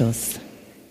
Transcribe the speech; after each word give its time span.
Anstoß, 0.00 0.40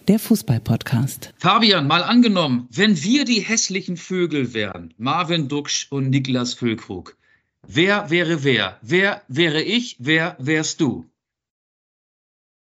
der 0.07 0.19
Fußball-Podcast. 0.19 1.33
Fabian, 1.39 1.88
mal 1.88 2.04
angenommen, 2.04 2.67
wenn 2.69 3.01
wir 3.01 3.25
die 3.25 3.39
hässlichen 3.39 3.97
Vögel 3.97 4.54
wären, 4.54 4.93
Marvin 4.97 5.47
Duksch 5.47 5.88
und 5.89 6.11
Niklas 6.11 6.54
Füllkrug, 6.54 7.17
wer 7.66 8.11
wäre 8.11 8.43
wer? 8.43 8.77
Wer 8.84 9.23
wäre 9.27 9.63
ich? 9.63 9.95
Wer 9.98 10.35
wärst 10.38 10.80
du? 10.80 11.09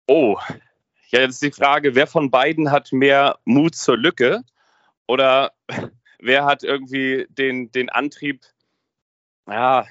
Oh, 0.07 0.37
ja, 1.11 1.21
jetzt 1.21 1.41
die 1.41 1.51
Frage, 1.53 1.95
wer 1.95 2.05
von 2.05 2.31
beiden 2.31 2.69
hat 2.69 2.91
mehr 2.91 3.39
Mut 3.45 3.75
zur 3.75 3.95
Lücke? 3.95 4.43
Oder 5.07 5.53
wer 6.19 6.43
hat 6.43 6.63
irgendwie 6.63 7.27
den, 7.29 7.71
den 7.71 7.89
Antrieb, 7.89 8.41
ja, 9.47 9.85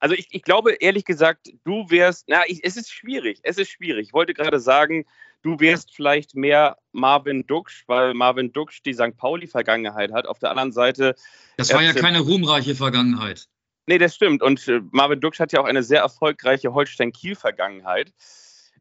also 0.00 0.16
ich, 0.16 0.26
ich 0.32 0.42
glaube 0.42 0.72
ehrlich 0.72 1.04
gesagt, 1.04 1.52
du 1.62 1.88
wärst, 1.88 2.24
na, 2.26 2.42
ich, 2.48 2.64
es 2.64 2.76
ist 2.76 2.90
schwierig, 2.90 3.38
es 3.44 3.58
ist 3.58 3.70
schwierig. 3.70 4.08
Ich 4.08 4.12
wollte 4.12 4.34
gerade 4.34 4.58
sagen, 4.58 5.06
du 5.44 5.60
wärst 5.60 5.94
vielleicht 5.94 6.34
mehr 6.34 6.78
Marvin 6.92 7.46
Duksch, 7.46 7.84
weil 7.86 8.14
Marvin 8.14 8.52
Duksch 8.52 8.82
die 8.82 8.94
St. 8.94 9.16
Pauli-Vergangenheit 9.16 10.12
hat. 10.12 10.26
Auf 10.26 10.38
der 10.38 10.50
anderen 10.50 10.72
Seite. 10.72 11.14
Das 11.56 11.72
war 11.72 11.82
ja 11.82 11.92
keine 11.92 12.20
ruhmreiche 12.20 12.74
Vergangenheit. 12.74 13.46
Nee, 13.86 13.98
das 13.98 14.14
stimmt. 14.14 14.42
Und 14.42 14.66
äh, 14.66 14.80
Marvin 14.90 15.20
Duksch 15.20 15.38
hat 15.38 15.52
ja 15.52 15.60
auch 15.60 15.66
eine 15.66 15.82
sehr 15.82 16.00
erfolgreiche 16.00 16.72
Holstein-Kiel-Vergangenheit. 16.72 18.12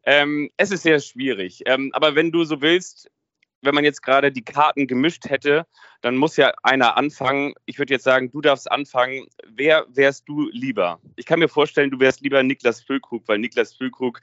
Ähm, 0.05 0.49
es 0.57 0.71
ist 0.71 0.84
sehr 0.84 0.99
schwierig. 0.99 1.63
Ähm, 1.66 1.91
aber 1.94 2.16
wenn 2.16 2.31
du 2.31 2.45
so 2.45 2.62
willst, 2.62 3.09
wenn 3.62 3.76
man 3.76 3.84
jetzt 3.84 4.02
gerade 4.02 4.32
die 4.32 4.43
Karten 4.43 4.88
gemischt 4.88 5.30
hätte, 5.30 5.66
dann 6.02 6.16
muss 6.16 6.38
ja 6.38 6.54
einer 6.63 6.98
anfangen. 6.98 7.54
Ich 7.66 7.80
würde 7.80 7.93
jetzt 7.93 8.04
sagen, 8.04 8.32
du 8.32 8.41
darfst 8.41 8.70
anfangen. 8.71 9.26
Wer 9.48 9.85
wärst 9.90 10.27
du 10.27 10.49
lieber? 10.52 10.99
Ich 11.15 11.26
kann 11.26 11.40
mir 11.40 11.49
vorstellen, 11.49 11.91
du 11.91 11.99
wärst 11.99 12.21
lieber 12.21 12.43
Niklas 12.43 12.82
Füllkrug, 12.82 13.27
weil 13.27 13.40
Niklas 13.40 13.74
Füllkrug 13.74 14.21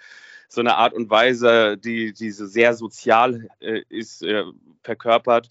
so 0.53 0.61
eine 0.61 0.77
Art 0.77 0.93
und 0.93 1.09
Weise, 1.11 1.79
die, 1.79 2.13
die 2.13 2.31
sehr 2.31 2.75
sozial 2.75 3.49
äh, 3.61 3.83
ist, 3.89 4.23
äh, 4.23 4.43
verkörpert. 4.83 5.49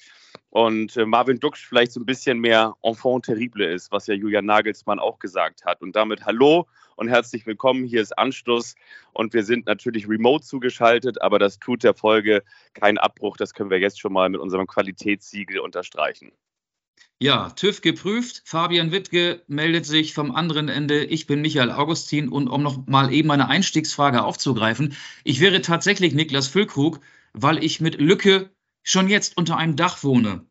Und 0.50 0.97
äh, 0.97 1.06
Marvin 1.06 1.39
Duksch 1.39 1.66
vielleicht 1.66 1.94
so 1.94 2.02
ein 2.02 2.06
bisschen 2.06 2.39
mehr 2.39 2.75
enfant 2.83 3.25
terrible 3.25 3.66
ist, 3.66 3.91
was 3.91 4.08
ja 4.08 4.14
Julian 4.14 4.45
Nagelsmann 4.45 5.00
auch 5.00 5.19
gesagt 5.19 5.64
hat. 5.64 5.81
Und 5.81 5.95
damit 5.95 6.25
hallo 6.25 6.67
und 6.97 7.08
herzlich 7.08 7.45
willkommen. 7.45 7.86
Hier 7.86 8.02
ist 8.02 8.17
Anstoß 8.17 8.75
und 9.14 9.33
wir 9.33 9.44
sind 9.44 9.67
natürlich 9.67 10.09
remote 10.09 10.44
zugeschaltet, 10.44 11.22
aber 11.22 11.39
das 11.39 11.59
tut 11.59 11.84
der 11.84 11.94
Folge 11.94 12.44
keinen 12.73 12.97
Abbruch. 12.97 13.38
Das 13.38 13.53
können 13.53 13.69
wir 13.69 13.80
jetzt 13.80 14.02
schon 14.02 14.11
mal 14.11 14.28
mit 14.28 14.41
unserem 14.41 14.67
Qualitätssiegel 14.67 15.59
unterstreichen. 15.59 16.34
Ja, 17.19 17.50
TÜV 17.50 17.81
geprüft. 17.81 18.42
Fabian 18.45 18.92
Wittke 18.92 19.44
meldet 19.47 19.86
sich 19.86 20.14
vom 20.14 20.31
anderen 20.31 20.69
Ende. 20.69 21.03
Ich 21.03 21.28
bin 21.28 21.41
Michael 21.41 21.72
Augustin 21.72 22.30
und 22.30 22.47
um 22.47 22.64
noch 22.64 22.88
mal 22.88 23.11
eben 23.11 23.30
eine 23.31 23.50
Einstiegsfrage 23.50 24.23
aufzugreifen. 24.23 24.95
Ich 25.23 25.41
wäre 25.41 25.61
tatsächlich 25.61 26.14
Niklas 26.14 26.47
Füllkrug, 26.47 27.02
weil 27.33 27.64
ich 27.64 27.81
mit 27.81 28.00
Lücke 28.00 28.50
schon 28.83 29.09
jetzt 29.09 29.38
unter 29.38 29.58
einem 29.58 29.75
Dach 29.75 30.03
wohne 30.03 30.45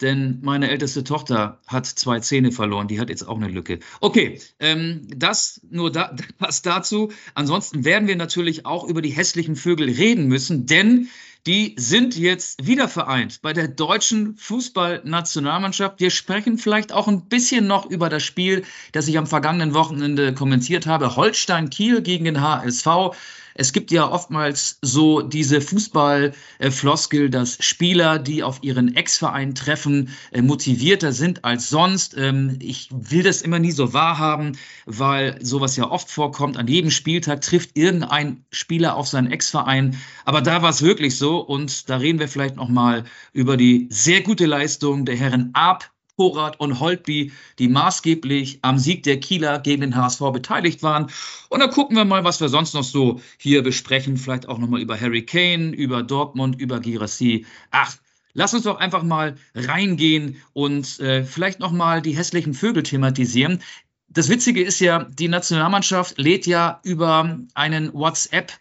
denn 0.00 0.38
meine 0.42 0.70
älteste 0.70 1.04
Tochter 1.04 1.60
hat 1.66 1.86
zwei 1.86 2.20
Zähne 2.20 2.52
verloren, 2.52 2.88
die 2.88 3.00
hat 3.00 3.10
jetzt 3.10 3.26
auch 3.26 3.36
eine 3.36 3.48
Lücke. 3.48 3.80
Okay, 4.00 4.40
ähm, 4.60 5.06
das 5.08 5.60
nur 5.70 5.90
da, 5.90 6.14
was 6.38 6.62
dazu. 6.62 7.12
Ansonsten 7.34 7.84
werden 7.84 8.08
wir 8.08 8.16
natürlich 8.16 8.66
auch 8.66 8.84
über 8.84 9.02
die 9.02 9.10
hässlichen 9.10 9.56
Vögel 9.56 9.88
reden 9.88 10.26
müssen, 10.28 10.66
denn 10.66 11.08
die 11.46 11.74
sind 11.78 12.16
jetzt 12.16 12.66
wieder 12.66 12.88
vereint 12.88 13.40
bei 13.42 13.52
der 13.52 13.68
deutschen 13.68 14.36
Fußballnationalmannschaft. 14.36 16.00
Wir 16.00 16.10
sprechen 16.10 16.58
vielleicht 16.58 16.92
auch 16.92 17.08
ein 17.08 17.28
bisschen 17.28 17.66
noch 17.66 17.86
über 17.86 18.08
das 18.08 18.22
Spiel, 18.22 18.64
das 18.92 19.08
ich 19.08 19.16
am 19.16 19.26
vergangenen 19.26 19.74
Wochenende 19.74 20.34
kommentiert 20.34 20.86
habe. 20.86 21.16
Holstein 21.16 21.70
Kiel 21.70 22.02
gegen 22.02 22.24
den 22.24 22.40
HSV. 22.40 23.16
Es 23.60 23.72
gibt 23.72 23.90
ja 23.90 24.08
oftmals 24.08 24.78
so 24.82 25.20
diese 25.20 25.60
Fußballfloskel, 25.60 27.28
dass 27.28 27.58
Spieler, 27.58 28.20
die 28.20 28.44
auf 28.44 28.62
ihren 28.62 28.94
Ex-Verein 28.94 29.56
treffen, 29.56 30.10
äh, 30.30 30.42
motivierter 30.42 31.12
sind 31.12 31.44
als 31.44 31.68
sonst. 31.68 32.16
Ähm, 32.16 32.60
ich 32.60 32.88
will 32.92 33.24
das 33.24 33.42
immer 33.42 33.58
nie 33.58 33.72
so 33.72 33.92
wahrhaben, 33.92 34.56
weil 34.86 35.44
sowas 35.44 35.74
ja 35.76 35.90
oft 35.90 36.08
vorkommt. 36.08 36.56
An 36.56 36.68
jedem 36.68 36.92
Spieltag 36.92 37.40
trifft 37.40 37.76
irgendein 37.76 38.44
Spieler 38.52 38.94
auf 38.94 39.08
seinen 39.08 39.32
Ex-Verein. 39.32 39.96
Aber 40.24 40.40
da 40.40 40.62
war 40.62 40.70
es 40.70 40.82
wirklich 40.82 41.18
so 41.18 41.40
und 41.40 41.90
da 41.90 41.96
reden 41.96 42.20
wir 42.20 42.28
vielleicht 42.28 42.54
noch 42.54 42.68
mal 42.68 43.02
über 43.32 43.56
die 43.56 43.88
sehr 43.90 44.20
gute 44.20 44.46
Leistung 44.46 45.04
der 45.04 45.16
Herren 45.16 45.50
Ab 45.54 45.90
Porat 46.18 46.58
und 46.58 46.80
Holtby, 46.80 47.30
die 47.60 47.68
maßgeblich 47.68 48.58
am 48.62 48.76
Sieg 48.76 49.04
der 49.04 49.20
Kieler 49.20 49.60
gegen 49.60 49.82
den 49.82 49.94
HSV 49.94 50.20
beteiligt 50.32 50.82
waren. 50.82 51.06
Und 51.48 51.60
dann 51.60 51.70
gucken 51.70 51.96
wir 51.96 52.04
mal, 52.04 52.24
was 52.24 52.40
wir 52.40 52.48
sonst 52.48 52.74
noch 52.74 52.82
so 52.82 53.20
hier 53.38 53.62
besprechen. 53.62 54.16
Vielleicht 54.16 54.48
auch 54.48 54.58
nochmal 54.58 54.80
über 54.80 55.00
Harry 55.00 55.24
Kane, 55.24 55.70
über 55.70 56.02
Dortmund, 56.02 56.60
über 56.60 56.80
Girassi. 56.80 57.46
Ach, 57.70 57.96
Lass 58.34 58.54
uns 58.54 58.64
doch 58.64 58.78
einfach 58.78 59.02
mal 59.02 59.36
reingehen 59.54 60.36
und 60.52 61.00
äh, 61.00 61.24
vielleicht 61.24 61.58
nochmal 61.58 62.02
die 62.02 62.16
hässlichen 62.16 62.54
Vögel 62.54 62.84
thematisieren. 62.84 63.62
Das 64.08 64.28
Witzige 64.28 64.62
ist 64.62 64.78
ja, 64.80 65.04
die 65.04 65.28
Nationalmannschaft 65.28 66.18
lädt 66.18 66.46
ja 66.46 66.78
über 66.84 67.40
einen 67.54 67.92
WhatsApp 67.94 68.52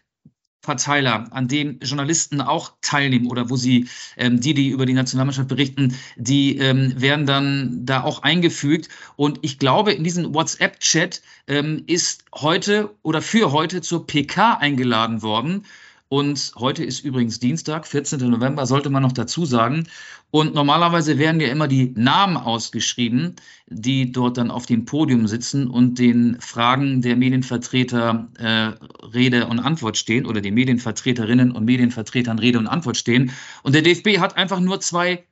Verteiler, 0.67 1.27
an 1.31 1.47
dem 1.47 1.79
Journalisten 1.79 2.41
auch 2.41 2.73
teilnehmen 2.81 3.27
oder 3.27 3.49
wo 3.49 3.55
sie, 3.55 3.87
ähm, 4.17 4.41
die, 4.41 4.53
die 4.53 4.67
über 4.67 4.85
die 4.85 4.91
Nationalmannschaft 4.91 5.47
berichten, 5.47 5.95
die 6.17 6.57
ähm, 6.57 6.93
werden 6.99 7.25
dann 7.25 7.85
da 7.85 8.03
auch 8.03 8.21
eingefügt. 8.21 8.89
Und 9.15 9.39
ich 9.43 9.59
glaube, 9.59 9.93
in 9.93 10.03
diesem 10.03 10.33
WhatsApp-Chat 10.33 11.21
ähm, 11.47 11.83
ist 11.87 12.25
heute 12.35 12.93
oder 13.01 13.21
für 13.21 13.53
heute 13.53 13.79
zur 13.81 14.05
PK 14.05 14.55
eingeladen 14.55 15.21
worden. 15.21 15.63
Und 16.09 16.53
heute 16.57 16.85
ist 16.85 17.03
übrigens 17.03 17.39
Dienstag, 17.39 17.85
14. 17.85 18.29
November, 18.29 18.65
sollte 18.65 18.89
man 18.89 19.03
noch 19.03 19.11
dazu 19.11 19.45
sagen. 19.45 19.87
Und 20.31 20.53
normalerweise 20.53 21.17
werden 21.17 21.41
ja 21.41 21.49
immer 21.49 21.67
die 21.67 21.93
Namen 21.95 22.37
ausgeschrieben, 22.37 23.35
die 23.67 24.11
dort 24.11 24.37
dann 24.37 24.51
auf 24.51 24.65
dem 24.65 24.85
Podium 24.85 25.27
sitzen 25.27 25.67
und 25.67 25.99
den 25.99 26.39
Fragen 26.39 27.01
der 27.01 27.17
Medienvertreter 27.17 28.29
äh, 28.37 29.05
Rede 29.05 29.47
und 29.47 29.59
Antwort 29.59 29.97
stehen 29.97 30.25
oder 30.25 30.39
den 30.39 30.53
Medienvertreterinnen 30.53 31.51
und 31.51 31.65
Medienvertretern 31.65 32.39
Rede 32.39 32.59
und 32.59 32.67
Antwort 32.67 32.97
stehen. 32.97 33.31
Und 33.63 33.75
der 33.75 33.81
DFB 33.81 34.19
hat 34.19 34.37
einfach 34.37 34.59
nur 34.61 34.79
zwei 34.79 35.25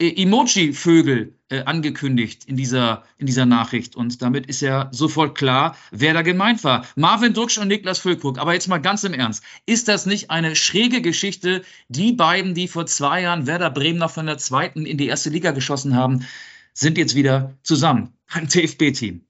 äh, 0.00 0.22
Emoji-Vögel 0.22 1.34
äh, 1.50 1.62
angekündigt 1.64 2.44
in 2.46 2.56
dieser, 2.56 3.04
in 3.16 3.26
dieser 3.26 3.46
Nachricht. 3.46 3.96
Und 3.96 4.22
damit 4.22 4.46
ist 4.46 4.60
ja 4.60 4.88
sofort 4.92 5.36
klar, 5.36 5.76
wer 5.90 6.14
da 6.14 6.22
gemeint 6.22 6.62
war. 6.64 6.86
Marvin 6.94 7.34
Duksch 7.34 7.58
und 7.58 7.68
Niklas 7.68 7.98
Füllkrug. 7.98 8.38
Aber 8.38 8.54
jetzt 8.54 8.68
mal 8.68 8.78
ganz 8.78 9.04
im 9.04 9.14
Ernst. 9.14 9.42
Ist 9.66 9.88
das 9.88 10.06
nicht 10.06 10.30
eine 10.30 10.54
schräge 10.56 11.02
Geschichte? 11.02 11.62
Die 11.88 12.12
beiden, 12.12 12.54
die 12.54 12.68
vor 12.68 12.86
zwei 12.86 13.22
Jahren 13.22 13.46
Werder 13.46 13.70
Bremen 13.70 13.98
noch 13.98 14.10
von 14.10 14.26
der 14.26 14.38
zweiten 14.38 14.86
in 14.86 14.98
die 14.98 15.08
erste 15.08 15.30
Liga 15.30 15.50
geschossen 15.50 15.96
haben, 15.96 16.26
sind 16.74 16.96
jetzt 16.98 17.14
wieder 17.14 17.54
zusammen 17.62 18.14
beim 18.32 18.48
TFB-Team. 18.48 19.24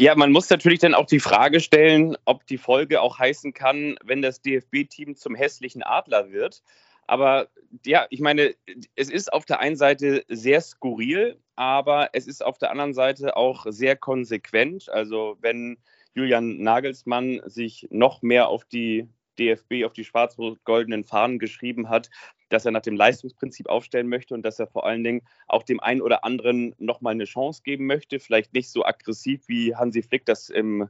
Ja, 0.00 0.14
man 0.14 0.30
muss 0.30 0.48
natürlich 0.48 0.78
dann 0.78 0.94
auch 0.94 1.06
die 1.06 1.18
Frage 1.18 1.58
stellen, 1.58 2.16
ob 2.24 2.46
die 2.46 2.58
Folge 2.58 3.00
auch 3.00 3.18
heißen 3.18 3.52
kann, 3.52 3.96
wenn 4.04 4.22
das 4.22 4.42
DFB-Team 4.42 5.16
zum 5.16 5.34
hässlichen 5.34 5.82
Adler 5.82 6.30
wird. 6.30 6.62
Aber 7.08 7.48
ja, 7.84 8.06
ich 8.10 8.20
meine, 8.20 8.54
es 8.94 9.10
ist 9.10 9.32
auf 9.32 9.44
der 9.44 9.60
einen 9.60 9.76
Seite 9.76 10.24
sehr 10.28 10.60
skurril, 10.60 11.40
aber 11.56 12.10
es 12.12 12.26
ist 12.26 12.44
auf 12.44 12.58
der 12.58 12.70
anderen 12.70 12.94
Seite 12.94 13.36
auch 13.36 13.66
sehr 13.68 13.96
konsequent. 13.96 14.88
Also 14.90 15.36
wenn 15.40 15.78
Julian 16.14 16.58
Nagelsmann 16.58 17.40
sich 17.46 17.88
noch 17.90 18.22
mehr 18.22 18.48
auf 18.48 18.64
die 18.66 19.08
DFB, 19.38 19.84
auf 19.86 19.92
die 19.92 20.04
schwarz-goldenen 20.04 21.04
Fahnen 21.04 21.38
geschrieben 21.38 21.88
hat, 21.88 22.10
dass 22.50 22.64
er 22.64 22.72
nach 22.72 22.82
dem 22.82 22.96
Leistungsprinzip 22.96 23.68
aufstellen 23.68 24.08
möchte 24.08 24.34
und 24.34 24.42
dass 24.42 24.58
er 24.58 24.66
vor 24.66 24.84
allen 24.84 25.04
Dingen 25.04 25.22
auch 25.46 25.62
dem 25.62 25.80
einen 25.80 26.02
oder 26.02 26.24
anderen 26.24 26.74
nochmal 26.78 27.12
eine 27.12 27.24
Chance 27.24 27.62
geben 27.62 27.86
möchte. 27.86 28.20
Vielleicht 28.20 28.52
nicht 28.52 28.70
so 28.70 28.84
aggressiv, 28.84 29.48
wie 29.48 29.74
Hansi 29.74 30.02
Flick 30.02 30.26
das 30.26 30.50
im 30.50 30.88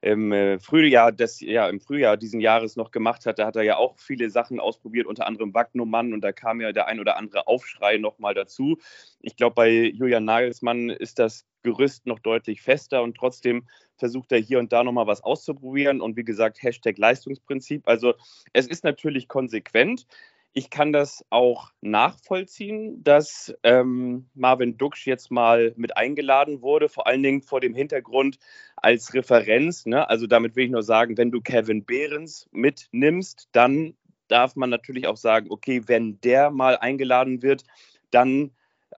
im 0.00 0.32
äh, 0.32 0.60
Frühjahr 0.60 1.10
des, 1.10 1.40
ja, 1.40 1.68
im 1.68 1.80
Frühjahr 1.80 2.16
diesen 2.16 2.40
Jahres 2.40 2.76
noch 2.76 2.90
gemacht 2.90 3.26
hat. 3.26 3.38
Da 3.38 3.46
hat 3.46 3.56
er 3.56 3.62
ja 3.62 3.76
auch 3.76 3.98
viele 3.98 4.30
Sachen 4.30 4.60
ausprobiert, 4.60 5.06
unter 5.06 5.26
anderem 5.26 5.52
Wagnumann 5.54 6.12
und 6.12 6.20
da 6.20 6.32
kam 6.32 6.60
ja 6.60 6.72
der 6.72 6.86
ein 6.86 7.00
oder 7.00 7.16
andere 7.16 7.46
Aufschrei 7.48 7.98
nochmal 7.98 8.34
dazu. 8.34 8.78
Ich 9.20 9.36
glaube, 9.36 9.54
bei 9.54 9.70
Julian 9.70 10.24
Nagelsmann 10.24 10.90
ist 10.90 11.18
das 11.18 11.46
Gerüst 11.62 12.06
noch 12.06 12.20
deutlich 12.20 12.62
fester 12.62 13.02
und 13.02 13.16
trotzdem 13.16 13.66
versucht 13.96 14.30
er 14.30 14.38
hier 14.38 14.60
und 14.60 14.72
da 14.72 14.84
nochmal 14.84 15.08
was 15.08 15.24
auszuprobieren 15.24 16.00
und 16.00 16.16
wie 16.16 16.24
gesagt, 16.24 16.62
Hashtag 16.62 16.96
Leistungsprinzip. 16.98 17.82
Also 17.88 18.14
es 18.52 18.68
ist 18.68 18.84
natürlich 18.84 19.26
konsequent. 19.26 20.06
Ich 20.58 20.70
kann 20.70 20.92
das 20.92 21.24
auch 21.30 21.70
nachvollziehen, 21.82 23.04
dass 23.04 23.54
ähm, 23.62 24.28
Marvin 24.34 24.76
Duksch 24.76 25.06
jetzt 25.06 25.30
mal 25.30 25.72
mit 25.76 25.96
eingeladen 25.96 26.62
wurde, 26.62 26.88
vor 26.88 27.06
allen 27.06 27.22
Dingen 27.22 27.42
vor 27.42 27.60
dem 27.60 27.76
Hintergrund 27.76 28.40
als 28.74 29.14
Referenz. 29.14 29.86
Ne? 29.86 30.10
Also 30.10 30.26
damit 30.26 30.56
will 30.56 30.64
ich 30.64 30.72
nur 30.72 30.82
sagen, 30.82 31.16
wenn 31.16 31.30
du 31.30 31.40
Kevin 31.40 31.84
Behrens 31.84 32.48
mitnimmst, 32.50 33.48
dann 33.52 33.94
darf 34.26 34.56
man 34.56 34.68
natürlich 34.68 35.06
auch 35.06 35.16
sagen, 35.16 35.46
okay, 35.48 35.82
wenn 35.86 36.20
der 36.22 36.50
mal 36.50 36.76
eingeladen 36.76 37.40
wird, 37.40 37.62
dann 38.10 38.50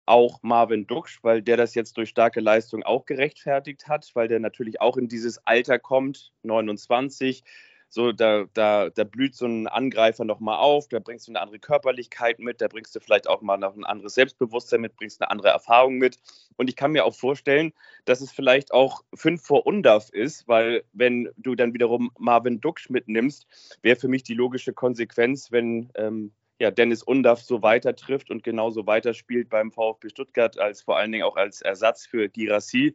auch 0.07 0.43
Marvin 0.43 0.87
Duksch, 0.87 1.19
weil 1.23 1.43
der 1.43 1.59
das 1.59 1.75
jetzt 1.75 1.99
durch 1.99 2.09
starke 2.09 2.41
Leistung 2.41 2.85
auch 2.85 3.05
gerechtfertigt 3.05 3.87
hat, 3.87 4.11
weil 4.15 4.29
der 4.29 4.41
natürlich 4.41 4.81
auch 4.81 4.97
in 4.97 5.09
dieses 5.09 5.47
Alter 5.47 5.79
kommt, 5.79 6.33
29, 6.43 7.45
so, 7.93 8.13
da, 8.13 8.45
da, 8.55 8.89
da 8.89 9.03
blüht 9.03 9.35
so 9.35 9.47
ein 9.47 9.67
Angreifer 9.67 10.25
nochmal 10.25 10.59
auf, 10.59 10.87
da 10.89 11.01
bringst 11.01 11.27
du 11.27 11.33
eine 11.33 11.41
andere 11.41 11.59
Körperlichkeit 11.59 12.39
mit, 12.39 12.61
da 12.61 12.69
bringst 12.69 12.95
du 12.95 13.01
vielleicht 13.01 13.29
auch 13.29 13.43
mal 13.43 13.57
noch 13.57 13.77
ein 13.77 13.85
anderes 13.85 14.15
Selbstbewusstsein 14.15 14.81
mit, 14.81 14.95
bringst 14.95 15.21
eine 15.21 15.31
andere 15.31 15.49
Erfahrung 15.49 15.99
mit. 15.99 16.19
Und 16.57 16.71
ich 16.71 16.77
kann 16.77 16.93
mir 16.93 17.05
auch 17.05 17.15
vorstellen, 17.15 17.73
dass 18.05 18.21
es 18.21 18.31
vielleicht 18.31 18.73
auch 18.73 19.03
fünf 19.13 19.43
vor 19.43 19.67
Undarf 19.67 20.09
ist, 20.11 20.47
weil 20.47 20.85
wenn 20.93 21.31
du 21.37 21.57
dann 21.57 21.75
wiederum 21.75 22.13
Marvin 22.17 22.61
Duksch 22.61 22.91
mitnimmst, 22.91 23.47
wäre 23.83 23.97
für 23.97 24.09
mich 24.09 24.23
die 24.23 24.35
logische 24.35 24.73
Konsequenz, 24.73 25.51
wenn 25.51 25.91
ähm, 25.97 26.33
ja, 26.61 26.71
Dennis 26.71 27.03
Undaff 27.03 27.43
so 27.43 27.63
weiter 27.63 27.97
trifft 27.97 28.31
und 28.31 28.45
genauso 28.45 28.87
weiterspielt 28.87 29.49
beim 29.49 29.73
VfB 29.73 30.11
Stuttgart, 30.11 30.59
als 30.61 30.83
vor 30.83 30.97
allen 30.97 31.11
Dingen 31.11 31.25
auch 31.25 31.37
als 31.37 31.61
Ersatz 31.61 32.07
für 32.07 32.29
Girassi, 32.29 32.95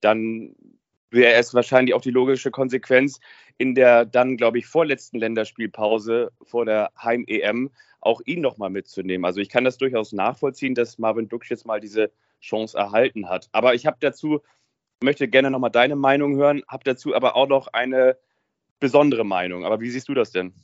dann 0.00 0.54
wäre 1.10 1.34
es 1.34 1.54
wahrscheinlich 1.54 1.94
auch 1.94 2.00
die 2.00 2.10
logische 2.10 2.50
Konsequenz, 2.50 3.20
in 3.58 3.74
der 3.74 4.04
dann, 4.04 4.36
glaube 4.36 4.58
ich, 4.58 4.66
vorletzten 4.66 5.18
Länderspielpause 5.18 6.32
vor 6.42 6.64
der 6.64 6.90
Heim-EM 7.02 7.70
auch 8.00 8.20
ihn 8.24 8.40
nochmal 8.40 8.70
mitzunehmen. 8.70 9.24
Also 9.24 9.40
ich 9.40 9.48
kann 9.48 9.64
das 9.64 9.78
durchaus 9.78 10.12
nachvollziehen, 10.12 10.74
dass 10.74 10.98
Marvin 10.98 11.28
Duksch 11.28 11.50
jetzt 11.50 11.66
mal 11.66 11.80
diese 11.80 12.10
Chance 12.40 12.76
erhalten 12.76 13.28
hat. 13.28 13.48
Aber 13.52 13.74
ich 13.74 13.86
habe 13.86 13.96
dazu, 14.00 14.40
möchte 15.02 15.28
gerne 15.28 15.50
nochmal 15.50 15.70
deine 15.70 15.96
Meinung 15.96 16.36
hören, 16.36 16.62
habe 16.68 16.84
dazu 16.84 17.14
aber 17.14 17.36
auch 17.36 17.48
noch 17.48 17.68
eine 17.68 18.16
besondere 18.78 19.24
Meinung. 19.24 19.64
Aber 19.64 19.80
wie 19.80 19.90
siehst 19.90 20.08
du 20.08 20.14
das 20.14 20.30
denn? 20.30 20.54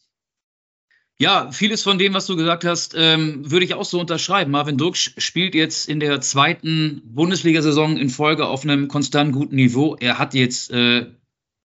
Ja, 1.19 1.53
vieles 1.53 1.82
von 1.82 1.99
dem, 1.99 2.14
was 2.14 2.26
du 2.26 2.37
gesagt 2.37 2.64
hast, 2.64 2.94
ähm, 2.97 3.49
würde 3.50 3.64
ich 3.64 3.75
auch 3.75 3.85
so 3.85 4.00
unterschreiben. 4.00 4.50
Marvin 4.50 4.76
Duksch 4.76 5.12
spielt 5.19 5.55
jetzt 5.55 5.88
in 5.88 6.00
der 6.00 6.20
zweiten 6.20 7.03
Bundesliga-Saison 7.05 7.97
in 7.97 8.09
Folge 8.09 8.47
auf 8.47 8.64
einem 8.64 8.88
konstant 8.88 9.32
guten 9.32 9.55
Niveau. 9.55 9.97
Er 10.00 10.19
hat 10.19 10.35
jetzt 10.35 10.70
äh, 10.73 11.06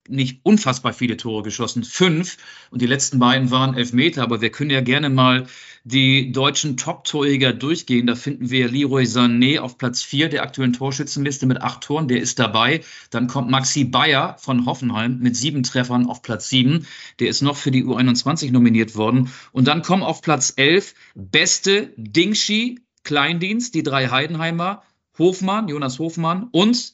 nicht 0.08 0.40
unfassbar 0.42 0.92
viele 0.92 1.16
Tore 1.16 1.42
geschossen, 1.42 1.84
fünf. 1.84 2.36
Und 2.70 2.82
die 2.82 2.86
letzten 2.86 3.18
beiden 3.18 3.50
waren 3.50 3.74
Elfmeter. 3.74 4.22
Aber 4.22 4.40
wir 4.40 4.50
können 4.50 4.70
ja 4.70 4.80
gerne 4.80 5.10
mal 5.10 5.46
die 5.84 6.32
deutschen 6.32 6.76
Top-Torjäger 6.76 7.52
durchgehen. 7.52 8.06
Da 8.06 8.16
finden 8.16 8.50
wir 8.50 8.68
Leroy 8.68 9.04
Sané 9.04 9.60
auf 9.60 9.78
Platz 9.78 10.02
vier 10.02 10.28
der 10.28 10.42
aktuellen 10.42 10.72
Torschützenliste 10.72 11.46
mit 11.46 11.62
acht 11.62 11.82
Toren. 11.82 12.08
Der 12.08 12.20
ist 12.20 12.38
dabei. 12.38 12.80
Dann 13.10 13.28
kommt 13.28 13.50
Maxi 13.50 13.84
Bayer 13.84 14.36
von 14.38 14.66
Hoffenheim 14.66 15.18
mit 15.20 15.36
sieben 15.36 15.62
Treffern 15.62 16.06
auf 16.06 16.22
Platz 16.22 16.48
sieben. 16.48 16.86
Der 17.20 17.28
ist 17.28 17.42
noch 17.42 17.56
für 17.56 17.70
die 17.70 17.84
U21 17.84 18.50
nominiert 18.50 18.96
worden. 18.96 19.30
Und 19.52 19.68
dann 19.68 19.82
kommen 19.82 20.02
auf 20.02 20.22
Platz 20.22 20.52
elf 20.56 20.94
Beste 21.14 21.92
Dingshi, 21.96 22.80
Kleindienst, 23.04 23.74
die 23.74 23.84
drei 23.84 24.08
Heidenheimer, 24.08 24.82
Hofmann, 25.18 25.68
Jonas 25.68 25.98
Hofmann 25.98 26.48
und 26.50 26.92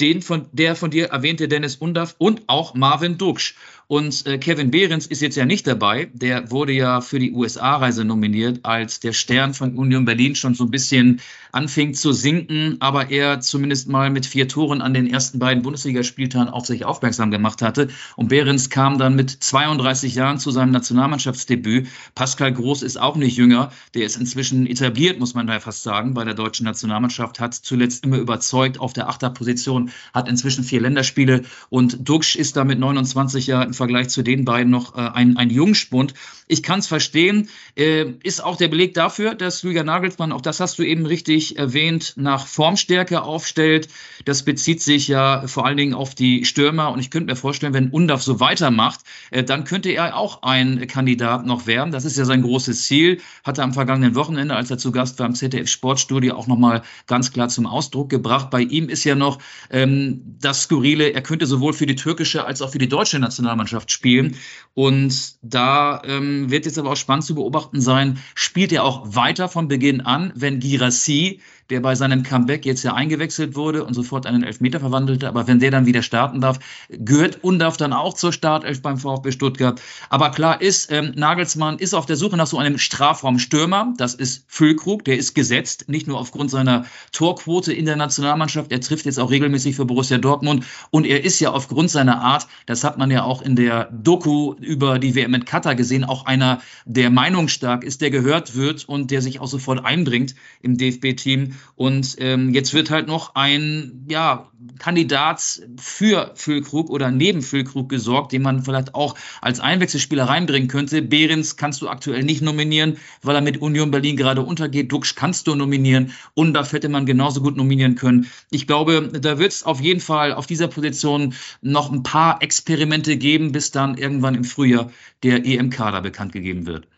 den 0.00 0.22
von 0.22 0.48
der 0.52 0.76
von 0.76 0.90
dir 0.90 1.08
erwähnte 1.08 1.48
Dennis 1.48 1.76
Undaff 1.76 2.14
und 2.18 2.42
auch 2.46 2.74
Marvin 2.74 3.18
Duksch. 3.18 3.54
Und 3.88 4.26
äh, 4.26 4.36
Kevin 4.36 4.70
Behrens 4.70 5.06
ist 5.06 5.22
jetzt 5.22 5.36
ja 5.36 5.46
nicht 5.46 5.66
dabei. 5.66 6.10
Der 6.12 6.50
wurde 6.50 6.72
ja 6.72 7.00
für 7.00 7.18
die 7.18 7.32
USA-Reise 7.32 8.04
nominiert, 8.04 8.60
als 8.62 9.00
der 9.00 9.14
Stern 9.14 9.54
von 9.54 9.76
Union 9.76 10.04
Berlin 10.04 10.34
schon 10.34 10.52
so 10.52 10.64
ein 10.64 10.70
bisschen 10.70 11.22
anfing 11.52 11.94
zu 11.94 12.12
sinken, 12.12 12.76
aber 12.80 13.10
er 13.10 13.40
zumindest 13.40 13.88
mal 13.88 14.10
mit 14.10 14.26
vier 14.26 14.46
Toren 14.46 14.82
an 14.82 14.92
den 14.92 15.06
ersten 15.06 15.38
beiden 15.38 15.62
Bundesligaspieltagen 15.62 16.52
auf 16.52 16.66
sich 16.66 16.84
aufmerksam 16.84 17.30
gemacht 17.30 17.62
hatte. 17.62 17.88
Und 18.16 18.28
Behrens 18.28 18.68
kam 18.68 18.98
dann 18.98 19.16
mit 19.16 19.30
32 19.30 20.14
Jahren 20.14 20.38
zu 20.38 20.50
seinem 20.50 20.72
Nationalmannschaftsdebüt. 20.72 21.88
Pascal 22.14 22.52
Groß 22.52 22.82
ist 22.82 23.00
auch 23.00 23.16
nicht 23.16 23.38
jünger. 23.38 23.72
Der 23.94 24.04
ist 24.04 24.16
inzwischen 24.16 24.66
etabliert, 24.66 25.18
muss 25.18 25.32
man 25.32 25.46
da 25.46 25.58
fast 25.60 25.82
sagen, 25.82 26.12
bei 26.12 26.24
der 26.24 26.34
deutschen 26.34 26.64
Nationalmannschaft, 26.64 27.40
hat 27.40 27.54
zuletzt 27.54 28.04
immer 28.04 28.18
überzeugt 28.18 28.78
auf 28.80 28.92
der 28.92 29.08
Achterposition, 29.08 29.90
hat 30.12 30.28
inzwischen 30.28 30.62
vier 30.62 30.82
Länderspiele 30.82 31.42
und 31.70 32.06
Duxch 32.06 32.36
ist 32.36 32.58
da 32.58 32.64
mit 32.64 32.78
29 32.78 33.46
Jahren 33.46 33.72
Vergleich 33.78 34.10
zu 34.10 34.22
den 34.22 34.44
beiden 34.44 34.70
noch 34.70 34.94
äh, 34.94 35.00
ein, 35.00 35.38
ein 35.38 35.48
Jungspund. 35.48 36.12
Ich 36.46 36.62
kann 36.62 36.80
es 36.80 36.86
verstehen. 36.86 37.48
Äh, 37.76 38.06
ist 38.22 38.42
auch 38.42 38.56
der 38.56 38.68
Beleg 38.68 38.94
dafür, 38.94 39.34
dass 39.34 39.62
Julian 39.62 39.86
Nagelsmann, 39.86 40.32
auch 40.32 40.40
das 40.40 40.60
hast 40.60 40.78
du 40.78 40.82
eben 40.82 41.06
richtig 41.06 41.58
erwähnt, 41.58 42.14
nach 42.16 42.46
Formstärke 42.46 43.22
aufstellt. 43.22 43.88
Das 44.24 44.42
bezieht 44.42 44.82
sich 44.82 45.08
ja 45.08 45.46
vor 45.46 45.66
allen 45.66 45.76
Dingen 45.76 45.94
auf 45.94 46.14
die 46.14 46.44
Stürmer. 46.44 46.90
Und 46.92 47.00
ich 47.00 47.10
könnte 47.10 47.32
mir 47.32 47.36
vorstellen, 47.36 47.74
wenn 47.74 47.90
Undaf 47.90 48.22
so 48.22 48.40
weitermacht, 48.40 49.00
äh, 49.30 49.44
dann 49.44 49.64
könnte 49.64 49.90
er 49.90 50.16
auch 50.16 50.42
ein 50.42 50.86
Kandidat 50.86 51.46
noch 51.46 51.66
werden. 51.66 51.92
Das 51.92 52.04
ist 52.04 52.18
ja 52.18 52.24
sein 52.24 52.42
großes 52.42 52.84
Ziel. 52.84 53.20
Hat 53.44 53.58
er 53.58 53.64
am 53.64 53.74
vergangenen 53.74 54.14
Wochenende, 54.14 54.56
als 54.56 54.70
er 54.70 54.78
zu 54.78 54.90
Gast 54.90 55.18
war 55.18 55.26
im 55.26 55.34
ZDF 55.34 55.68
Sportstudio, 55.68 56.34
auch 56.34 56.46
nochmal 56.46 56.82
ganz 57.06 57.32
klar 57.32 57.48
zum 57.48 57.66
Ausdruck 57.66 58.08
gebracht. 58.08 58.50
Bei 58.50 58.60
ihm 58.60 58.88
ist 58.88 59.04
ja 59.04 59.14
noch 59.14 59.38
ähm, 59.70 60.22
das 60.40 60.62
Skurrile, 60.62 61.12
er 61.12 61.22
könnte 61.22 61.46
sowohl 61.46 61.72
für 61.72 61.86
die 61.86 61.96
türkische 61.96 62.44
als 62.44 62.62
auch 62.62 62.70
für 62.70 62.78
die 62.78 62.88
deutsche 62.88 63.18
Nationalmannschaft 63.18 63.67
Nationalmannschaft 63.68 63.90
spielen. 63.90 64.36
Und 64.74 65.34
da 65.42 66.02
ähm, 66.04 66.50
wird 66.50 66.66
jetzt 66.66 66.78
aber 66.78 66.92
auch 66.92 66.96
spannend 66.96 67.24
zu 67.24 67.34
beobachten 67.34 67.80
sein, 67.80 68.18
spielt 68.34 68.72
er 68.72 68.84
auch 68.84 69.14
weiter 69.14 69.48
von 69.48 69.68
Beginn 69.68 70.00
an, 70.00 70.32
wenn 70.34 70.60
Girassi 70.60 71.40
der 71.70 71.80
bei 71.80 71.94
seinem 71.94 72.22
Comeback 72.22 72.64
jetzt 72.64 72.82
ja 72.82 72.94
eingewechselt 72.94 73.54
wurde 73.54 73.84
und 73.84 73.94
sofort 73.94 74.26
einen 74.26 74.42
Elfmeter 74.42 74.80
verwandelte. 74.80 75.28
Aber 75.28 75.46
wenn 75.46 75.58
der 75.58 75.70
dann 75.70 75.86
wieder 75.86 76.02
starten 76.02 76.40
darf, 76.40 76.58
gehört 76.88 77.44
Undarf 77.44 77.76
dann 77.76 77.92
auch 77.92 78.14
zur 78.14 78.32
Startelf 78.32 78.80
beim 78.80 78.96
VfB 78.96 79.32
Stuttgart. 79.32 79.80
Aber 80.08 80.30
klar 80.30 80.60
ist, 80.60 80.90
ähm, 80.90 81.12
Nagelsmann 81.14 81.78
ist 81.78 81.94
auf 81.94 82.06
der 82.06 82.16
Suche 82.16 82.36
nach 82.36 82.46
so 82.46 82.58
einem 82.58 82.78
Strafraumstürmer. 82.78 83.92
Das 83.96 84.14
ist 84.14 84.44
Füllkrug, 84.48 85.04
der 85.04 85.18
ist 85.18 85.34
gesetzt, 85.34 85.88
nicht 85.88 86.06
nur 86.06 86.18
aufgrund 86.18 86.50
seiner 86.50 86.86
Torquote 87.12 87.72
in 87.72 87.84
der 87.84 87.96
Nationalmannschaft. 87.96 88.72
Er 88.72 88.80
trifft 88.80 89.04
jetzt 89.04 89.18
auch 89.18 89.30
regelmäßig 89.30 89.76
für 89.76 89.84
Borussia 89.84 90.18
Dortmund 90.18 90.64
und 90.90 91.04
er 91.04 91.24
ist 91.24 91.38
ja 91.40 91.50
aufgrund 91.50 91.90
seiner 91.90 92.22
Art, 92.22 92.46
das 92.66 92.84
hat 92.84 92.98
man 92.98 93.10
ja 93.10 93.24
auch 93.24 93.42
in 93.42 93.56
der 93.58 93.90
Doku 93.92 94.54
über 94.60 95.00
die 95.00 95.16
WM 95.16 95.34
in 95.34 95.44
Katar 95.44 95.74
gesehen, 95.74 96.04
auch 96.04 96.26
einer, 96.26 96.60
der 96.86 97.10
meinungsstark 97.10 97.82
ist, 97.82 98.00
der 98.00 98.10
gehört 98.10 98.54
wird 98.54 98.88
und 98.88 99.10
der 99.10 99.20
sich 99.20 99.40
auch 99.40 99.48
sofort 99.48 99.84
einbringt 99.84 100.36
im 100.62 100.78
DFB-Team. 100.78 101.54
Und 101.74 102.16
ähm, 102.20 102.54
jetzt 102.54 102.72
wird 102.72 102.90
halt 102.90 103.08
noch 103.08 103.34
ein 103.34 104.06
ja, 104.08 104.48
Kandidat 104.78 105.60
für 105.76 106.30
Füllkrug 106.36 106.88
oder 106.88 107.10
neben 107.10 107.42
Füllkrug 107.42 107.88
gesorgt, 107.88 108.32
den 108.32 108.42
man 108.42 108.62
vielleicht 108.62 108.94
auch 108.94 109.16
als 109.40 109.58
Einwechselspieler 109.58 110.24
reinbringen 110.24 110.68
könnte. 110.68 111.02
Behrens 111.02 111.56
kannst 111.56 111.82
du 111.82 111.88
aktuell 111.88 112.22
nicht 112.22 112.42
nominieren, 112.42 112.98
weil 113.22 113.34
er 113.34 113.40
mit 113.40 113.60
Union 113.60 113.90
Berlin 113.90 114.16
gerade 114.16 114.42
untergeht. 114.42 114.92
Duxch 114.92 115.16
kannst 115.16 115.48
du 115.48 115.56
nominieren. 115.56 116.12
Und 116.34 116.54
da 116.54 116.64
hätte 116.64 116.88
man 116.88 117.06
genauso 117.06 117.42
gut 117.42 117.56
nominieren 117.56 117.96
können. 117.96 118.28
Ich 118.50 118.68
glaube, 118.68 119.10
da 119.20 119.40
wird 119.40 119.52
es 119.52 119.64
auf 119.64 119.80
jeden 119.80 120.00
Fall 120.00 120.32
auf 120.32 120.46
dieser 120.46 120.68
Position 120.68 121.34
noch 121.60 121.90
ein 121.90 122.04
paar 122.04 122.40
Experimente 122.40 123.16
geben, 123.16 123.47
bis 123.52 123.70
dann 123.70 123.96
irgendwann 123.96 124.34
im 124.34 124.44
Frühjahr 124.44 124.90
der 125.22 125.44
EM-Kader 125.44 126.00
bekannt 126.00 126.32
gegeben 126.32 126.66
wird. 126.66 126.88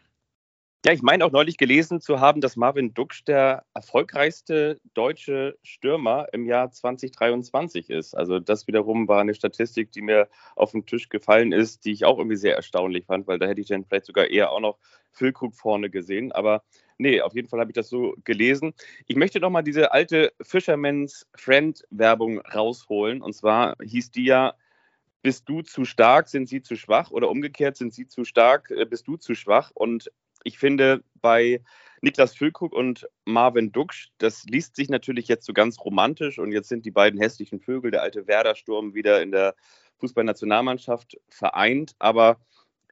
Ja, 0.86 0.92
ich 0.92 1.02
meine 1.02 1.26
auch 1.26 1.30
neulich 1.30 1.58
gelesen 1.58 2.00
zu 2.00 2.20
haben, 2.20 2.40
dass 2.40 2.56
Marvin 2.56 2.94
Duksch 2.94 3.22
der 3.26 3.66
erfolgreichste 3.74 4.80
deutsche 4.94 5.58
Stürmer 5.62 6.28
im 6.32 6.46
Jahr 6.46 6.70
2023 6.70 7.90
ist. 7.90 8.14
Also 8.14 8.40
das 8.40 8.66
wiederum 8.66 9.06
war 9.06 9.20
eine 9.20 9.34
Statistik, 9.34 9.92
die 9.92 10.00
mir 10.00 10.28
auf 10.56 10.70
den 10.70 10.86
Tisch 10.86 11.10
gefallen 11.10 11.52
ist, 11.52 11.84
die 11.84 11.92
ich 11.92 12.06
auch 12.06 12.16
irgendwie 12.16 12.38
sehr 12.38 12.56
erstaunlich 12.56 13.04
fand, 13.04 13.26
weil 13.26 13.38
da 13.38 13.46
hätte 13.46 13.60
ich 13.60 13.66
dann 13.66 13.84
vielleicht 13.84 14.06
sogar 14.06 14.28
eher 14.28 14.52
auch 14.52 14.60
noch 14.60 14.78
Füllkrug 15.10 15.54
vorne 15.54 15.90
gesehen. 15.90 16.32
Aber 16.32 16.62
nee, 16.96 17.20
auf 17.20 17.34
jeden 17.34 17.48
Fall 17.48 17.60
habe 17.60 17.72
ich 17.72 17.74
das 17.74 17.90
so 17.90 18.14
gelesen. 18.24 18.72
Ich 19.06 19.16
möchte 19.16 19.38
noch 19.38 19.50
mal 19.50 19.60
diese 19.60 19.92
alte 19.92 20.32
Fisherman's 20.40 21.26
Friend 21.34 21.78
Werbung 21.90 22.40
rausholen. 22.40 23.20
Und 23.20 23.34
zwar 23.34 23.76
hieß 23.82 24.12
die 24.12 24.24
ja, 24.24 24.54
bist 25.22 25.48
du 25.48 25.62
zu 25.62 25.84
stark, 25.84 26.28
sind 26.28 26.48
sie 26.48 26.62
zu 26.62 26.76
schwach 26.76 27.10
oder 27.10 27.28
umgekehrt, 27.28 27.76
sind 27.76 27.92
sie 27.92 28.06
zu 28.06 28.24
stark, 28.24 28.70
äh, 28.70 28.84
bist 28.84 29.06
du 29.06 29.16
zu 29.16 29.34
schwach. 29.34 29.70
Und 29.74 30.10
ich 30.44 30.58
finde, 30.58 31.02
bei 31.20 31.60
Niklas 32.00 32.34
Füllkrug 32.34 32.72
und 32.72 33.06
Marvin 33.26 33.72
Duksch, 33.72 34.08
das 34.18 34.44
liest 34.44 34.76
sich 34.76 34.88
natürlich 34.88 35.28
jetzt 35.28 35.44
so 35.44 35.52
ganz 35.52 35.78
romantisch 35.78 36.38
und 36.38 36.52
jetzt 36.52 36.68
sind 36.68 36.86
die 36.86 36.90
beiden 36.90 37.20
hässlichen 37.20 37.60
Vögel, 37.60 37.90
der 37.90 38.02
alte 38.02 38.26
Werder-Sturm, 38.26 38.94
wieder 38.94 39.20
in 39.22 39.32
der 39.32 39.54
Fußballnationalmannschaft 39.98 41.18
vereint. 41.28 41.94
Aber 41.98 42.40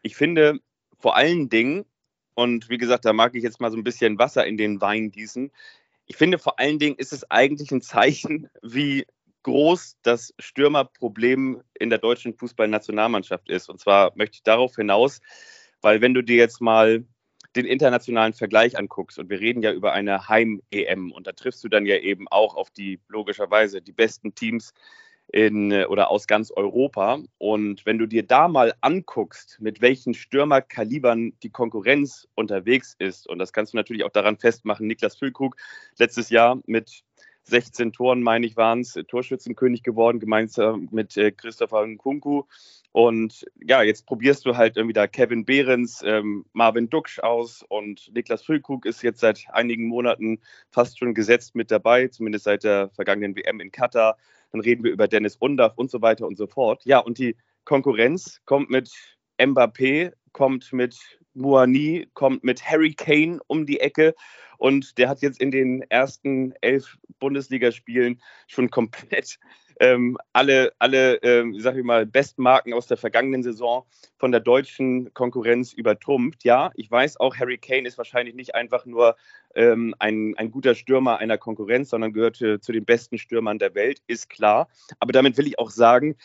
ich 0.03 0.15
finde 0.15 0.61
vor 0.99 1.17
allen 1.17 1.49
Dingen, 1.49 1.87
und 2.35 2.69
wie 2.69 2.79
gesagt, 2.79 3.07
da 3.07 3.13
mag 3.13 3.35
ich 3.35 3.43
jetzt 3.43 3.61
mal 3.61 3.71
so 3.71 3.79
ein 3.79 3.85
bisschen 3.85 4.19
Wasser 4.19 4.47
in 4.47 4.59
den 4.59 4.81
Wein 4.81 5.11
gießen, 5.11 5.51
ich 6.09 6.17
finde 6.17 6.39
vor 6.39 6.59
allen 6.59 6.79
Dingen 6.79 6.97
ist 6.97 7.13
es 7.13 7.31
eigentlich 7.31 7.71
ein 7.71 7.83
Zeichen, 7.83 8.49
wie 8.63 9.07
groß 9.49 9.97
das 10.03 10.35
Stürmerproblem 10.39 11.63
in 11.79 11.89
der 11.89 11.99
deutschen 11.99 12.35
Fußballnationalmannschaft 12.35 13.49
ist. 13.49 13.71
Und 13.71 13.81
zwar 13.81 14.13
möchte 14.15 14.35
ich 14.37 14.43
darauf 14.43 14.77
hinaus, 14.77 15.21
weil 15.81 16.03
wenn 16.03 16.13
du 16.13 16.21
dir 16.21 16.37
jetzt 16.37 16.61
mal 16.61 17.05
den 17.57 17.65
internationalen 17.65 18.35
Vergleich 18.35 18.77
anguckst, 18.77 19.19
und 19.19 19.31
wir 19.31 19.41
reden 19.41 19.63
ja 19.63 19.73
über 19.73 19.95
eine 19.95 20.29
Heim-EM, 20.29 21.13
und 21.13 21.27
da 21.27 21.33
triffst 21.33 21.65
du 21.65 21.69
dann 21.71 21.87
ja 21.87 21.97
eben 21.97 22.29
auch 22.29 22.57
auf 22.57 22.69
die, 22.71 23.01
logischerweise, 23.09 23.81
die 23.81 23.93
besten 23.93 24.35
Teams 24.35 24.75
in 25.33 25.73
oder 25.87 26.11
aus 26.11 26.27
ganz 26.27 26.51
Europa. 26.51 27.19
Und 27.39 27.87
wenn 27.87 27.97
du 27.97 28.07
dir 28.07 28.27
da 28.27 28.49
mal 28.49 28.75
anguckst, 28.83 29.57
mit 29.61 29.81
welchen 29.81 30.13
Stürmerkalibern 30.13 31.33
die 31.43 31.51
Konkurrenz 31.51 32.29
unterwegs 32.35 32.97
ist, 32.99 33.27
und 33.27 33.39
das 33.39 33.55
kannst 33.55 33.73
du 33.73 33.79
natürlich 33.79 34.05
auch 34.05 34.13
daran 34.13 34.37
festmachen, 34.37 34.87
Niklas 34.87 35.17
Füllkrug 35.17 35.57
letztes 35.99 36.29
Jahr 36.29 36.61
mit 36.67 37.03
16 37.49 37.93
Toren, 37.93 38.23
meine 38.23 38.47
ich, 38.47 38.57
waren 38.57 38.81
es, 38.81 38.95
Torschützenkönig 39.09 39.83
geworden, 39.83 40.21
gemeinsam 40.21 40.89
mit 40.91 41.17
äh, 41.17 41.33
Christopher 41.33 41.87
Nkunku. 41.87 42.45
Und 42.93 43.47
ja, 43.63 43.83
jetzt 43.83 44.07
probierst 44.07 44.47
du 44.47 44.57
halt 44.57 44.77
irgendwie 44.77 44.95
da 44.95 45.07
Kevin 45.07 45.45
Behrens, 45.45 46.03
ähm, 46.05 46.45
Marvin 46.53 46.89
Duksch 46.89 47.21
aus 47.21 47.65
und 47.69 48.11
Niklas 48.15 48.43
Füllkrug 48.43 48.87
ist 48.87 49.03
jetzt 49.03 49.21
seit 49.21 49.45
einigen 49.53 49.87
Monaten 49.87 50.41
fast 50.71 50.99
schon 50.99 51.15
gesetzt 51.15 51.55
mit 51.55 51.71
dabei, 51.71 52.09
zumindest 52.09 52.45
seit 52.45 52.65
der 52.65 52.91
vergangenen 52.91 53.37
WM 53.37 53.61
in 53.61 53.71
Katar. 53.71 54.17
Dann 54.53 54.61
reden 54.61 54.85
wir 54.85 54.93
über 54.93 55.09
Dennis 55.09 55.37
Undaff 55.37 55.77
und 55.77 55.91
so 55.91 56.01
weiter 56.01 56.27
und 56.27 56.37
so 56.37 56.47
fort. 56.47 56.85
Ja, 56.85 56.99
und 56.99 57.19
die 57.19 57.37
Konkurrenz 57.65 58.41
kommt 58.47 58.71
mit 58.71 58.91
Mbappé, 59.39 60.13
kommt 60.33 60.73
mit 60.73 60.97
Moani, 61.39 62.09
kommt 62.15 62.45
mit 62.45 62.65
Harry 62.65 62.95
Kane 62.95 63.41
um 63.47 63.67
die 63.67 63.81
Ecke. 63.81 64.15
Und 64.59 64.99
der 64.99 65.09
hat 65.09 65.23
jetzt 65.23 65.41
in 65.41 65.51
den 65.51 65.83
ersten 65.83 66.53
elf 66.61 66.99
Bundesligaspielen 67.21 68.21
schon 68.49 68.71
komplett 68.71 69.39
ähm, 69.81 70.19
alle, 70.33 70.73
alle 70.79 71.17
ähm, 71.23 71.59
sag 71.59 71.77
ich 71.77 71.85
mal, 71.85 72.07
Bestmarken 72.07 72.73
aus 72.73 72.87
der 72.87 72.97
vergangenen 72.97 73.43
Saison 73.43 73.85
von 74.17 74.33
der 74.33 74.41
deutschen 74.41 75.13
Konkurrenz 75.15 75.73
übertrumpft. 75.73 76.45
Ja, 76.45 76.71
ich 76.75 76.91
weiß 76.91 77.21
auch, 77.21 77.37
Harry 77.37 77.59
Kane 77.59 77.87
ist 77.87 77.99
wahrscheinlich 77.99 78.35
nicht 78.35 78.55
einfach 78.55 78.87
nur 78.87 79.17
ähm, 79.55 79.95
ein, 79.99 80.35
ein 80.37 80.51
guter 80.51 80.75
Stürmer 80.75 81.19
einer 81.19 81.39
Konkurrenz, 81.39 81.91
sondern 81.91 82.13
gehört 82.13 82.37
zu 82.37 82.73
den 82.73 82.85
besten 82.85 83.19
Stürmern 83.19 83.59
der 83.59 83.75
Welt, 83.75 84.03
ist 84.07 84.29
klar. 84.29 84.69
Aber 84.99 85.13
damit 85.13 85.37
will 85.39 85.47
ich 85.47 85.59
auch 85.59 85.71
sagen, 85.71 86.17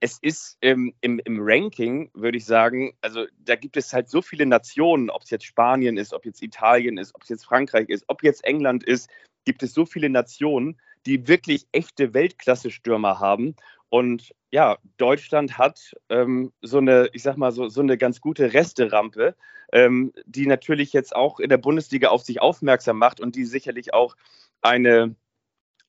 es 0.00 0.18
ist 0.20 0.58
ähm, 0.62 0.94
im, 1.00 1.20
im, 1.24 1.38
Ranking, 1.40 2.10
würde 2.14 2.38
ich 2.38 2.44
sagen, 2.44 2.96
also 3.00 3.26
da 3.38 3.56
gibt 3.56 3.76
es 3.76 3.92
halt 3.92 4.08
so 4.08 4.22
viele 4.22 4.46
Nationen, 4.46 5.10
ob 5.10 5.22
es 5.22 5.30
jetzt 5.30 5.44
Spanien 5.44 5.96
ist, 5.96 6.12
ob 6.12 6.24
jetzt 6.24 6.42
Italien 6.42 6.98
ist, 6.98 7.14
ob 7.14 7.22
es 7.22 7.28
jetzt 7.28 7.44
Frankreich 7.44 7.88
ist, 7.88 8.04
ob 8.06 8.22
jetzt 8.22 8.44
England 8.44 8.84
ist, 8.84 9.10
gibt 9.44 9.62
es 9.62 9.74
so 9.74 9.84
viele 9.86 10.08
Nationen, 10.08 10.78
die 11.06 11.26
wirklich 11.26 11.66
echte 11.72 12.14
Weltklasse-Stürmer 12.14 13.18
haben. 13.18 13.56
Und 13.88 14.34
ja, 14.50 14.78
Deutschland 14.98 15.58
hat 15.58 15.94
ähm, 16.10 16.52
so 16.62 16.78
eine, 16.78 17.08
ich 17.12 17.22
sag 17.22 17.36
mal, 17.36 17.50
so, 17.50 17.68
so 17.68 17.80
eine 17.80 17.98
ganz 17.98 18.20
gute 18.20 18.52
Resterampe, 18.52 19.34
ähm, 19.72 20.12
die 20.26 20.46
natürlich 20.46 20.92
jetzt 20.92 21.14
auch 21.14 21.40
in 21.40 21.48
der 21.48 21.58
Bundesliga 21.58 22.08
auf 22.08 22.22
sich 22.22 22.40
aufmerksam 22.40 22.98
macht 22.98 23.20
und 23.20 23.36
die 23.36 23.44
sicherlich 23.44 23.94
auch 23.94 24.16
eine 24.60 25.14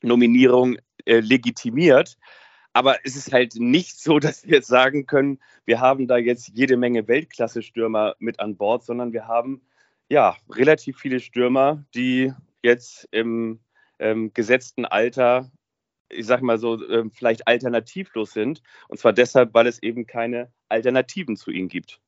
Nominierung 0.01 0.77
äh, 1.05 1.19
legitimiert. 1.19 2.17
Aber 2.73 2.97
es 3.03 3.15
ist 3.15 3.33
halt 3.33 3.55
nicht 3.55 3.99
so, 3.99 4.19
dass 4.19 4.45
wir 4.45 4.55
jetzt 4.57 4.67
sagen 4.67 5.05
können, 5.05 5.39
wir 5.65 5.79
haben 5.79 6.07
da 6.07 6.17
jetzt 6.17 6.49
jede 6.53 6.77
Menge 6.77 7.07
Weltklasse-Stürmer 7.07 8.15
mit 8.19 8.39
an 8.39 8.57
Bord, 8.57 8.83
sondern 8.83 9.13
wir 9.13 9.27
haben 9.27 9.61
ja 10.09 10.37
relativ 10.49 10.97
viele 10.97 11.19
Stürmer, 11.19 11.83
die 11.95 12.33
jetzt 12.61 13.07
im 13.11 13.59
ähm, 13.99 14.33
gesetzten 14.33 14.85
Alter, 14.85 15.51
ich 16.09 16.25
sag 16.25 16.41
mal 16.41 16.57
so, 16.57 16.83
äh, 16.83 17.09
vielleicht 17.11 17.47
alternativlos 17.47 18.33
sind. 18.33 18.61
Und 18.87 18.99
zwar 18.99 19.13
deshalb, 19.13 19.53
weil 19.53 19.67
es 19.67 19.81
eben 19.81 20.07
keine 20.07 20.51
Alternativen 20.69 21.37
zu 21.37 21.51
ihnen 21.51 21.69
gibt. 21.69 22.01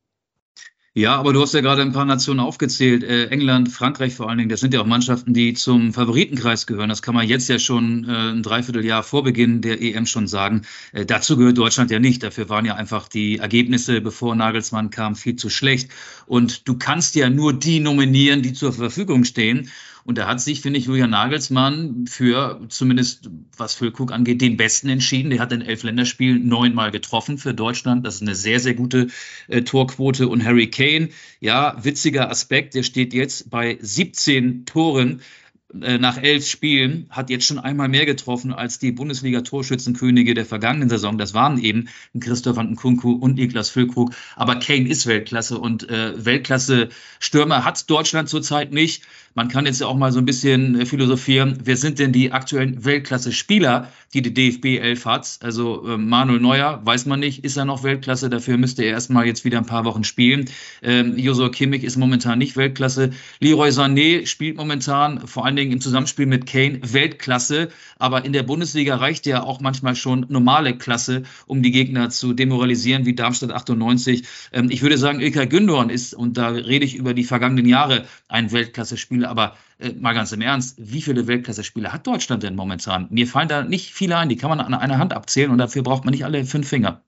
Ja, 0.94 1.16
aber 1.16 1.32
du 1.32 1.42
hast 1.42 1.54
ja 1.54 1.62
gerade 1.62 1.82
ein 1.84 1.94
paar 1.94 2.04
Nationen 2.04 2.42
aufgezählt. 2.42 3.02
Äh, 3.06 3.28
England, 3.28 3.70
Frankreich 3.70 4.14
vor 4.14 4.28
allen 4.28 4.40
Dingen. 4.40 4.50
Das 4.50 4.60
sind 4.60 4.74
ja 4.74 4.82
auch 4.82 4.86
Mannschaften, 4.86 5.34
die 5.34 5.54
zum 5.54 5.94
Favoritenkreis 5.94 6.68
gehören. 6.68 6.90
Das 6.90 7.02
kann 7.02 7.16
man 7.16 7.26
jetzt 7.26 7.48
ja 7.48 7.60
schon 7.60 8.04
äh, 8.10 8.32
ein 8.32 8.44
Dreivierteljahr 8.44 9.02
vor 9.02 9.24
Beginn 9.24 9.62
der 9.62 9.82
EM 9.82 10.06
schon 10.06 10.28
sagen. 10.28 10.64
Äh, 10.92 11.06
dazu 11.06 11.38
gehört 11.38 11.58
Deutschland 11.58 11.92
ja 11.92 12.00
nicht. 12.00 12.24
Dafür 12.24 12.50
waren 12.50 12.66
ja 12.66 12.76
einfach 12.76 13.08
die 13.08 13.38
Ergebnisse, 13.38 14.02
bevor 14.02 14.36
Nagelsmann 14.36 14.90
kam, 14.90 15.16
viel 15.16 15.38
zu 15.38 15.50
schlecht. 15.50 15.92
Und 16.26 16.68
du 16.68 16.78
kannst 16.78 17.16
ja 17.16 17.30
nur 17.30 17.54
die 17.54 17.80
nominieren, 17.80 18.42
die 18.42 18.52
zur 18.52 18.74
Verfügung 18.74 19.24
stehen. 19.24 19.70
Und 20.04 20.18
da 20.18 20.28
hat 20.28 20.42
sich, 20.42 20.62
finde 20.62 20.80
ich, 20.80 20.86
Julian 20.86 21.12
Nagelsmann 21.12 22.06
für 22.08 22.62
zumindest 22.70 23.30
was 23.58 23.76
Füllkrug 23.76 24.12
angeht, 24.12 24.42
den 24.42 24.58
Besten 24.58 24.90
entschieden. 24.90 25.30
Der 25.30 25.40
hat 25.40 25.52
in 25.52 25.62
elf 25.62 25.84
Länderspielen 25.84 26.48
neunmal 26.48 26.92
getroffen 26.92 27.38
für 27.38 27.54
Deutschland. 27.54 28.06
Das 28.06 28.16
ist 28.16 28.22
eine 28.22 28.36
sehr, 28.36 28.60
sehr 28.60 28.74
gute 28.74 29.08
äh, 29.48 29.62
Torquote. 29.62 30.28
Und 30.28 30.44
Harry 30.44 30.68
Kane, 30.70 31.10
ja, 31.40 31.78
witziger 31.84 32.30
Aspekt, 32.30 32.74
der 32.74 32.84
steht 32.84 33.14
jetzt 33.14 33.50
bei 33.50 33.78
17 33.80 34.66
Toren 34.66 35.22
nach 35.74 36.18
elf 36.22 36.48
Spielen, 36.48 37.08
hat 37.10 37.30
jetzt 37.30 37.46
schon 37.46 37.60
einmal 37.60 37.88
mehr 37.88 38.06
getroffen 38.06 38.54
als 38.54 38.80
die 38.80 38.92
Bundesliga-Torschützenkönige 38.92 40.34
der 40.34 40.46
vergangenen 40.46 40.90
Saison. 40.90 41.18
Das 41.18 41.34
waren 41.34 41.58
eben 41.58 41.88
Christoph 42.20 42.58
Nkunku 42.58 43.12
und 43.12 43.36
Niklas 43.36 43.70
Füllkrug. 43.70 44.14
Aber 44.36 44.56
Kane 44.56 44.88
ist 44.88 45.08
Weltklasse 45.08 45.58
und 45.58 45.90
äh, 45.90 46.14
Weltklasse-Stürmer 46.26 47.64
hat 47.64 47.90
Deutschland 47.90 48.30
zurzeit 48.30 48.72
nicht. 48.72 49.04
Man 49.34 49.48
kann 49.48 49.66
jetzt 49.66 49.82
auch 49.82 49.96
mal 49.96 50.12
so 50.12 50.20
ein 50.20 50.26
bisschen 50.26 50.82
äh, 50.82 50.86
philosophieren, 50.86 51.60
wer 51.64 51.78
sind 51.78 52.00
denn 52.00 52.12
die 52.12 52.34
aktuellen 52.34 52.84
Weltklasse-Spieler, 52.84 53.90
die 54.14 54.22
die 54.22 54.34
DFB 54.34 54.82
11 54.82 55.06
hat? 55.06 55.40
Also 55.42 55.88
äh, 55.88 55.98
Manuel 55.98 56.42
Neuer, 56.42 56.82
weiß 56.84 57.06
man 57.06 57.22
nicht, 57.22 57.46
ist 57.46 57.56
er 57.56 57.64
noch 57.64 57.84
Weltklasse? 57.84 58.30
Dafür 58.30 58.58
müsste 58.58 58.84
er 58.84 58.92
erstmal 58.92 59.26
jetzt 59.26 59.46
wieder 59.46 59.58
ein 59.58 59.66
paar 59.66 59.86
Wochen 59.86 60.04
spielen. 60.04 60.50
Ähm, 60.82 61.18
Josua 61.18 61.50
Kimmich 61.50 61.86
ist 61.86 61.96
momentan 61.96 62.40
nicht 62.40 62.58
Weltklasse. 62.58 63.12
Leroy 63.40 63.70
Sané 63.70 64.26
spielt 64.26 64.58
momentan 64.58 65.26
vor 65.26 65.46
allen 65.46 65.56
Dingen 65.56 65.61
im 65.70 65.82
Zusammenspiel 65.82 66.26
mit 66.26 66.48
Kane 66.48 66.80
Weltklasse. 66.82 67.70
Aber 68.00 68.26
in 68.26 68.34
der 68.34 68.42
Bundesliga 68.42 68.96
reicht 68.96 69.28
ja 69.28 69.44
auch 69.44 69.62
manchmal 69.62 69.96
schon 69.96 70.26
normale 70.30 70.76
Klasse, 70.80 71.22
um 71.46 71.62
die 71.62 71.72
Gegner 71.72 72.10
zu 72.10 72.34
demoralisieren, 72.34 73.06
wie 73.06 73.14
Darmstadt 73.14 73.52
98. 73.52 74.24
Ähm, 74.52 74.72
ich 74.72 74.82
würde 74.82 74.98
sagen, 74.98 75.20
Ilkay 75.20 75.46
Gündogan 75.46 75.92
ist, 75.92 76.16
und 76.16 76.38
da 76.38 76.48
rede 76.48 76.86
ich 76.86 76.96
über 76.96 77.14
die 77.14 77.24
vergangenen 77.24 77.68
Jahre, 77.68 78.06
ein 78.28 78.52
Weltklasse-Spieler 78.52 79.12
Spiele, 79.12 79.30
aber 79.30 79.58
äh, 79.80 79.92
mal 79.92 80.14
ganz 80.14 80.32
im 80.32 80.40
Ernst, 80.40 80.78
wie 80.80 81.02
viele 81.02 81.28
Weltklasse-Spiele 81.28 81.92
hat 81.92 82.08
Deutschland 82.08 82.44
denn 82.44 82.56
momentan? 82.56 83.08
Mir 83.10 83.28
fallen 83.28 83.50
da 83.50 83.64
nicht 83.64 83.92
viele 83.92 84.18
ein, 84.18 84.30
die 84.30 84.38
kann 84.38 84.50
man 84.50 84.62
an 84.62 84.74
einer 84.74 84.98
Hand 84.98 85.12
abzählen 85.12 85.52
und 85.52 85.58
dafür 85.58 85.84
braucht 85.84 86.06
man 86.06 86.14
nicht 86.14 86.24
alle 86.24 86.46
fünf 86.46 86.70
Finger. 86.70 87.04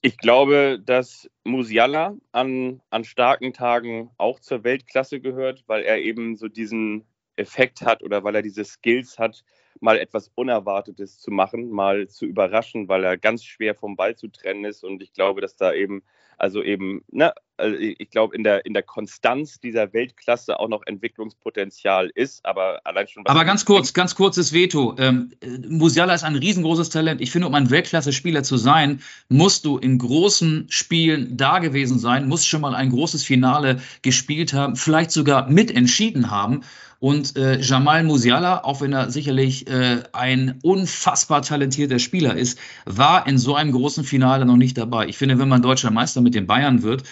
Ich 0.00 0.16
glaube, 0.16 0.80
dass 0.84 1.28
Musiala 1.44 2.16
an, 2.30 2.80
an 2.90 3.04
starken 3.04 3.52
Tagen 3.52 4.10
auch 4.16 4.38
zur 4.38 4.62
Weltklasse 4.62 5.20
gehört, 5.20 5.64
weil 5.66 5.82
er 5.82 5.98
eben 5.98 6.36
so 6.36 6.48
diesen 6.48 7.04
Effekt 7.36 7.82
hat 7.82 8.02
oder 8.02 8.24
weil 8.24 8.34
er 8.36 8.42
diese 8.42 8.64
Skills 8.64 9.18
hat, 9.18 9.44
mal 9.80 9.98
etwas 9.98 10.30
Unerwartetes 10.34 11.18
zu 11.18 11.30
machen, 11.30 11.70
mal 11.70 12.08
zu 12.08 12.26
überraschen, 12.26 12.88
weil 12.88 13.04
er 13.04 13.18
ganz 13.18 13.44
schwer 13.44 13.74
vom 13.74 13.96
Ball 13.96 14.16
zu 14.16 14.28
trennen 14.28 14.64
ist. 14.64 14.84
Und 14.84 15.02
ich 15.02 15.12
glaube, 15.12 15.40
dass 15.40 15.56
da 15.56 15.72
eben 15.72 16.02
also 16.42 16.60
eben, 16.60 17.04
ne, 17.08 17.32
also 17.56 17.76
ich 17.76 18.10
glaube, 18.10 18.34
in 18.34 18.44
der, 18.44 18.64
in 18.66 18.72
der 18.72 18.82
Konstanz 18.82 19.60
dieser 19.60 19.92
Weltklasse 19.92 20.58
auch 20.58 20.68
noch 20.68 20.82
Entwicklungspotenzial 20.86 22.10
ist, 22.14 22.44
aber 22.44 22.80
allein 22.84 23.06
schon. 23.08 23.26
Aber 23.26 23.44
ganz 23.44 23.64
kurz, 23.64 23.92
ganz 23.92 24.14
kurzes 24.14 24.52
Veto. 24.52 24.96
Ähm, 24.98 25.32
Musiala 25.68 26.14
ist 26.14 26.24
ein 26.24 26.36
riesengroßes 26.36 26.90
Talent. 26.90 27.20
Ich 27.20 27.30
finde, 27.30 27.48
um 27.48 27.54
ein 27.54 27.70
Weltklasse-Spieler 27.70 28.42
zu 28.42 28.56
sein, 28.56 29.00
musst 29.28 29.64
du 29.64 29.78
in 29.78 29.98
großen 29.98 30.66
Spielen 30.70 31.36
da 31.36 31.58
gewesen 31.58 31.98
sein, 31.98 32.28
musst 32.28 32.48
schon 32.48 32.62
mal 32.62 32.74
ein 32.74 32.90
großes 32.90 33.24
Finale 33.24 33.80
gespielt 34.02 34.52
haben, 34.52 34.76
vielleicht 34.76 35.10
sogar 35.10 35.48
mitentschieden 35.48 36.30
haben. 36.30 36.62
Und 37.02 37.36
äh, 37.36 37.58
Jamal 37.58 38.04
Musiala, 38.04 38.62
auch 38.62 38.80
wenn 38.80 38.92
er 38.92 39.10
sicherlich 39.10 39.66
äh, 39.66 40.04
ein 40.12 40.60
unfassbar 40.62 41.42
talentierter 41.42 41.98
Spieler 41.98 42.36
ist, 42.36 42.60
war 42.84 43.26
in 43.26 43.38
so 43.38 43.56
einem 43.56 43.72
großen 43.72 44.04
Finale 44.04 44.46
noch 44.46 44.56
nicht 44.56 44.78
dabei. 44.78 45.08
Ich 45.08 45.18
finde, 45.18 45.40
wenn 45.40 45.48
man 45.48 45.62
deutscher 45.62 45.90
Meister 45.90 46.20
mit 46.20 46.36
den 46.36 46.46
Bayern 46.46 46.84
wird 46.84 47.02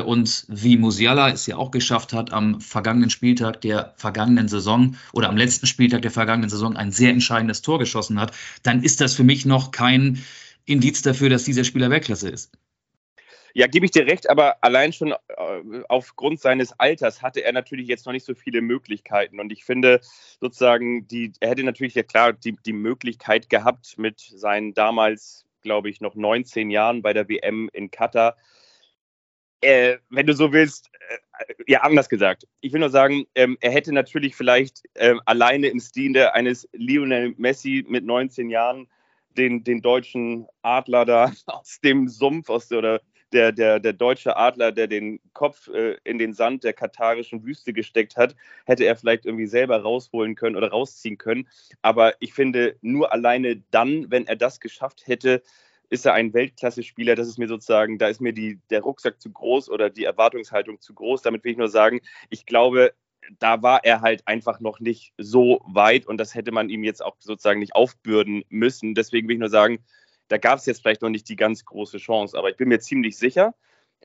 und 0.00 0.46
wie 0.48 0.76
Musiala 0.76 1.30
es 1.30 1.46
ja 1.46 1.56
auch 1.56 1.70
geschafft 1.70 2.12
hat, 2.12 2.32
am 2.32 2.60
vergangenen 2.60 3.10
Spieltag 3.10 3.60
der 3.60 3.94
vergangenen 3.96 4.48
Saison 4.48 4.96
oder 5.12 5.28
am 5.28 5.36
letzten 5.36 5.66
Spieltag 5.66 6.02
der 6.02 6.10
vergangenen 6.10 6.50
Saison 6.50 6.76
ein 6.76 6.90
sehr 6.90 7.10
entscheidendes 7.10 7.62
Tor 7.62 7.78
geschossen 7.78 8.20
hat, 8.20 8.32
dann 8.62 8.82
ist 8.82 9.00
das 9.00 9.14
für 9.14 9.24
mich 9.24 9.44
noch 9.46 9.70
kein 9.70 10.22
Indiz 10.64 11.02
dafür, 11.02 11.28
dass 11.28 11.44
dieser 11.44 11.64
Spieler 11.64 11.90
Weltklasse 11.90 12.30
ist. 12.30 12.52
Ja, 13.56 13.68
gebe 13.68 13.86
ich 13.86 13.92
dir 13.92 14.06
recht, 14.06 14.28
aber 14.28 14.56
allein 14.64 14.92
schon 14.92 15.12
äh, 15.12 15.16
aufgrund 15.88 16.40
seines 16.40 16.72
Alters 16.80 17.22
hatte 17.22 17.44
er 17.44 17.52
natürlich 17.52 17.86
jetzt 17.86 18.04
noch 18.04 18.12
nicht 18.12 18.26
so 18.26 18.34
viele 18.34 18.62
Möglichkeiten. 18.62 19.38
Und 19.38 19.52
ich 19.52 19.64
finde 19.64 20.00
sozusagen, 20.40 21.06
die, 21.06 21.32
er 21.38 21.50
hätte 21.50 21.62
natürlich 21.62 21.94
ja 21.94 22.02
klar 22.02 22.32
die, 22.32 22.56
die 22.66 22.72
Möglichkeit 22.72 23.48
gehabt, 23.48 23.96
mit 23.96 24.18
seinen 24.18 24.74
damals, 24.74 25.46
glaube 25.62 25.88
ich, 25.88 26.00
noch 26.00 26.16
19 26.16 26.68
Jahren 26.70 27.00
bei 27.00 27.12
der 27.12 27.28
WM 27.28 27.70
in 27.72 27.92
Katar, 27.92 28.36
äh, 29.64 29.98
wenn 30.10 30.26
du 30.26 30.34
so 30.34 30.52
willst, 30.52 30.90
äh, 31.08 31.54
ja, 31.66 31.80
anders 31.82 32.08
gesagt. 32.08 32.46
Ich 32.60 32.72
will 32.72 32.80
nur 32.80 32.90
sagen, 32.90 33.26
ähm, 33.34 33.56
er 33.60 33.70
hätte 33.70 33.92
natürlich 33.92 34.36
vielleicht 34.36 34.82
äh, 34.94 35.14
alleine 35.26 35.68
im 35.68 35.80
Stil 35.80 36.16
eines 36.18 36.68
Lionel 36.72 37.34
Messi 37.36 37.84
mit 37.88 38.04
19 38.04 38.50
Jahren 38.50 38.88
den, 39.36 39.64
den 39.64 39.82
deutschen 39.82 40.46
Adler 40.62 41.04
da 41.04 41.32
aus 41.46 41.80
dem 41.82 42.08
Sumpf, 42.08 42.50
aus 42.50 42.68
der, 42.68 42.78
oder 42.78 43.00
der, 43.32 43.52
der, 43.52 43.80
der 43.80 43.92
deutsche 43.92 44.36
Adler, 44.36 44.70
der 44.70 44.86
den 44.86 45.20
Kopf 45.32 45.68
äh, 45.68 45.96
in 46.04 46.18
den 46.18 46.32
Sand 46.32 46.62
der 46.62 46.72
katarischen 46.72 47.44
Wüste 47.44 47.72
gesteckt 47.72 48.16
hat, 48.16 48.36
hätte 48.64 48.84
er 48.84 48.96
vielleicht 48.96 49.26
irgendwie 49.26 49.46
selber 49.46 49.82
rausholen 49.82 50.36
können 50.36 50.56
oder 50.56 50.70
rausziehen 50.70 51.18
können. 51.18 51.48
Aber 51.82 52.14
ich 52.20 52.32
finde, 52.32 52.76
nur 52.80 53.12
alleine 53.12 53.62
dann, 53.70 54.10
wenn 54.10 54.26
er 54.26 54.36
das 54.36 54.60
geschafft 54.60 55.06
hätte, 55.06 55.42
ist 55.94 56.04
er 56.04 56.14
ein 56.14 56.34
Weltklasse-Spieler. 56.34 57.14
Das 57.14 57.28
ist 57.28 57.38
mir 57.38 57.48
sozusagen, 57.48 57.98
da 57.98 58.08
ist 58.08 58.20
mir 58.20 58.32
die, 58.32 58.60
der 58.70 58.82
Rucksack 58.82 59.20
zu 59.20 59.30
groß 59.30 59.70
oder 59.70 59.90
die 59.90 60.04
Erwartungshaltung 60.04 60.80
zu 60.80 60.92
groß. 60.92 61.22
Damit 61.22 61.44
will 61.44 61.52
ich 61.52 61.58
nur 61.58 61.68
sagen, 61.68 62.00
ich 62.28 62.44
glaube, 62.44 62.92
da 63.38 63.62
war 63.62 63.84
er 63.84 64.00
halt 64.02 64.26
einfach 64.26 64.60
noch 64.60 64.80
nicht 64.80 65.14
so 65.16 65.62
weit 65.66 66.06
und 66.06 66.18
das 66.18 66.34
hätte 66.34 66.52
man 66.52 66.68
ihm 66.68 66.84
jetzt 66.84 67.02
auch 67.02 67.16
sozusagen 67.20 67.60
nicht 67.60 67.74
aufbürden 67.74 68.44
müssen. 68.48 68.94
Deswegen 68.94 69.28
will 69.28 69.34
ich 69.34 69.40
nur 69.40 69.48
sagen, 69.48 69.78
da 70.28 70.36
gab 70.36 70.58
es 70.58 70.66
jetzt 70.66 70.82
vielleicht 70.82 71.02
noch 71.02 71.10
nicht 71.10 71.28
die 71.28 71.36
ganz 71.36 71.64
große 71.64 71.98
Chance, 71.98 72.36
aber 72.36 72.50
ich 72.50 72.56
bin 72.56 72.68
mir 72.68 72.80
ziemlich 72.80 73.16
sicher, 73.16 73.54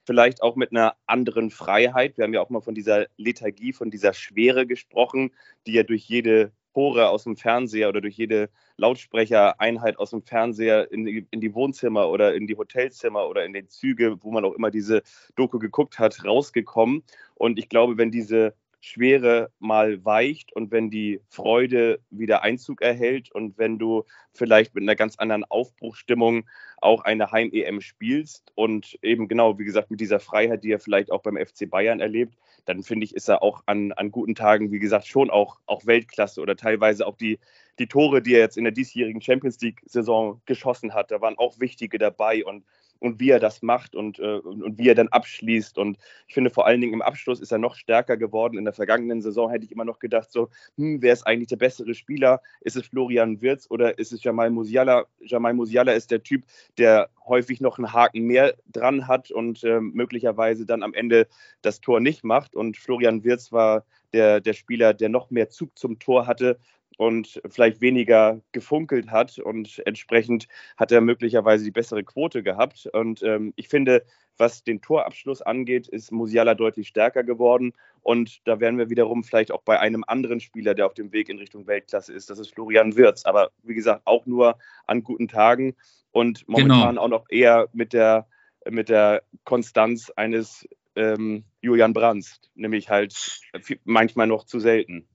vielleicht 0.06 0.42
auch 0.42 0.56
mit 0.56 0.72
einer 0.72 0.96
anderen 1.06 1.50
Freiheit. 1.50 2.18
Wir 2.18 2.24
haben 2.24 2.34
ja 2.34 2.42
auch 2.42 2.50
mal 2.50 2.62
von 2.62 2.76
dieser 2.76 3.08
Lethargie, 3.18 3.74
von 3.74 3.92
dieser 3.92 4.14
Schwere 4.14 4.66
gesprochen, 4.66 5.32
die 5.66 5.74
ja 5.74 5.84
durch 5.84 6.04
jede 6.04 6.52
Pore 6.80 7.10
aus 7.10 7.26
dem 7.26 7.36
Fernseher 7.36 7.90
oder 7.90 8.00
durch 8.00 8.16
jede 8.16 8.50
Lautsprechereinheit 8.78 10.00
aus 10.00 10.12
dem 10.12 10.22
Fernseher 10.22 10.90
in 10.94 11.04
die, 11.04 11.28
in 11.30 11.42
die, 11.42 11.54
Wohnzimmer 11.54 12.08
oder 12.08 12.34
in 12.34 12.48
die 12.48 12.56
Hotelzimmer 12.56 13.28
oder 13.28 13.44
in 13.44 13.52
den 13.52 13.68
Züge, 13.68 14.16
wo 14.24 14.32
man 14.32 14.46
auch 14.46 14.54
immer 14.54 14.72
diese 14.72 15.04
Doku 15.36 15.60
geguckt 15.60 16.00
hat, 16.00 16.24
rausgekommen. 16.24 17.04
Und 17.36 17.60
ich 17.60 17.68
glaube, 17.68 17.98
wenn 17.98 18.12
diese 18.12 18.54
Schwere 18.82 19.52
mal 19.60 20.04
weicht 20.06 20.54
und 20.54 20.72
wenn 20.72 20.90
die 20.90 21.22
Freude 21.28 22.00
wieder 22.10 22.44
Einzug 22.44 22.82
erhält 22.82 23.32
und 23.32 23.58
wenn 23.58 23.78
du 23.78 24.06
vielleicht 24.34 24.74
mit 24.74 24.84
einer 24.84 24.96
ganz 24.96 25.18
anderen 25.18 25.44
Aufbruchstimmung 25.44 26.48
auch 26.78 27.02
eine 27.02 27.32
Heim-EM 27.32 27.82
spielst 27.82 28.52
und 28.56 28.98
eben 29.02 29.28
genau, 29.28 29.60
wie 29.60 29.66
gesagt, 29.66 29.92
mit 29.92 30.00
dieser 30.00 30.20
Freiheit, 30.20 30.64
die 30.64 30.72
er 30.72 30.80
vielleicht 30.80 31.12
auch 31.12 31.22
beim 31.22 31.38
FC 31.38 31.70
Bayern 31.70 32.00
erlebt, 32.00 32.38
dann 32.66 32.84
finde 32.84 33.06
ich, 33.06 33.16
ist 33.16 33.28
er 33.28 33.44
auch 33.44 33.64
an, 33.66 33.92
an 33.94 34.12
guten 34.12 34.36
Tagen, 34.36 34.72
wie 34.72 34.80
gesagt, 34.80 35.08
schon 35.08 35.30
auch, 35.30 35.60
auch 35.66 35.86
Weltklasse 35.86 36.40
oder 36.40 36.56
teilweise 36.56 37.06
auch 37.06 37.18
die, 37.18 37.40
die 37.80 37.88
Tore, 37.88 38.22
die 38.22 38.34
er 38.34 38.40
jetzt 38.40 38.58
in 38.58 38.64
der 38.64 38.74
diesjährigen 38.74 39.22
Champions 39.22 39.60
League-Saison 39.60 40.42
geschossen 40.46 40.94
hat, 40.94 41.12
da 41.12 41.20
waren 41.20 41.38
auch 41.38 41.60
wichtige 41.60 41.98
dabei 41.98 42.46
und 42.46 42.64
und 43.00 43.20
wie 43.20 43.30
er 43.30 43.40
das 43.40 43.62
macht 43.62 43.96
und, 43.96 44.20
äh, 44.20 44.40
und, 44.40 44.62
und, 44.62 44.78
wie 44.78 44.90
er 44.90 44.96
dann 44.96 45.08
abschließt. 45.08 45.78
Und 45.78 45.98
ich 46.28 46.34
finde 46.34 46.50
vor 46.50 46.66
allen 46.66 46.82
Dingen 46.82 46.94
im 46.94 47.02
Abschluss 47.02 47.40
ist 47.40 47.52
er 47.52 47.58
noch 47.58 47.76
stärker 47.76 48.18
geworden. 48.18 48.58
In 48.58 48.66
der 48.66 48.74
vergangenen 48.74 49.22
Saison 49.22 49.50
hätte 49.50 49.66
ich 49.66 49.72
immer 49.72 49.86
noch 49.86 50.00
gedacht, 50.00 50.32
so, 50.32 50.50
hm, 50.78 51.02
wer 51.02 51.14
ist 51.14 51.26
eigentlich 51.26 51.48
der 51.48 51.58
bessere 51.58 51.94
Spieler? 51.94 52.42
Ist 52.62 52.76
es 52.76 52.88
Florian 52.88 53.42
Wirz 53.42 53.68
oder 53.70 53.98
ist 53.98 54.12
es 54.12 54.24
Jamal 54.24 54.50
Musiala? 54.50 55.06
Jamal 55.22 55.54
Musiala 55.54 55.94
ist 55.94 56.12
der 56.12 56.24
Typ, 56.24 56.44
der 56.78 57.10
häufig 57.26 57.62
noch 57.62 57.78
einen 57.78 57.94
Haken 57.94 58.22
mehr 58.22 58.56
dran 58.72 59.08
hat 59.08 59.32
und 59.32 59.64
äh, 59.64 59.80
möglicherweise 59.80 60.66
dann 60.66 60.84
am 60.84 60.94
Ende 60.94 61.28
das 61.62 61.80
Tor 61.80 62.00
nicht 62.00 62.24
macht. 62.24 62.56
Und 62.56 62.78
Florian 62.78 63.24
Wirz 63.24 63.52
war 63.52 63.86
der, 64.14 64.42
der 64.42 64.54
Spieler, 64.54 64.94
der 64.94 65.10
noch 65.10 65.30
mehr 65.30 65.50
Zug 65.50 65.78
zum 65.78 66.00
Tor 66.00 66.28
hatte 66.28 66.60
und 67.00 67.42
vielleicht 67.50 67.80
weniger 67.80 68.42
gefunkelt 68.52 69.10
hat 69.10 69.40
und 69.40 69.82
entsprechend 69.86 70.50
hat 70.76 70.92
er 70.92 71.00
möglicherweise 71.00 71.64
die 71.64 71.72
bessere 71.72 72.04
Quote 72.04 72.44
gehabt. 72.44 72.90
Und 72.92 73.24
ähm, 73.24 73.54
ich 73.56 73.70
finde, 73.70 74.04
was 74.36 74.66
den 74.66 74.82
Torabschluss 74.82 75.42
angeht, 75.42 75.88
ist 75.88 76.12
Musiala 76.12 76.56
deutlich 76.56 76.90
stärker 76.90 77.24
geworden. 77.24 77.72
Und 78.02 78.46
da 78.46 78.60
wären 78.60 78.78
wir 78.78 78.90
wiederum 78.90 79.24
vielleicht 79.24 79.54
auch 79.54 79.62
bei 79.62 79.80
einem 79.80 80.04
anderen 80.08 80.42
Spieler, 80.42 80.76
der 80.76 80.88
auf 80.88 80.94
dem 80.94 81.14
Weg 81.14 81.30
in 81.30 81.38
Richtung 81.38 81.68
Weltklasse 81.68 82.12
ist. 82.12 82.30
Das 82.30 82.38
ist 82.38 82.54
Florian 82.54 82.98
Wirz. 82.98 83.24
Aber 83.24 83.52
wie 83.64 83.76
gesagt, 83.76 84.02
auch 84.04 84.26
nur 84.26 84.58
an 84.86 85.02
guten 85.02 85.30
Tagen 85.30 85.78
und 86.12 86.50
momentan 86.50 86.90
genau. 86.90 87.02
auch 87.02 87.08
noch 87.08 87.26
eher 87.30 87.70
mit 87.72 87.94
der, 87.94 88.28
mit 88.70 88.90
der 88.90 89.24
Konstanz 89.46 90.10
eines 90.18 90.68
ähm, 90.98 91.46
Julian 91.62 91.94
Brandt, 91.94 92.42
nämlich 92.56 92.90
halt 92.90 93.40
manchmal 93.86 94.28
noch 94.28 94.44
zu 94.44 94.60
selten. 94.60 95.08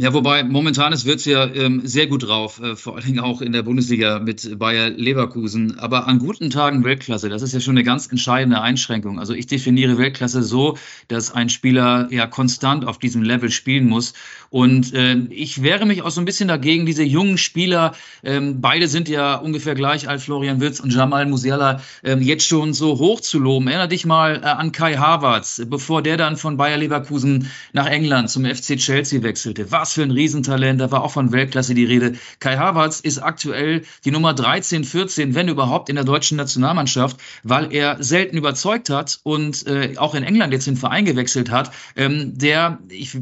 Ja, 0.00 0.14
wobei 0.14 0.44
momentan 0.44 0.92
ist 0.92 1.06
Wirtz 1.06 1.24
ja 1.24 1.44
ähm, 1.52 1.80
sehr 1.84 2.06
gut 2.06 2.22
drauf, 2.22 2.60
äh, 2.60 2.76
vor 2.76 2.94
allen 2.94 3.04
Dingen 3.04 3.18
auch 3.18 3.40
in 3.40 3.50
der 3.50 3.64
Bundesliga 3.64 4.20
mit 4.20 4.56
Bayer 4.56 4.90
Leverkusen. 4.90 5.76
Aber 5.80 6.06
an 6.06 6.20
guten 6.20 6.50
Tagen 6.50 6.84
Weltklasse, 6.84 7.28
das 7.28 7.42
ist 7.42 7.52
ja 7.52 7.58
schon 7.58 7.72
eine 7.72 7.82
ganz 7.82 8.06
entscheidende 8.06 8.60
Einschränkung. 8.60 9.18
Also 9.18 9.34
ich 9.34 9.48
definiere 9.48 9.98
Weltklasse 9.98 10.44
so, 10.44 10.78
dass 11.08 11.32
ein 11.32 11.48
Spieler 11.48 12.06
ja 12.12 12.28
konstant 12.28 12.86
auf 12.86 12.98
diesem 12.98 13.22
Level 13.24 13.50
spielen 13.50 13.88
muss. 13.88 14.12
Und 14.50 14.94
äh, 14.94 15.16
ich 15.30 15.64
wehre 15.64 15.84
mich 15.84 16.02
auch 16.02 16.12
so 16.12 16.20
ein 16.20 16.24
bisschen 16.24 16.46
dagegen, 16.46 16.86
diese 16.86 17.02
jungen 17.02 17.36
Spieler, 17.36 17.92
ähm, 18.22 18.60
beide 18.60 18.86
sind 18.86 19.08
ja 19.08 19.34
ungefähr 19.34 19.74
gleich 19.74 20.08
alt, 20.08 20.20
Florian 20.20 20.60
Wirtz 20.60 20.78
und 20.78 20.94
Jamal 20.94 21.26
Musiala, 21.26 21.82
ähm, 22.04 22.22
jetzt 22.22 22.46
schon 22.46 22.72
so 22.72 23.00
hoch 23.00 23.20
zu 23.20 23.40
loben. 23.40 23.66
Erinner 23.66 23.88
dich 23.88 24.06
mal 24.06 24.36
äh, 24.36 24.46
an 24.46 24.70
Kai 24.70 24.94
Havertz, 24.94 25.60
bevor 25.66 26.02
der 26.02 26.16
dann 26.16 26.36
von 26.36 26.56
Bayer 26.56 26.76
Leverkusen 26.76 27.50
nach 27.72 27.86
England 27.86 28.30
zum 28.30 28.44
FC 28.44 28.76
Chelsea 28.76 29.24
wechselte. 29.24 29.72
Was 29.72 29.87
was 29.88 29.94
für 29.94 30.02
ein 30.02 30.10
Riesentalent, 30.10 30.80
da 30.82 30.90
war 30.90 31.02
auch 31.02 31.12
von 31.12 31.32
Weltklasse 31.32 31.74
die 31.74 31.86
Rede. 31.86 32.18
Kai 32.40 32.58
Havertz 32.58 33.00
ist 33.00 33.18
aktuell 33.18 33.84
die 34.04 34.10
Nummer 34.10 34.34
13, 34.34 34.84
14, 34.84 35.34
wenn 35.34 35.48
überhaupt, 35.48 35.88
in 35.88 35.96
der 35.96 36.04
deutschen 36.04 36.36
Nationalmannschaft, 36.36 37.16
weil 37.42 37.72
er 37.72 38.02
selten 38.02 38.36
überzeugt 38.36 38.90
hat 38.90 39.18
und 39.22 39.66
äh, 39.66 39.94
auch 39.96 40.14
in 40.14 40.24
England 40.24 40.52
jetzt 40.52 40.66
den 40.66 40.76
Verein 40.76 41.06
gewechselt 41.06 41.50
hat. 41.50 41.72
Ähm, 41.96 42.36
der, 42.36 42.78
ich 42.90 43.16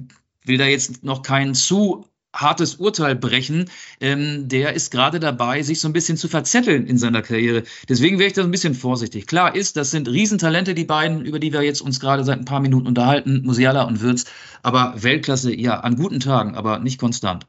will 0.45 0.59
da 0.59 0.65
jetzt 0.65 1.05
noch 1.05 1.23
keinen 1.23 1.55
zu 1.55 2.09
hartes 2.37 2.77
Urteil 2.77 3.17
brechen, 3.17 3.71
ähm, 4.01 4.49
der 4.49 4.75
ist 4.75 4.91
gerade 4.91 5.21
dabei, 5.21 5.63
sich 5.63 5.81
so 5.81 5.89
ein 5.89 5.93
bisschen 5.93 6.17
zu 6.17 6.29
verzetteln 6.29 6.87
in 6.87 6.99
seiner 6.99 7.23
Karriere. 7.23 7.65
Deswegen 7.89 8.19
wäre 8.19 8.29
ich 8.29 8.35
da 8.35 8.43
ein 8.43 8.51
bisschen 8.51 8.75
vorsichtig. 8.75 9.27
Klar 9.27 9.55
ist, 9.55 9.77
das 9.77 9.91
sind 9.91 10.09
Riesentalente, 10.09 10.75
die 10.75 10.85
beiden, 10.85 11.25
über 11.25 11.39
die 11.39 11.53
wir 11.53 11.63
jetzt 11.63 11.81
uns 11.81 12.01
gerade 12.01 12.25
seit 12.25 12.39
ein 12.39 12.45
paar 12.45 12.61
Minuten 12.61 12.87
unterhalten, 12.87 13.43
Musiala 13.45 13.85
und 13.85 14.01
Würz, 14.01 14.27
aber 14.63 14.95
Weltklasse, 14.97 15.55
ja, 15.55 15.81
an 15.81 15.97
guten 15.97 16.21
Tagen, 16.21 16.55
aber 16.55 16.79
nicht 16.79 17.01
konstant. 17.01 17.47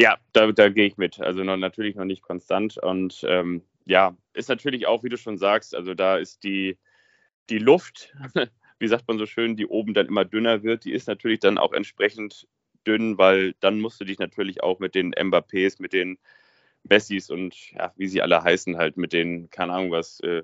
Ja, 0.00 0.16
da, 0.32 0.52
da 0.52 0.68
gehe 0.68 0.86
ich 0.86 0.96
mit. 0.96 1.20
Also 1.20 1.42
noch, 1.42 1.56
natürlich 1.56 1.96
noch 1.96 2.04
nicht 2.04 2.22
konstant. 2.22 2.78
Und 2.78 3.24
ähm, 3.28 3.62
ja, 3.84 4.16
ist 4.32 4.48
natürlich 4.48 4.86
auch, 4.86 5.02
wie 5.02 5.08
du 5.08 5.18
schon 5.18 5.38
sagst, 5.38 5.74
also 5.74 5.94
da 5.94 6.16
ist 6.16 6.44
die, 6.44 6.78
die 7.50 7.58
Luft, 7.58 8.14
wie 8.78 8.86
sagt 8.86 9.08
man 9.08 9.18
so 9.18 9.26
schön, 9.26 9.56
die 9.56 9.66
oben 9.66 9.94
dann 9.94 10.06
immer 10.06 10.24
dünner 10.24 10.62
wird, 10.62 10.84
die 10.84 10.92
ist 10.92 11.08
natürlich 11.08 11.40
dann 11.40 11.58
auch 11.58 11.72
entsprechend 11.72 12.46
dünn, 12.88 13.18
weil 13.18 13.54
dann 13.60 13.80
musst 13.80 14.00
du 14.00 14.04
dich 14.04 14.18
natürlich 14.18 14.62
auch 14.62 14.78
mit 14.78 14.94
den 14.94 15.12
Mbappés, 15.12 15.76
mit 15.78 15.92
den 15.92 16.18
Messis 16.88 17.30
und 17.30 17.54
ja, 17.72 17.92
wie 17.96 18.08
sie 18.08 18.22
alle 18.22 18.42
heißen, 18.42 18.76
halt 18.76 18.96
mit 18.96 19.12
den, 19.12 19.50
keine 19.50 19.74
Ahnung 19.74 19.90
was, 19.90 20.20
äh, 20.20 20.42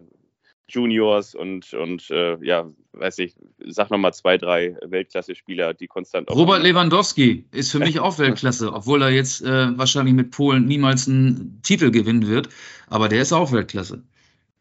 Juniors 0.69 1.35
und, 1.35 1.75
und 1.75 2.11
äh, 2.11 2.39
ja, 2.43 2.71
weiß 2.93 3.19
ich, 3.19 3.35
sag 3.67 3.91
nochmal 3.91 4.15
zwei, 4.15 4.39
drei 4.39 4.77
Weltklasse-Spieler, 4.83 5.75
die 5.75 5.87
konstant. 5.87 6.31
Robert 6.31 6.63
Lewandowski 6.63 7.45
ist 7.53 7.71
für 7.71 7.81
mich 7.81 8.01
auch 8.01 8.19
Weltklasse, 8.19 8.73
obwohl 8.73 9.03
er 9.03 9.11
jetzt 9.11 9.43
äh, 9.43 9.77
wahrscheinlich 9.77 10.15
mit 10.15 10.31
Polen 10.31 10.65
niemals 10.65 11.07
einen 11.07 11.61
Titel 11.63 11.91
gewinnen 11.91 12.27
wird, 12.27 12.49
aber 12.89 13.09
der 13.09 13.23
ist 13.23 13.33
auch 13.33 13.53
Weltklasse. 13.53 14.03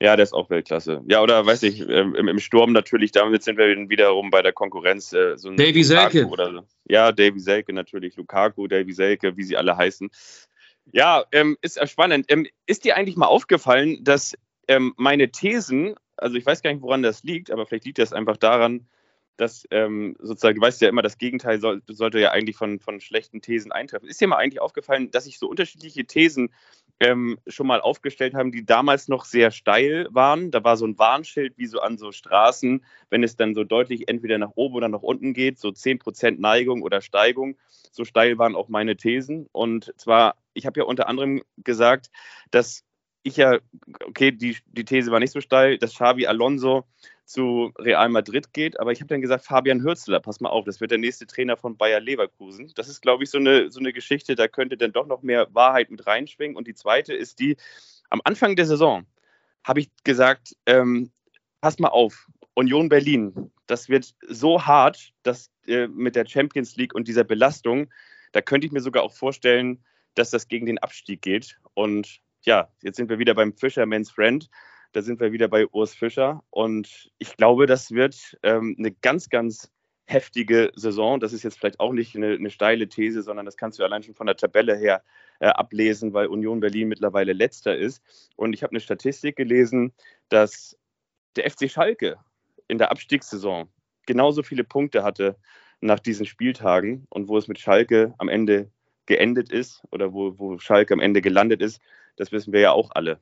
Ja, 0.03 0.17
der 0.17 0.23
ist 0.23 0.33
auch 0.33 0.49
Weltklasse. 0.49 1.01
Ja, 1.07 1.21
oder 1.21 1.45
weiß 1.45 1.63
ich, 1.63 1.79
ähm, 1.79 2.13
im, 2.13 2.27
im, 2.27 2.39
Sturm 2.39 2.73
natürlich, 2.73 3.13
damit 3.13 3.41
sind 3.41 3.57
wir 3.57 3.67
wiederum 3.87 4.31
bei 4.31 4.41
der 4.41 4.51
Konkurrenz. 4.51 5.13
Äh, 5.13 5.37
so 5.37 5.47
ein 5.47 5.55
Davy 5.55 5.81
Selke. 5.81 6.27
Oder 6.27 6.51
so. 6.51 6.59
Ja, 6.83 7.13
Davy 7.13 7.39
Selke 7.39 7.71
natürlich, 7.71 8.17
Lukaku, 8.17 8.67
Davy 8.67 8.91
Selke, 8.91 9.37
wie 9.37 9.43
sie 9.43 9.55
alle 9.55 9.77
heißen. 9.77 10.09
Ja, 10.91 11.23
ähm, 11.31 11.55
ist 11.61 11.79
spannend. 11.89 12.25
Ähm, 12.27 12.45
ist 12.65 12.83
dir 12.83 12.97
eigentlich 12.97 13.15
mal 13.15 13.27
aufgefallen, 13.27 14.03
dass 14.03 14.35
ähm, 14.67 14.93
meine 14.97 15.31
Thesen, 15.31 15.95
also 16.17 16.35
ich 16.35 16.45
weiß 16.45 16.63
gar 16.63 16.73
nicht, 16.73 16.81
woran 16.81 17.01
das 17.01 17.23
liegt, 17.23 17.49
aber 17.49 17.65
vielleicht 17.65 17.85
liegt 17.85 17.99
das 17.99 18.11
einfach 18.11 18.35
daran, 18.35 18.89
dass 19.37 19.65
ähm, 19.71 20.17
sozusagen, 20.19 20.59
du 20.59 20.65
weißt 20.65 20.81
ja 20.81 20.89
immer, 20.89 21.01
das 21.01 21.17
Gegenteil 21.17 21.61
soll, 21.61 21.81
sollte 21.87 22.19
ja 22.19 22.31
eigentlich 22.31 22.57
von, 22.57 22.81
von 22.81 22.99
schlechten 22.99 23.41
Thesen 23.41 23.71
eintreffen. 23.71 24.09
Ist 24.09 24.19
dir 24.19 24.27
mal 24.27 24.35
eigentlich 24.35 24.59
aufgefallen, 24.59 25.11
dass 25.11 25.27
ich 25.27 25.39
so 25.39 25.47
unterschiedliche 25.47 26.03
Thesen 26.03 26.53
ähm, 27.03 27.37
schon 27.47 27.67
mal 27.67 27.81
aufgestellt 27.81 28.33
haben, 28.33 28.51
die 28.51 28.65
damals 28.65 29.07
noch 29.07 29.25
sehr 29.25 29.51
steil 29.51 30.07
waren. 30.11 30.51
Da 30.51 30.63
war 30.63 30.77
so 30.77 30.85
ein 30.85 30.97
Warnschild 30.97 31.57
wie 31.57 31.65
so 31.65 31.79
an 31.79 31.97
so 31.97 32.11
Straßen, 32.11 32.83
wenn 33.09 33.23
es 33.23 33.35
dann 33.35 33.53
so 33.53 33.63
deutlich 33.63 34.07
entweder 34.07 34.37
nach 34.37 34.51
oben 34.55 34.75
oder 34.75 34.89
nach 34.89 35.01
unten 35.01 35.33
geht, 35.33 35.59
so 35.59 35.69
10% 35.69 36.39
Neigung 36.39 36.81
oder 36.81 37.01
Steigung. 37.01 37.57
So 37.91 38.05
steil 38.05 38.37
waren 38.37 38.55
auch 38.55 38.69
meine 38.69 38.95
Thesen. 38.95 39.47
Und 39.51 39.93
zwar, 39.97 40.35
ich 40.53 40.65
habe 40.65 40.79
ja 40.79 40.85
unter 40.85 41.07
anderem 41.07 41.43
gesagt, 41.57 42.09
dass 42.51 42.83
ich 43.23 43.37
ja, 43.37 43.59
okay, 44.05 44.31
die, 44.31 44.57
die 44.65 44.85
These 44.85 45.11
war 45.11 45.19
nicht 45.19 45.31
so 45.31 45.41
steil, 45.41 45.77
dass 45.77 45.95
Xavi 45.95 46.27
Alonso 46.27 46.85
zu 47.25 47.71
Real 47.77 48.09
Madrid 48.09 48.53
geht, 48.53 48.79
aber 48.79 48.91
ich 48.91 48.99
habe 48.99 49.07
dann 49.07 49.21
gesagt, 49.21 49.45
Fabian 49.45 49.81
Hürzler, 49.81 50.19
pass 50.19 50.41
mal 50.41 50.49
auf, 50.49 50.65
das 50.65 50.81
wird 50.81 50.91
der 50.91 50.97
nächste 50.97 51.25
Trainer 51.25 51.57
von 51.57 51.77
Bayer 51.77 51.99
Leverkusen. 51.99 52.71
Das 52.75 52.89
ist, 52.89 53.01
glaube 53.01 53.23
ich, 53.23 53.29
so 53.29 53.37
eine, 53.37 53.71
so 53.71 53.79
eine 53.79 53.93
Geschichte, 53.93 54.35
da 54.35 54.47
könnte 54.47 54.77
dann 54.77 54.91
doch 54.91 55.07
noch 55.07 55.21
mehr 55.21 55.47
Wahrheit 55.53 55.89
mit 55.89 56.05
reinschwingen. 56.05 56.57
Und 56.57 56.67
die 56.67 56.75
zweite 56.75 57.13
ist 57.13 57.39
die, 57.39 57.55
am 58.09 58.21
Anfang 58.25 58.55
der 58.55 58.65
Saison 58.65 59.05
habe 59.63 59.79
ich 59.79 59.89
gesagt, 60.03 60.55
ähm, 60.65 61.11
pass 61.61 61.79
mal 61.79 61.89
auf, 61.89 62.27
Union 62.55 62.89
Berlin, 62.89 63.51
das 63.67 63.89
wird 63.89 64.13
so 64.27 64.65
hart, 64.65 65.13
dass 65.23 65.49
äh, 65.65 65.87
mit 65.87 66.15
der 66.15 66.27
Champions 66.27 66.75
League 66.75 66.93
und 66.93 67.07
dieser 67.07 67.23
Belastung, 67.23 67.89
da 68.31 68.41
könnte 68.41 68.67
ich 68.67 68.73
mir 68.73 68.81
sogar 68.81 69.03
auch 69.03 69.13
vorstellen, 69.13 69.83
dass 70.15 70.29
das 70.29 70.47
gegen 70.47 70.65
den 70.65 70.77
Abstieg 70.79 71.21
geht. 71.21 71.57
Und 71.73 72.19
ja, 72.43 72.69
jetzt 72.81 72.97
sind 72.97 73.09
wir 73.09 73.19
wieder 73.19 73.33
beim 73.33 73.53
Fisherman's 73.53 74.11
Friend. 74.11 74.47
Da 74.93 75.01
sind 75.01 75.19
wir 75.19 75.31
wieder 75.31 75.47
bei 75.47 75.67
Urs 75.67 75.93
Fischer. 75.93 76.43
Und 76.49 77.11
ich 77.17 77.35
glaube, 77.35 77.65
das 77.65 77.91
wird 77.91 78.37
ähm, 78.43 78.75
eine 78.77 78.91
ganz, 78.91 79.29
ganz 79.29 79.71
heftige 80.05 80.71
Saison. 80.75 81.19
Das 81.19 81.33
ist 81.33 81.43
jetzt 81.43 81.57
vielleicht 81.57 81.79
auch 81.79 81.93
nicht 81.93 82.15
eine, 82.15 82.33
eine, 82.33 82.51
steile 82.51 82.87
These, 82.87 83.23
sondern 83.23 83.45
das 83.45 83.57
kannst 83.57 83.79
du 83.79 83.83
allein 83.83 84.03
schon 84.03 84.13
von 84.13 84.27
der 84.27 84.37
Tabelle 84.37 84.75
her 84.75 85.03
äh, 85.39 85.47
ablesen, 85.47 86.13
weil 86.13 86.27
Union 86.27 86.59
Berlin 86.59 86.89
mittlerweile 86.89 87.33
letzter 87.33 87.75
ist. 87.75 88.01
Und 88.35 88.53
ich 88.53 88.63
habe 88.63 88.71
eine 88.71 88.79
Statistik 88.79 89.35
gelesen, 89.35 89.93
dass 90.29 90.77
der 91.35 91.49
FC 91.49 91.69
Schalke 91.71 92.17
in 92.67 92.77
der 92.77 92.91
Abstiegssaison 92.91 93.69
genauso 94.05 94.43
viele 94.43 94.63
Punkte 94.63 95.03
hatte 95.03 95.37
nach 95.81 95.99
diesen 95.99 96.25
Spieltagen 96.25 97.07
und 97.09 97.27
wo 97.27 97.37
es 97.37 97.47
mit 97.47 97.59
Schalke 97.59 98.13
am 98.19 98.29
Ende 98.29 98.69
geendet 99.05 99.51
ist 99.51 99.81
oder 99.91 100.13
wo, 100.13 100.37
wo 100.37 100.57
Schalke 100.59 100.93
am 100.93 100.99
Ende 100.99 101.21
gelandet 101.21 101.61
ist, 101.61 101.81
das 102.15 102.31
wissen 102.31 102.53
wir 102.53 102.61
ja 102.61 102.71
auch 102.71 102.91
alle. 102.93 103.19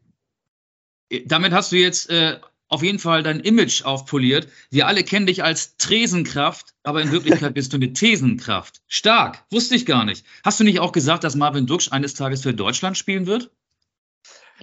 Damit 1.26 1.52
hast 1.52 1.72
du 1.72 1.76
jetzt 1.76 2.10
äh, 2.10 2.40
auf 2.72 2.84
jeden 2.84 3.00
Fall 3.00 3.22
dein 3.22 3.42
Image 3.42 3.84
aufpoliert. 3.84 4.48
Wir 4.70 4.88
alle 4.88 5.04
kennen 5.04 5.26
dich 5.26 5.44
als 5.44 5.76
Tresenkraft, 5.76 6.74
aber 6.84 7.02
in 7.02 7.12
Wirklichkeit 7.12 7.54
bist 7.54 7.74
du 7.74 7.78
eine 7.78 7.92
Thesenkraft. 7.92 8.82
Stark, 8.88 9.44
wusste 9.52 9.76
ich 9.76 9.86
gar 9.86 10.06
nicht. 10.06 10.26
Hast 10.44 10.60
du 10.60 10.64
nicht 10.64 10.80
auch 10.80 10.94
gesagt, 10.94 11.26
dass 11.26 11.36
Marvin 11.36 11.68
Duksch 11.68 11.92
eines 11.92 12.14
Tages 12.14 12.44
für 12.44 12.54
Deutschland 12.54 12.98
spielen 12.98 13.28
wird? 13.28 13.52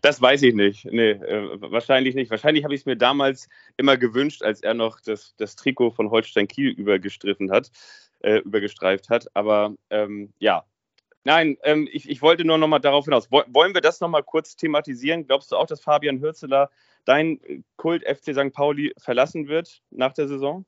Das 0.00 0.22
weiß 0.22 0.42
ich 0.42 0.54
nicht. 0.54 0.86
Nee, 0.86 1.10
äh, 1.10 1.60
wahrscheinlich 1.60 2.14
nicht. 2.14 2.30
Wahrscheinlich 2.30 2.64
habe 2.64 2.74
ich 2.74 2.82
es 2.82 2.86
mir 2.86 2.96
damals 2.96 3.48
immer 3.76 3.96
gewünscht, 3.96 4.42
als 4.42 4.62
er 4.62 4.72
noch 4.72 5.00
das, 5.00 5.34
das 5.36 5.56
Trikot 5.56 5.90
von 5.90 6.10
Holstein 6.10 6.48
Kiel 6.48 6.70
übergestriffen 6.70 7.50
hat, 7.50 7.70
äh, 8.20 8.38
übergestreift 8.38 9.10
hat. 9.10 9.26
Aber 9.34 9.74
ähm, 9.90 10.32
ja, 10.38 10.64
Nein, 11.28 11.58
ähm, 11.62 11.86
ich, 11.92 12.08
ich, 12.08 12.22
wollte 12.22 12.46
nur 12.46 12.56
noch 12.56 12.68
mal 12.68 12.78
darauf 12.78 13.04
hinaus. 13.04 13.30
Wollen 13.30 13.74
wir 13.74 13.82
das 13.82 14.00
noch 14.00 14.08
mal 14.08 14.22
kurz 14.22 14.56
thematisieren? 14.56 15.26
Glaubst 15.26 15.52
du 15.52 15.56
auch, 15.56 15.66
dass 15.66 15.82
Fabian 15.82 16.22
Hürzeler 16.22 16.70
dein 17.04 17.38
Kult 17.76 18.02
FC 18.02 18.32
St. 18.32 18.50
Pauli 18.50 18.94
verlassen 18.96 19.46
wird 19.46 19.82
nach 19.90 20.14
der 20.14 20.26
Saison? 20.26 20.64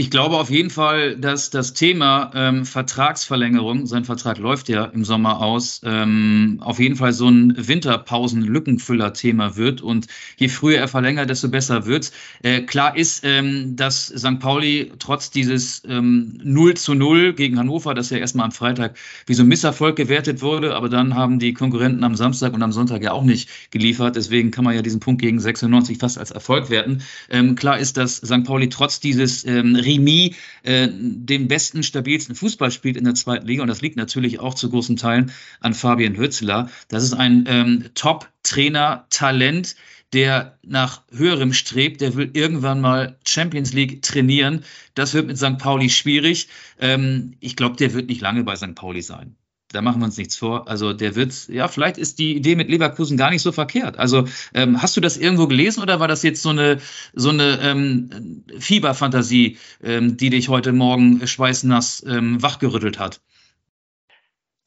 Ich 0.00 0.10
glaube 0.10 0.38
auf 0.38 0.48
jeden 0.48 0.70
Fall, 0.70 1.14
dass 1.14 1.50
das 1.50 1.74
Thema 1.74 2.30
ähm, 2.34 2.64
Vertragsverlängerung, 2.64 3.84
sein 3.84 4.06
Vertrag 4.06 4.38
läuft 4.38 4.70
ja 4.70 4.86
im 4.86 5.04
Sommer 5.04 5.42
aus, 5.42 5.82
ähm, 5.84 6.56
auf 6.62 6.78
jeden 6.78 6.96
Fall 6.96 7.12
so 7.12 7.28
ein 7.28 7.52
Winterpausen-Lückenfüller-Thema 7.54 9.58
wird. 9.58 9.82
Und 9.82 10.06
je 10.38 10.48
früher 10.48 10.78
er 10.78 10.88
verlängert, 10.88 11.28
desto 11.28 11.50
besser 11.50 11.84
wird's. 11.84 12.12
Äh, 12.42 12.62
klar 12.62 12.96
ist, 12.96 13.24
ähm, 13.26 13.76
dass 13.76 14.06
St. 14.06 14.40
Pauli 14.40 14.90
trotz 14.98 15.30
dieses 15.30 15.82
ähm, 15.86 16.40
0 16.42 16.78
zu 16.78 16.94
0 16.94 17.34
gegen 17.34 17.58
Hannover, 17.58 17.92
das 17.92 18.08
ja 18.08 18.16
erstmal 18.16 18.46
am 18.46 18.52
Freitag 18.52 18.96
wie 19.26 19.34
so 19.34 19.42
ein 19.42 19.48
Misserfolg 19.48 19.96
gewertet 19.96 20.40
wurde, 20.40 20.76
aber 20.76 20.88
dann 20.88 21.14
haben 21.14 21.38
die 21.38 21.52
Konkurrenten 21.52 22.04
am 22.04 22.14
Samstag 22.14 22.54
und 22.54 22.62
am 22.62 22.72
Sonntag 22.72 23.02
ja 23.02 23.12
auch 23.12 23.24
nicht 23.24 23.50
geliefert. 23.70 24.16
Deswegen 24.16 24.50
kann 24.50 24.64
man 24.64 24.74
ja 24.74 24.80
diesen 24.80 25.00
Punkt 25.00 25.20
gegen 25.20 25.38
96 25.38 25.98
fast 25.98 26.16
als 26.16 26.30
Erfolg 26.30 26.70
werten. 26.70 27.02
Ähm, 27.28 27.54
klar 27.54 27.78
ist, 27.78 27.98
dass 27.98 28.16
St. 28.16 28.44
Pauli 28.44 28.70
trotz 28.70 28.98
dieses 28.98 29.44
ähm, 29.44 29.76
Remis 29.90 30.36
äh, 30.62 30.88
den 30.90 31.48
besten, 31.48 31.82
stabilsten 31.82 32.34
Fußball 32.34 32.70
spielt 32.70 32.96
in 32.96 33.04
der 33.04 33.14
zweiten 33.14 33.46
Liga. 33.46 33.62
Und 33.62 33.68
das 33.68 33.80
liegt 33.80 33.96
natürlich 33.96 34.40
auch 34.40 34.54
zu 34.54 34.70
großen 34.70 34.96
Teilen 34.96 35.32
an 35.60 35.74
Fabian 35.74 36.16
Hützler. 36.16 36.70
Das 36.88 37.02
ist 37.02 37.14
ein 37.14 37.44
ähm, 37.48 37.84
Top-Trainer, 37.94 39.06
Talent, 39.10 39.76
der 40.12 40.58
nach 40.62 41.02
höherem 41.12 41.52
strebt, 41.52 42.00
der 42.00 42.16
will 42.16 42.30
irgendwann 42.32 42.80
mal 42.80 43.18
Champions 43.24 43.72
League 43.72 44.02
trainieren. 44.02 44.64
Das 44.94 45.14
wird 45.14 45.26
mit 45.26 45.38
St. 45.38 45.58
Pauli 45.58 45.88
schwierig. 45.88 46.48
Ähm, 46.80 47.34
ich 47.40 47.56
glaube, 47.56 47.76
der 47.76 47.94
wird 47.94 48.08
nicht 48.08 48.20
lange 48.20 48.42
bei 48.42 48.56
St. 48.56 48.74
Pauli 48.74 49.02
sein 49.02 49.36
da 49.72 49.82
machen 49.82 50.00
wir 50.00 50.06
uns 50.06 50.16
nichts 50.16 50.36
vor. 50.36 50.68
Also 50.68 50.92
der 50.92 51.14
wird, 51.14 51.48
ja, 51.48 51.68
vielleicht 51.68 51.98
ist 51.98 52.18
die 52.18 52.36
Idee 52.36 52.56
mit 52.56 52.68
Leverkusen 52.68 53.16
gar 53.16 53.30
nicht 53.30 53.42
so 53.42 53.52
verkehrt. 53.52 53.98
Also 53.98 54.26
ähm, 54.54 54.82
hast 54.82 54.96
du 54.96 55.00
das 55.00 55.16
irgendwo 55.16 55.46
gelesen 55.46 55.82
oder 55.82 56.00
war 56.00 56.08
das 56.08 56.22
jetzt 56.22 56.42
so 56.42 56.50
eine 56.50 56.80
so 57.14 57.30
eine 57.30 57.58
ähm, 57.62 58.44
Fieberfantasie, 58.58 59.58
ähm, 59.82 60.16
die 60.16 60.30
dich 60.30 60.48
heute 60.48 60.72
Morgen 60.72 61.26
schweißnass 61.26 62.04
ähm, 62.06 62.42
wachgerüttelt 62.42 62.98
hat? 62.98 63.20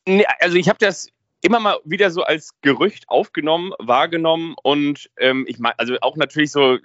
Nee, 0.06 0.26
also 0.40 0.58
ich 0.58 0.68
habe 0.70 0.80
das 0.80 1.10
immer 1.44 1.60
mal 1.60 1.78
wieder 1.84 2.10
so 2.10 2.24
als 2.24 2.60
Gerücht 2.62 3.10
aufgenommen, 3.10 3.74
wahrgenommen 3.78 4.56
und 4.64 5.10
ähm, 5.18 5.46
ich 5.48 5.60
meine, 5.60 5.78
also 5.78 5.98
auch 6.02 6.16
natürlich 6.16 6.52
so 6.52 6.76
äh, 6.76 6.80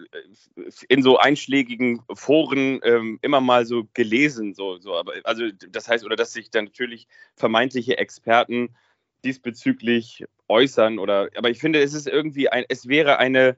in 0.88 1.02
so 1.02 1.16
einschlägigen 1.16 2.02
Foren 2.12 2.80
ähm, 2.82 3.18
immer 3.22 3.40
mal 3.40 3.64
so 3.66 3.88
gelesen, 3.94 4.54
so, 4.54 4.78
so, 4.78 4.96
aber 4.96 5.12
also 5.22 5.44
das 5.70 5.88
heißt, 5.88 6.04
oder 6.04 6.16
dass 6.16 6.32
sich 6.32 6.50
dann 6.50 6.66
natürlich 6.66 7.06
vermeintliche 7.36 7.98
Experten 7.98 8.74
diesbezüglich 9.24 10.24
äußern 10.48 10.98
oder, 10.98 11.28
aber 11.36 11.50
ich 11.50 11.60
finde, 11.60 11.80
es 11.80 11.94
ist 11.94 12.08
irgendwie 12.08 12.48
ein, 12.48 12.64
es 12.68 12.88
wäre 12.88 13.18
eine, 13.18 13.56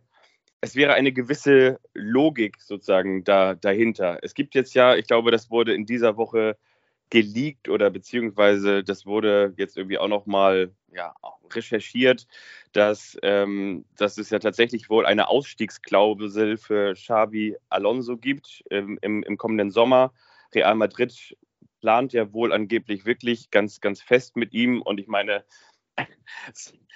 es 0.61 0.77
wäre 0.77 0.93
eine 0.93 1.13
gewisse 1.13 1.81
Logik 1.95 2.61
sozusagen 2.61 3.25
da, 3.25 3.55
dahinter. 3.55 4.19
Es 4.23 4.35
gibt 4.35 4.55
jetzt 4.55 4.75
ja, 4.75 4.95
ich 4.97 5.07
glaube, 5.07 5.31
das 5.31 5.51
wurde 5.51 5.73
in 5.73 5.87
dieser 5.87 6.19
Woche 6.19 6.59
geleakt 7.11 7.69
oder 7.69 7.91
beziehungsweise 7.91 8.85
das 8.85 9.05
wurde 9.05 9.53
jetzt 9.57 9.77
irgendwie 9.77 9.99
auch 9.99 10.09
nochmal 10.09 10.73
ja, 10.93 11.15
recherchiert, 11.53 12.27
dass, 12.73 13.19
ähm, 13.23 13.85
dass 13.97 14.19
es 14.19 14.31
ja 14.31 14.39
tatsächlich 14.39 14.89
wohl 14.89 15.07
eine 15.07 15.29
Ausstiegsklausel 15.29 16.57
für 16.57 16.95
Xavi 16.95 17.57
Alonso 17.69 18.17
gibt 18.17 18.65
ähm, 18.71 18.99
im, 19.03 19.23
im 19.23 19.37
kommenden 19.37 19.71
Sommer. 19.71 20.13
Real 20.55 20.75
Madrid 20.75 21.37
plant 21.81 22.13
ja 22.13 22.33
wohl 22.33 22.53
angeblich 22.53 23.05
wirklich 23.05 23.51
ganz, 23.51 23.81
ganz 23.81 24.01
fest 24.01 24.37
mit 24.37 24.53
ihm 24.53 24.83
und 24.83 25.01
ich 25.01 25.09
meine, 25.09 25.45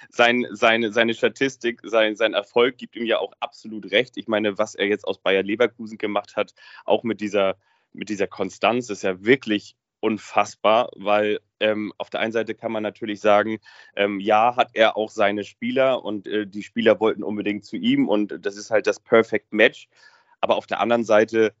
sein, 0.09 0.45
seine, 0.51 0.91
seine 0.91 1.13
Statistik, 1.13 1.81
sein, 1.83 2.15
sein 2.15 2.33
Erfolg 2.33 2.77
gibt 2.77 2.95
ihm 2.95 3.05
ja 3.05 3.19
auch 3.19 3.33
absolut 3.39 3.91
recht. 3.91 4.17
Ich 4.17 4.27
meine, 4.27 4.57
was 4.57 4.75
er 4.75 4.87
jetzt 4.87 5.05
aus 5.05 5.19
Bayer 5.19 5.43
Leverkusen 5.43 5.97
gemacht 5.97 6.35
hat, 6.35 6.53
auch 6.85 7.03
mit 7.03 7.21
dieser, 7.21 7.57
mit 7.93 8.09
dieser 8.09 8.27
Konstanz, 8.27 8.89
ist 8.89 9.03
ja 9.03 9.23
wirklich 9.23 9.75
unfassbar, 10.05 10.91
weil 10.95 11.39
ähm, 11.59 11.91
auf 11.97 12.11
der 12.11 12.19
einen 12.19 12.31
Seite 12.31 12.53
kann 12.53 12.71
man 12.71 12.83
natürlich 12.83 13.21
sagen, 13.21 13.57
ähm, 13.95 14.19
ja, 14.19 14.55
hat 14.55 14.69
er 14.73 14.97
auch 14.97 15.09
seine 15.09 15.43
Spieler 15.43 16.05
und 16.05 16.27
äh, 16.27 16.45
die 16.45 16.61
Spieler 16.61 16.99
wollten 16.99 17.23
unbedingt 17.23 17.65
zu 17.65 17.75
ihm 17.75 18.07
und 18.07 18.45
das 18.45 18.55
ist 18.55 18.69
halt 18.69 18.85
das 18.85 18.99
Perfect 18.99 19.51
Match. 19.51 19.87
Aber 20.41 20.57
auf 20.57 20.67
der 20.67 20.79
anderen 20.79 21.03
Seite 21.03 21.55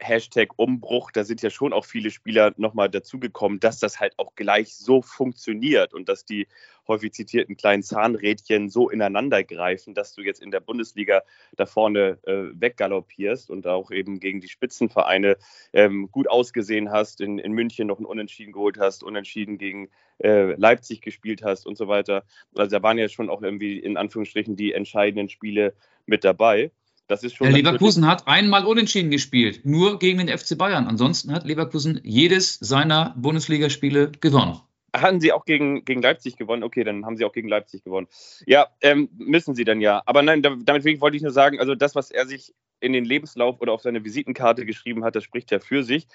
Hashtag 0.00 0.50
Umbruch, 0.56 1.10
da 1.10 1.24
sind 1.24 1.42
ja 1.42 1.50
schon 1.50 1.72
auch 1.72 1.84
viele 1.84 2.10
Spieler 2.10 2.52
nochmal 2.56 2.88
dazugekommen, 2.88 3.60
dass 3.60 3.80
das 3.80 3.98
halt 3.98 4.18
auch 4.18 4.34
gleich 4.34 4.76
so 4.76 5.02
funktioniert 5.02 5.92
und 5.92 6.08
dass 6.08 6.24
die 6.24 6.46
häufig 6.86 7.12
zitierten 7.12 7.56
kleinen 7.56 7.82
Zahnrädchen 7.82 8.70
so 8.70 8.88
ineinander 8.88 9.44
greifen, 9.44 9.94
dass 9.94 10.14
du 10.14 10.22
jetzt 10.22 10.40
in 10.40 10.50
der 10.50 10.60
Bundesliga 10.60 11.22
da 11.56 11.66
vorne 11.66 12.18
äh, 12.24 12.60
weggaloppierst 12.60 13.50
und 13.50 13.66
auch 13.66 13.90
eben 13.90 14.20
gegen 14.20 14.40
die 14.40 14.48
Spitzenvereine 14.48 15.36
ähm, 15.72 16.10
gut 16.10 16.28
ausgesehen 16.28 16.90
hast, 16.90 17.20
in, 17.20 17.38
in 17.38 17.52
München 17.52 17.88
noch 17.88 17.98
ein 17.98 18.06
Unentschieden 18.06 18.52
geholt 18.52 18.78
hast, 18.78 19.02
unentschieden 19.02 19.58
gegen 19.58 19.90
äh, 20.18 20.54
Leipzig 20.54 21.02
gespielt 21.02 21.42
hast 21.42 21.66
und 21.66 21.76
so 21.76 21.88
weiter. 21.88 22.24
Also 22.54 22.76
da 22.76 22.82
waren 22.82 22.98
ja 22.98 23.08
schon 23.08 23.28
auch 23.28 23.42
irgendwie 23.42 23.78
in 23.78 23.96
Anführungsstrichen 23.96 24.56
die 24.56 24.72
entscheidenden 24.72 25.28
Spiele 25.28 25.74
mit 26.06 26.24
dabei. 26.24 26.70
Das 27.08 27.24
ist 27.24 27.34
schon. 27.34 27.48
Ja, 27.48 27.56
Leverkusen 27.56 28.06
hat 28.06 28.28
einmal 28.28 28.64
unentschieden 28.64 29.10
gespielt, 29.10 29.64
nur 29.64 29.98
gegen 29.98 30.18
den 30.18 30.28
FC 30.28 30.56
Bayern. 30.56 30.86
Ansonsten 30.86 31.32
hat 31.32 31.44
Leverkusen 31.44 32.00
jedes 32.04 32.54
seiner 32.60 33.14
Bundesligaspiele 33.16 34.12
gewonnen. 34.20 34.60
Hatten 34.94 35.20
sie 35.20 35.32
auch 35.32 35.44
gegen, 35.44 35.84
gegen 35.84 36.00
Leipzig 36.00 36.36
gewonnen? 36.36 36.62
Okay, 36.62 36.84
dann 36.84 37.04
haben 37.04 37.16
sie 37.16 37.24
auch 37.24 37.32
gegen 37.32 37.48
Leipzig 37.48 37.82
gewonnen. 37.82 38.06
Ja, 38.46 38.68
ähm, 38.80 39.08
müssen 39.16 39.54
sie 39.54 39.64
dann 39.64 39.80
ja. 39.80 40.02
Aber 40.06 40.22
nein, 40.22 40.42
damit 40.42 41.00
wollte 41.00 41.16
ich 41.16 41.22
nur 41.22 41.32
sagen, 41.32 41.60
also 41.60 41.74
das, 41.74 41.94
was 41.94 42.10
er 42.10 42.26
sich 42.26 42.54
in 42.80 42.92
den 42.92 43.04
Lebenslauf 43.04 43.60
oder 43.60 43.72
auf 43.72 43.82
seine 43.82 44.04
Visitenkarte 44.04 44.64
geschrieben 44.64 45.04
hat, 45.04 45.16
das 45.16 45.24
spricht 45.24 45.50
ja 45.50 45.58
für 45.58 45.82
sich. 45.82 46.06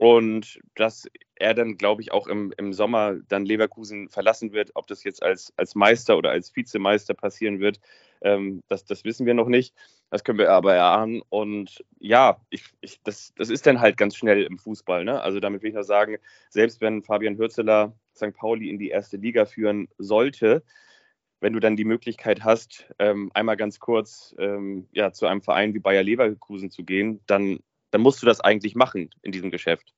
Und 0.00 0.58
dass 0.76 1.06
er 1.34 1.52
dann, 1.52 1.76
glaube 1.76 2.00
ich, 2.00 2.10
auch 2.10 2.26
im, 2.26 2.54
im 2.56 2.72
Sommer 2.72 3.16
dann 3.28 3.44
Leverkusen 3.44 4.08
verlassen 4.08 4.54
wird, 4.54 4.70
ob 4.72 4.86
das 4.86 5.04
jetzt 5.04 5.22
als, 5.22 5.52
als 5.58 5.74
Meister 5.74 6.16
oder 6.16 6.30
als 6.30 6.56
Vizemeister 6.56 7.12
passieren 7.12 7.60
wird, 7.60 7.80
ähm, 8.22 8.62
das, 8.68 8.86
das 8.86 9.04
wissen 9.04 9.26
wir 9.26 9.34
noch 9.34 9.48
nicht. 9.48 9.74
Das 10.08 10.24
können 10.24 10.38
wir 10.38 10.52
aber 10.52 10.74
erahnen. 10.74 11.20
Und 11.28 11.84
ja, 11.98 12.40
ich, 12.48 12.64
ich, 12.80 13.02
das, 13.02 13.34
das 13.36 13.50
ist 13.50 13.66
dann 13.66 13.82
halt 13.82 13.98
ganz 13.98 14.16
schnell 14.16 14.44
im 14.44 14.58
Fußball. 14.58 15.04
Ne? 15.04 15.20
Also 15.20 15.38
damit 15.38 15.60
will 15.60 15.68
ich 15.68 15.74
nur 15.74 15.84
sagen, 15.84 16.16
selbst 16.48 16.80
wenn 16.80 17.02
Fabian 17.02 17.36
Hürzeler 17.36 17.92
St. 18.16 18.32
Pauli 18.32 18.70
in 18.70 18.78
die 18.78 18.88
erste 18.88 19.18
Liga 19.18 19.44
führen 19.44 19.86
sollte, 19.98 20.62
wenn 21.40 21.52
du 21.52 21.60
dann 21.60 21.76
die 21.76 21.84
Möglichkeit 21.84 22.42
hast, 22.42 22.86
ähm, 22.98 23.30
einmal 23.34 23.58
ganz 23.58 23.80
kurz 23.80 24.34
ähm, 24.38 24.88
ja, 24.92 25.12
zu 25.12 25.26
einem 25.26 25.42
Verein 25.42 25.74
wie 25.74 25.78
Bayer 25.78 26.02
Leverkusen 26.02 26.70
zu 26.70 26.84
gehen, 26.84 27.20
dann, 27.26 27.60
dann 27.90 28.00
musst 28.00 28.22
du 28.22 28.26
das 28.26 28.40
eigentlich 28.40 28.74
machen 28.74 29.10
in 29.22 29.32
diesem 29.32 29.50
Geschäft. 29.50 29.92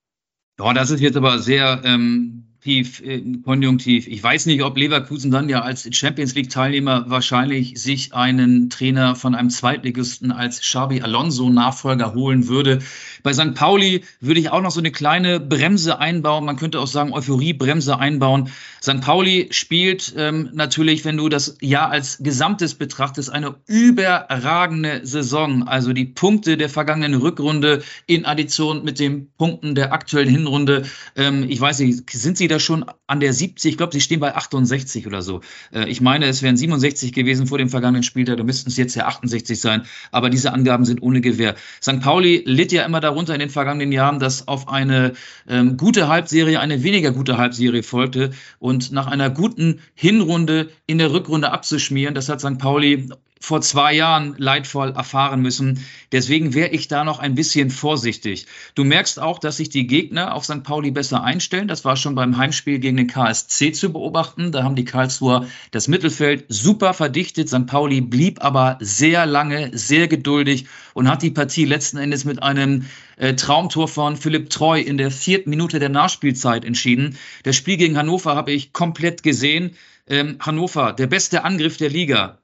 Ja, 0.59 0.73
das 0.73 0.91
ist 0.91 1.01
jetzt 1.01 1.17
aber 1.17 1.39
sehr 1.39 1.81
ähm, 1.85 2.52
tief, 2.63 3.03
äh, 3.03 3.21
konjunktiv. 3.45 4.07
Ich 4.07 4.23
weiß 4.23 4.47
nicht, 4.47 4.63
ob 4.63 4.77
Leverkusen 4.77 5.31
dann 5.33 5.49
ja 5.49 5.63
als 5.63 5.89
Champions 5.95 6.35
League-Teilnehmer 6.35 7.07
wahrscheinlich 7.09 7.81
sich 7.81 8.15
einen 8.15 8.71
Trainer 8.71 9.17
von 9.17 9.35
einem 9.35 9.51
Zweitligisten 9.51 10.31
als 10.31 10.61
Xabi 10.61 11.03
Alonso 11.03 11.51
Nachfolger 11.51 12.15
holen 12.15 12.47
würde. 12.47 12.79
Bei 13.25 13.33
St. 13.33 13.55
Pauli 13.55 14.05
würde 14.21 14.39
ich 14.39 14.51
auch 14.51 14.63
noch 14.63 14.71
so 14.71 14.81
eine 14.81 14.93
kleine 14.93 15.41
Bremse 15.41 15.99
einbauen. 15.99 16.45
Man 16.45 16.57
könnte 16.57 16.79
auch 16.79 16.87
sagen, 16.87 17.13
Euphorie-Bremse 17.13 17.99
einbauen. 17.99 18.51
St. 18.81 19.01
Pauli 19.01 19.49
spielt 19.51 20.15
ähm, 20.17 20.51
natürlich, 20.53 21.05
wenn 21.05 21.17
du 21.17 21.29
das 21.29 21.57
Jahr 21.61 21.91
als 21.91 22.19
Gesamtes 22.19 22.75
betrachtest, 22.75 23.31
eine 23.31 23.57
überragende 23.67 25.01
Saison. 25.05 25.65
Also 25.67 25.93
die 25.93 26.05
Punkte 26.05 26.57
der 26.57 26.69
vergangenen 26.69 27.21
Rückrunde 27.21 27.83
in 28.07 28.25
Addition 28.25 28.85
mit 28.85 29.01
den 29.01 29.31
Punkten 29.37 29.75
der 29.75 29.93
aktuellen 29.93 30.29
Hinrunde. 30.29 30.85
Ähm, 31.17 31.47
ich 31.49 31.61
weiß 31.61 31.81
nicht, 31.81 32.09
sind 32.11 32.39
sie 32.39 32.52
wieder 32.53 32.61
schon 32.61 32.85
an 33.07 33.21
der 33.21 33.33
70, 33.33 33.71
ich 33.71 33.77
glaube, 33.79 33.95
sie 33.95 34.01
stehen 34.03 34.21
bei 34.21 34.35
68 34.35 35.07
oder 35.07 35.23
so. 35.23 35.41
Äh, 35.73 35.89
ich 35.89 36.03
meine, 36.03 36.27
es 36.27 36.43
wären 36.43 36.59
67 36.59 37.15
gewesen 37.15 37.47
vor 37.47 37.57
dem 37.57 37.71
vergangenen 37.71 38.03
Spieltag, 38.03 38.37
da 38.37 38.45
müssten 38.45 38.69
es 38.69 38.77
jetzt 38.77 38.95
ja 38.95 39.07
68 39.07 39.59
sein, 39.59 39.85
aber 40.11 40.29
diese 40.29 40.53
Angaben 40.53 40.85
sind 40.85 41.03
ohne 41.03 41.23
Gewähr. 41.23 41.55
St. 41.83 42.01
Pauli 42.01 42.43
litt 42.45 42.71
ja 42.71 42.85
immer 42.85 43.01
darunter 43.01 43.33
in 43.33 43.41
den 43.41 43.49
vergangenen 43.49 43.91
Jahren, 43.91 44.19
dass 44.19 44.49
auf 44.49 44.69
eine 44.69 45.15
ähm, 45.49 45.79
gute 45.79 46.09
Halbserie 46.09 46.61
eine 46.61 46.83
weniger 46.83 47.13
gute 47.13 47.39
Halbserie 47.39 47.83
folgte 47.83 48.33
und 48.59 48.93
nach 48.93 49.07
einer 49.07 49.31
guten 49.31 49.81
Hinrunde 49.95 50.69
in 50.87 50.99
der 50.99 51.11
Rückrunde 51.11 51.53
abzuschmieren, 51.53 52.15
das 52.15 52.29
hat 52.29 52.43
St. 52.43 52.59
Pauli 52.59 53.09
vor 53.43 53.61
zwei 53.61 53.93
Jahren 53.93 54.37
leidvoll 54.39 54.93
erfahren 54.93 55.43
müssen. 55.43 55.85
Deswegen 56.13 56.55
wäre 56.55 56.71
ich 56.71 56.87
da 56.87 57.03
noch 57.03 57.19
ein 57.19 57.35
bisschen 57.35 57.71
vorsichtig. 57.71 58.47
Du 58.77 58.85
merkst 58.85 59.19
auch, 59.19 59.41
dass 59.41 59.57
sich 59.57 59.69
die 59.69 59.89
Gegner 59.89 60.35
auf 60.35 60.45
St. 60.45 60.63
Pauli 60.63 60.93
besser 60.93 61.25
einstellen. 61.25 61.67
Das 61.67 61.85
war 61.85 61.97
schon 61.97 62.15
beim 62.15 62.37
Heimspiel 62.37 62.79
gegen 62.79 62.99
den 62.99 63.09
KSC 63.09 63.73
zu 63.73 63.93
beobachten. 63.93 64.53
Da 64.53 64.63
haben 64.63 64.77
die 64.77 64.85
Karlsruher 64.85 65.49
das 65.73 65.89
Mittelfeld 65.89 66.45
super 66.49 66.95
verdichtet. 66.95 67.49
St. 67.49 67.67
Pauli 67.67 68.01
blieb 68.01 68.45
aber 68.45 68.79
sehr 68.81 69.27
lange, 69.27 69.77
sehr 69.77 70.07
geduldig 70.07 70.67
und 70.95 71.09
hat 71.09 71.23
die 71.23 71.33
Partie 71.33 71.65
letzten 71.65 71.97
Endes 71.97 72.25
mit 72.25 72.41
einem 72.45 72.87
äh, 73.17 73.35
Traumtor 73.35 73.89
von 73.89 74.17
Philipp 74.17 74.51
Treu 74.51 74.79
in 74.81 74.99
der 74.99 75.11
vierten 75.11 75.51
Minute 75.51 75.81
der 75.81 75.89
Nachspielzeit 75.89 76.65
entschieden. 76.65 77.19
Das 77.43 77.57
Spiel 77.57 77.77
gegen 77.77 77.99
Hannover 77.99 78.37
habe 78.37 78.53
ich 78.53 78.73
komplett 78.73 79.25
gesehen. 79.25 79.75
Ähm, 80.07 80.37
Hannover, 80.39 80.93
der 80.93 81.09
beste 81.09 81.45
Angriff 81.45 81.77
der 81.77 81.91
Liga, 81.91 82.39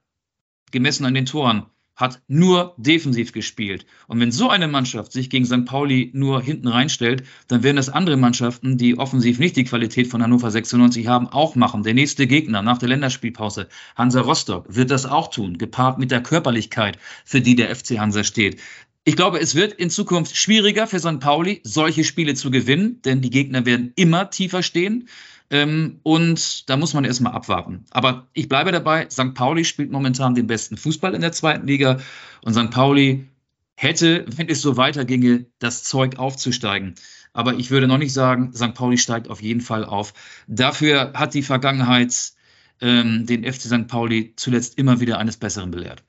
gemessen 0.71 1.05
an 1.05 1.15
den 1.15 1.27
Toren, 1.27 1.67
hat 1.99 2.23
nur 2.29 2.75
defensiv 2.77 3.33
gespielt. 3.33 3.85
Und 4.07 4.21
wenn 4.21 4.31
so 4.31 4.49
eine 4.49 4.69
Mannschaft 4.69 5.11
sich 5.11 5.31
gegen 5.31 5.45
St. 5.45 5.65
Pauli 5.65 6.13
nur 6.15 6.41
hinten 6.41 6.69
reinstellt, 6.69 7.25
dann 7.49 7.65
werden 7.65 7.77
das 7.77 7.89
andere 7.89 8.17
Mannschaften, 8.17 8.79
die 8.79 8.97
offensiv 8.97 9.41
nicht 9.41 9.57
die 9.57 9.65
Qualität 9.65 10.07
von 10.07 10.23
Hannover 10.23 10.51
96 10.51 11.09
haben, 11.09 11.29
auch 11.29 11.57
machen. 11.57 11.83
Der 11.83 11.95
nächste 11.95 12.29
Gegner 12.29 12.63
nach 12.63 12.79
der 12.79 12.89
Länderspielpause, 12.89 13.69
Hansa 13.97 14.21
Rostock, 14.21 14.67
wird 14.69 14.93
das 14.93 15.07
auch 15.07 15.29
tun, 15.29 15.59
gepaart 15.59 15.99
mit 15.99 16.13
der 16.13 16.23
Körperlichkeit, 16.23 16.99
für 17.25 17.41
die 17.41 17.57
der 17.57 17.75
FC 17.75 17.99
Hansa 17.99 18.23
steht. 18.23 18.61
Ich 19.03 19.17
glaube, 19.17 19.41
es 19.41 19.55
wird 19.55 19.73
in 19.73 19.91
Zukunft 19.91 20.37
schwieriger 20.37 20.87
für 20.87 21.01
St. 21.01 21.19
Pauli, 21.19 21.63
solche 21.65 22.05
Spiele 22.05 22.35
zu 22.35 22.51
gewinnen, 22.51 23.01
denn 23.03 23.23
die 23.23 23.31
Gegner 23.31 23.67
werden 23.67 23.93
immer 23.97 24.31
tiefer 24.31 24.63
stehen. 24.63 25.09
Ähm, 25.51 26.01
und 26.03 26.69
da 26.69 26.77
muss 26.77 26.95
man 26.95 27.05
erstmal 27.05 27.33
abwarten. 27.33 27.85
Aber 27.91 28.29
ich 28.35 28.49
bleibe 28.49 28.73
dabei, 28.73 29.09
St. 29.11 29.35
Pauli 29.35 29.65
spielt 29.65 29.91
momentan 29.91 30.35
den 30.35 30.47
besten 30.47 30.77
Fußball 30.77 31.15
in 31.15 31.23
der 31.23 31.33
zweiten 31.33 31.67
Liga 31.67 31.99
und 32.43 32.55
St. 32.55 32.71
Pauli 32.71 33.29
hätte, 33.75 34.27
wenn 34.37 34.49
es 34.49 34.61
so 34.61 34.77
weiterginge, 34.77 35.47
das 35.59 35.85
Zeug 35.85 36.19
aufzusteigen. 36.19 36.97
Aber 37.33 37.55
ich 37.55 37.71
würde 37.71 37.87
noch 37.87 37.99
nicht 37.99 38.13
sagen, 38.13 38.53
St. 38.53 38.75
Pauli 38.75 38.99
steigt 38.99 39.29
auf 39.29 39.41
jeden 39.41 39.61
Fall 39.61 39.85
auf. 39.85 40.13
Dafür 40.49 41.13
hat 41.15 41.35
die 41.35 41.43
Vergangenheit 41.43 42.33
ähm, 42.81 43.27
den 43.27 43.45
FC 43.45 43.63
St. 43.63 43.89
Pauli 43.89 44.35
zuletzt 44.37 44.79
immer 44.79 45.01
wieder 45.01 45.19
eines 45.19 45.37
Besseren 45.37 45.71
belehrt. 45.71 46.03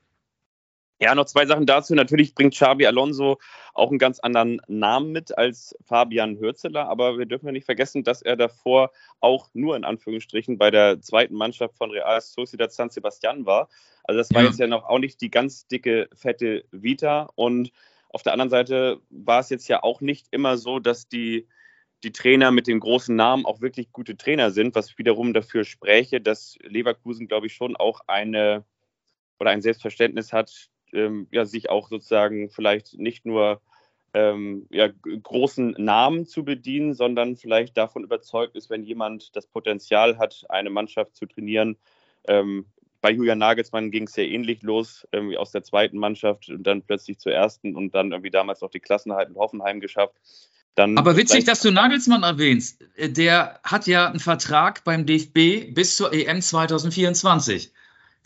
Ja, 1.02 1.16
noch 1.16 1.26
zwei 1.26 1.46
Sachen 1.46 1.66
dazu. 1.66 1.96
Natürlich 1.96 2.36
bringt 2.36 2.54
Xabi 2.54 2.86
Alonso 2.86 3.38
auch 3.74 3.90
einen 3.90 4.00
ganz 4.00 4.20
anderen 4.20 4.62
Namen 4.68 5.14
mit 5.14 5.38
als 5.38 5.74
Fabian 5.86 6.38
Hürzeler, 6.40 6.90
aber 6.90 7.18
wir 7.18 7.26
dürfen 7.26 7.46
ja 7.46 7.54
nicht 7.54 7.66
vergessen, 7.66 8.04
dass 8.04 8.22
er 8.22 8.36
davor 8.36 8.92
auch 9.22 9.48
nur 9.54 9.78
in 9.78 9.86
Anführungsstrichen 9.86 10.58
bei 10.58 10.72
der 10.72 11.00
zweiten 11.00 11.36
Mannschaft 11.36 11.78
von 11.78 11.92
Real 11.92 12.20
Sociedad 12.20 12.74
San 12.74 12.90
Sebastian 12.90 13.46
war. 13.46 13.70
Also 14.04 14.18
das 14.18 14.34
war 14.34 14.42
ja. 14.42 14.50
jetzt 14.50 14.60
ja 14.60 14.68
noch 14.68 14.90
auch 14.90 15.00
nicht 15.00 15.22
die 15.22 15.32
ganz 15.32 15.68
dicke, 15.68 16.10
fette 16.14 16.66
Vita. 16.72 17.30
Und 17.36 17.72
auf 18.10 18.24
der 18.24 18.34
anderen 18.34 18.50
Seite 18.50 19.00
war 19.10 19.40
es 19.40 19.50
jetzt 19.50 19.70
ja 19.70 19.82
auch 19.84 20.02
nicht 20.02 20.28
immer 20.32 20.58
so, 20.58 20.80
dass 20.80 21.08
die, 21.08 21.48
die 22.04 22.12
Trainer 22.12 22.52
mit 22.52 22.68
den 22.68 22.82
großen 22.82 23.16
Namen 23.16 23.46
auch 23.46 23.62
wirklich 23.62 23.94
gute 23.94 24.18
Trainer 24.18 24.52
sind, 24.52 24.76
was 24.76 24.98
wiederum 24.98 25.34
dafür 25.34 25.64
spräche, 25.64 26.20
dass 26.20 26.58
Leverkusen, 26.62 27.30
glaube 27.30 27.48
ich, 27.48 27.54
schon 27.54 27.78
auch 27.78 28.02
eine 28.08 28.66
oder 29.40 29.52
ein 29.52 29.62
Selbstverständnis 29.62 30.34
hat, 30.34 30.70
ähm, 30.94 31.28
ja, 31.32 31.46
sich 31.46 31.70
auch 31.70 31.90
sozusagen 31.90 32.50
vielleicht 32.50 32.98
nicht 32.98 33.26
nur 33.26 33.62
ähm, 34.14 34.66
ja, 34.72 34.88
großen 34.88 35.76
Namen 35.78 36.26
zu 36.26 36.44
bedienen, 36.44 36.94
sondern 36.94 37.36
vielleicht 37.36 37.78
davon 37.78 38.04
überzeugt 38.04 38.56
ist, 38.56 38.70
wenn 38.70 38.84
jemand 38.84 39.36
das 39.36 39.48
Potenzial 39.48 40.18
hat, 40.18 40.46
eine 40.50 40.70
Mannschaft 40.70 41.16
zu 41.16 41.26
trainieren. 41.26 41.78
Ähm, 42.28 42.66
bei 43.02 43.12
Julian 43.12 43.38
Nagelsmann 43.38 43.92
ging 43.92 44.08
es 44.08 44.16
ja 44.16 44.24
ähnlich 44.24 44.62
los, 44.62 45.08
irgendwie 45.12 45.38
aus 45.38 45.52
der 45.52 45.64
zweiten 45.64 45.98
Mannschaft 45.98 46.50
und 46.50 46.64
dann 46.64 46.82
plötzlich 46.82 47.20
zur 47.20 47.32
ersten 47.32 47.76
und 47.76 47.96
dann 47.96 48.12
irgendwie 48.12 48.32
damals 48.32 48.62
auch 48.62 48.72
die 48.72 48.80
Klassenheit 48.80 49.30
in 49.30 49.36
Hoffenheim 49.36 49.80
geschafft. 49.80 50.16
Dann 50.76 50.98
Aber 50.98 51.16
witzig, 51.16 51.46
dass 51.46 51.62
du 51.62 51.72
Nagelsmann 51.72 52.24
erwähnst. 52.24 52.84
Der 52.98 53.60
hat 53.64 53.88
ja 53.88 54.08
einen 54.08 54.20
Vertrag 54.20 54.84
beim 54.84 55.06
DFB 55.06 55.74
bis 55.74 55.96
zur 55.96 56.14
EM 56.14 56.42
2024. 56.42 57.72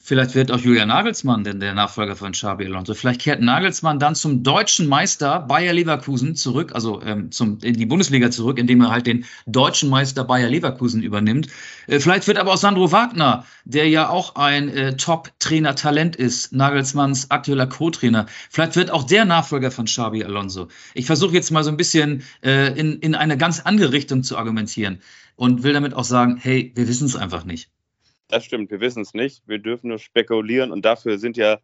Vielleicht 0.06 0.36
wird 0.36 0.52
auch 0.52 0.60
Julian 0.60 0.90
Nagelsmann 0.90 1.46
denn 1.46 1.62
der 1.62 1.74
Nachfolger 1.74 2.18
von 2.18 2.34
Xabi 2.34 2.66
Alonso. 2.66 2.94
Vielleicht 2.94 3.22
kehrt 3.22 3.40
Nagelsmann 3.40 4.00
dann 4.00 4.16
zum 4.16 4.44
deutschen 4.44 4.86
Meister 4.88 5.40
Bayer 5.40 5.72
Leverkusen 5.72 6.36
zurück, 6.36 6.76
also 6.76 7.02
ähm, 7.02 7.32
zum, 7.32 7.60
in 7.62 7.76
die 7.76 7.86
Bundesliga 7.86 8.30
zurück, 8.30 8.60
indem 8.60 8.82
er 8.82 8.92
halt 8.92 9.08
den 9.08 9.24
deutschen 9.48 9.90
Meister 9.90 10.26
Bayer 10.26 10.50
Leverkusen 10.50 11.02
übernimmt. 11.02 11.48
Äh, 11.88 12.02
vielleicht 12.02 12.28
wird 12.28 12.38
aber 12.38 12.52
auch 12.52 12.58
Sandro 12.58 12.92
Wagner, 12.92 13.46
der 13.64 13.88
ja 13.88 14.10
auch 14.10 14.36
ein 14.36 14.68
äh, 14.68 14.98
Top-Trainer-Talent 14.98 16.18
ist, 16.18 16.52
Nagelsmanns 16.52 17.32
aktueller 17.32 17.68
Co-Trainer, 17.68 18.26
vielleicht 18.50 18.76
wird 18.76 18.92
auch 18.92 19.04
der 19.04 19.24
Nachfolger 19.24 19.72
von 19.72 19.86
Xabi 19.86 20.26
Alonso. 20.26 20.68
Ich 20.96 21.06
versuche 21.06 21.34
jetzt 21.34 21.50
mal 21.50 21.64
so 21.64 21.70
ein 21.70 21.78
bisschen 21.78 22.24
äh, 22.44 22.78
in, 22.78 23.00
in 23.00 23.16
eine 23.16 23.38
ganz 23.38 23.62
andere 23.62 23.94
Richtung 23.94 24.24
zu 24.24 24.38
argumentieren 24.38 25.00
und 25.38 25.64
will 25.64 25.72
damit 25.72 25.94
auch 25.94 26.04
sagen, 26.04 26.36
hey, 26.36 26.74
wir 26.76 26.90
wissen 26.90 27.06
es 27.06 27.16
einfach 27.16 27.46
nicht. 27.46 27.70
Das 28.28 28.46
stimmt, 28.46 28.72
wir 28.72 28.80
wissen 28.80 29.02
es 29.02 29.14
nicht. 29.14 29.48
Wir 29.48 29.60
dürfen 29.60 29.90
nur 29.90 30.00
spekulieren 30.00 30.72
und 30.72 30.84
dafür 30.86 31.18
sind 31.18 31.38
ja 31.38 31.60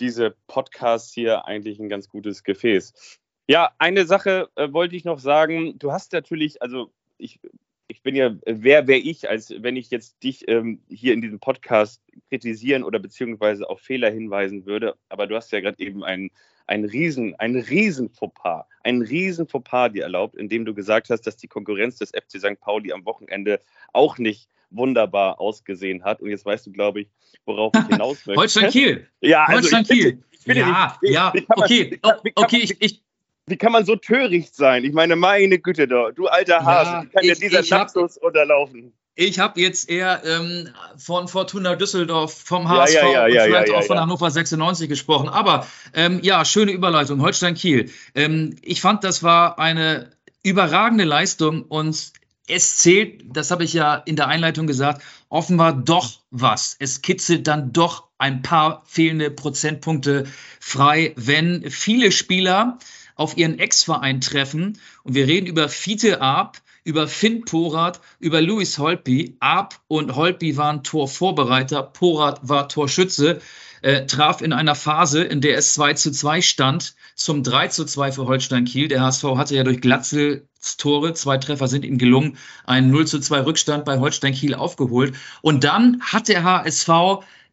diese 0.00 0.36
Podcasts 0.46 1.12
hier 1.12 1.46
eigentlich 1.46 1.78
ein 1.80 1.88
ganz 1.88 2.08
gutes 2.08 2.44
Gefäß. 2.44 3.20
Ja, 3.48 3.70
eine 3.78 4.04
Sache 4.04 4.50
äh, 4.56 4.72
wollte 4.72 4.94
ich 4.94 5.04
noch 5.04 5.18
sagen. 5.18 5.78
Du 5.78 5.92
hast 5.92 6.12
natürlich, 6.12 6.60
also 6.62 6.92
ich, 7.16 7.40
ich 7.88 8.02
bin 8.02 8.14
ja, 8.14 8.36
wer 8.44 8.86
wäre 8.86 9.00
ich, 9.00 9.28
als 9.28 9.50
wenn 9.62 9.76
ich 9.76 9.90
jetzt 9.90 10.22
dich 10.22 10.46
ähm, 10.48 10.82
hier 10.88 11.14
in 11.14 11.22
diesem 11.22 11.40
Podcast 11.40 12.02
kritisieren 12.28 12.84
oder 12.84 12.98
beziehungsweise 12.98 13.68
auf 13.68 13.80
Fehler 13.80 14.10
hinweisen 14.10 14.66
würde. 14.66 14.94
Aber 15.08 15.26
du 15.26 15.34
hast 15.34 15.50
ja 15.50 15.60
gerade 15.60 15.82
eben 15.82 16.04
einen, 16.04 16.30
einen 16.66 16.84
riesen, 16.84 17.34
einen 17.36 17.60
riesen 17.60 18.10
Fauxpas, 18.10 18.66
einen 18.84 19.00
riesen 19.00 19.48
Fauxpas 19.48 19.92
dir 19.92 20.02
erlaubt, 20.02 20.36
indem 20.36 20.66
du 20.66 20.74
gesagt 20.74 21.08
hast, 21.08 21.22
dass 21.22 21.38
die 21.38 21.48
Konkurrenz 21.48 21.96
des 21.96 22.10
FC 22.10 22.38
St. 22.38 22.60
Pauli 22.60 22.92
am 22.92 23.06
Wochenende 23.06 23.60
auch 23.94 24.18
nicht 24.18 24.50
wunderbar 24.70 25.40
ausgesehen 25.40 26.04
hat. 26.04 26.20
Und 26.20 26.30
jetzt 26.30 26.44
weißt 26.44 26.66
du, 26.66 26.72
glaube 26.72 27.02
ich, 27.02 27.08
worauf 27.44 27.72
ich 27.74 27.86
hinaus 27.88 28.26
möchte. 28.26 28.40
Holstein 28.40 28.70
Kiel. 28.70 29.06
Ja, 29.20 29.44
also 29.44 29.54
Holstein 29.54 29.84
Kiel. 29.84 30.22
ja, 30.44 30.96
nicht, 31.02 31.12
ja, 31.12 31.32
okay, 31.56 31.98
man, 32.02 32.14
okay, 32.34 32.58
ich, 32.58 32.80
ich, 32.80 33.02
wie 33.46 33.56
kann 33.56 33.72
man 33.72 33.84
so 33.84 33.96
töricht 33.96 34.54
sein? 34.54 34.84
Ich 34.84 34.92
meine, 34.92 35.16
meine 35.16 35.58
Güte, 35.58 35.88
doch, 35.88 36.10
du 36.12 36.26
alter 36.26 36.64
Hase, 36.64 36.90
ja, 36.90 37.02
wie 37.02 37.08
kann 37.08 37.22
dir 37.22 37.34
dieser 37.34 37.62
Lapsus 37.62 38.18
unterlaufen? 38.18 38.92
Ich 39.20 39.40
habe 39.40 39.60
jetzt 39.60 39.90
eher 39.90 40.22
ähm, 40.24 40.68
von 40.96 41.26
Fortuna 41.26 41.74
Düsseldorf, 41.74 42.32
vom 42.32 42.68
HSV 42.68 42.94
ja, 42.94 43.02
ja, 43.02 43.26
ja, 43.26 43.42
und 43.42 43.48
vielleicht 43.48 43.72
auch 43.72 43.82
von 43.82 43.98
Hannover 43.98 44.30
96 44.30 44.88
gesprochen. 44.88 45.28
Aber 45.28 45.66
ähm, 45.92 46.20
ja, 46.22 46.44
schöne 46.44 46.70
Überleitung. 46.70 47.20
Holstein 47.20 47.54
Kiel. 47.54 47.90
Ähm, 48.14 48.54
ich 48.62 48.80
fand, 48.80 49.02
das 49.02 49.24
war 49.24 49.58
eine 49.58 50.12
überragende 50.44 51.02
Leistung 51.02 51.62
und 51.62 52.12
es 52.48 52.78
zählt, 52.78 53.24
das 53.32 53.50
habe 53.50 53.64
ich 53.64 53.72
ja 53.72 53.94
in 53.94 54.16
der 54.16 54.28
Einleitung 54.28 54.66
gesagt, 54.66 55.02
offenbar 55.28 55.72
doch 55.72 56.20
was. 56.30 56.76
Es 56.78 57.02
kitzelt 57.02 57.46
dann 57.46 57.72
doch 57.72 58.08
ein 58.18 58.42
paar 58.42 58.82
fehlende 58.86 59.30
Prozentpunkte 59.30 60.26
frei, 60.60 61.12
wenn 61.16 61.70
viele 61.70 62.10
Spieler 62.10 62.78
auf 63.14 63.36
ihren 63.36 63.58
Ex-Verein 63.58 64.20
treffen. 64.20 64.78
Und 65.02 65.14
wir 65.14 65.26
reden 65.26 65.46
über 65.46 65.68
Fiete 65.68 66.20
Arp, 66.20 66.58
über 66.84 67.06
Finn 67.06 67.44
Porat, 67.44 68.00
über 68.18 68.40
Luis 68.40 68.78
Holpi. 68.78 69.36
Arp 69.40 69.78
und 69.88 70.16
Holpi 70.16 70.56
waren 70.56 70.82
Torvorbereiter, 70.82 71.82
Porat 71.82 72.40
war 72.42 72.68
Torschütze, 72.68 73.40
äh, 73.82 74.06
traf 74.06 74.40
in 74.40 74.52
einer 74.52 74.74
Phase, 74.74 75.22
in 75.22 75.40
der 75.40 75.58
es 75.58 75.74
2 75.74 75.94
zu 75.94 76.10
2 76.10 76.40
stand, 76.40 76.94
zum 77.14 77.42
3 77.42 77.68
zu 77.68 77.84
2 77.84 78.12
für 78.12 78.26
Holstein 78.26 78.64
Kiel. 78.64 78.88
Der 78.88 79.02
HSV 79.02 79.24
hatte 79.36 79.54
ja 79.54 79.64
durch 79.64 79.80
Glatzel 79.80 80.47
Tore, 80.76 81.14
zwei 81.14 81.38
Treffer 81.38 81.68
sind 81.68 81.84
ihm 81.84 81.98
gelungen, 81.98 82.36
einen 82.66 82.90
0 82.90 83.06
zu 83.06 83.20
2 83.20 83.44
Rückstand 83.44 83.84
bei 83.84 83.98
Holstein 83.98 84.34
Kiel 84.34 84.54
aufgeholt. 84.54 85.14
Und 85.40 85.64
dann 85.64 86.00
hat 86.02 86.28
der 86.28 86.42
HSV 86.44 86.88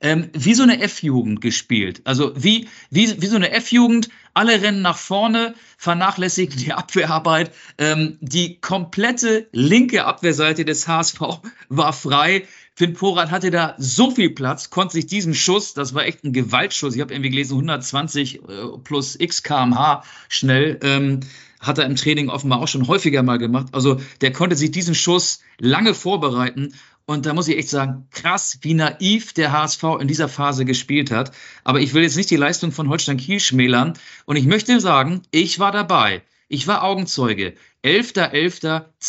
ähm, 0.01 0.29
wie 0.33 0.53
so 0.53 0.63
eine 0.63 0.81
F-Jugend 0.81 1.41
gespielt. 1.41 2.01
Also 2.03 2.33
wie, 2.35 2.67
wie, 2.89 3.21
wie 3.21 3.27
so 3.27 3.37
eine 3.37 3.51
F-Jugend, 3.51 4.09
alle 4.33 4.61
rennen 4.61 4.81
nach 4.81 4.97
vorne, 4.97 5.55
vernachlässigen 5.77 6.57
die 6.57 6.73
Abwehrarbeit. 6.73 7.51
Ähm, 7.77 8.17
die 8.21 8.59
komplette 8.59 9.47
linke 9.51 10.05
Abwehrseite 10.05 10.65
des 10.65 10.87
HSV 10.87 11.19
war 11.69 11.93
frei. 11.93 12.45
Finn 12.77 12.93
Porat 12.93 13.31
hatte 13.31 13.51
da 13.51 13.73
so 13.77 14.11
viel 14.11 14.31
Platz, 14.31 14.69
konnte 14.69 14.93
sich 14.93 15.07
diesen 15.07 15.33
Schuss, 15.33 15.73
das 15.73 15.93
war 15.93 16.05
echt 16.05 16.25
ein 16.25 16.33
Gewaltschuss, 16.33 16.93
ich 16.93 16.99
habe 16.99 17.13
irgendwie 17.13 17.29
gelesen, 17.29 17.53
120 17.53 18.35
äh, 18.35 18.39
plus 18.83 19.17
x 19.17 19.43
kmh 19.43 20.03
schnell, 20.27 20.77
ähm, 20.83 21.21
hat 21.65 21.77
er 21.77 21.85
im 21.85 21.95
Training 21.95 22.29
offenbar 22.29 22.61
auch 22.61 22.67
schon 22.67 22.87
häufiger 22.87 23.23
mal 23.23 23.37
gemacht. 23.37 23.67
Also 23.71 23.99
der 24.21 24.31
konnte 24.31 24.55
sich 24.55 24.71
diesen 24.71 24.95
Schuss 24.95 25.39
lange 25.59 25.93
vorbereiten 25.93 26.73
und 27.07 27.27
da 27.27 27.33
muss 27.33 27.47
ich 27.47 27.57
echt 27.57 27.69
sagen, 27.69 28.07
krass, 28.11 28.59
wie 28.61 28.73
naiv 28.73 29.33
der 29.33 29.51
HSV 29.51 29.83
in 29.99 30.07
dieser 30.07 30.27
Phase 30.27 30.65
gespielt 30.65 31.11
hat. 31.11 31.31
Aber 31.63 31.79
ich 31.79 31.93
will 31.93 32.01
jetzt 32.01 32.17
nicht 32.17 32.31
die 32.31 32.35
Leistung 32.35 32.71
von 32.71 32.89
Holstein 32.89 33.17
Kiel 33.17 33.39
schmälern. 33.39 33.93
Und 34.25 34.37
ich 34.37 34.45
möchte 34.45 34.79
sagen, 34.79 35.21
ich 35.29 35.59
war 35.59 35.71
dabei. 35.71 36.23
Ich 36.47 36.67
war 36.67 36.83
Augenzeuge. 36.83 37.53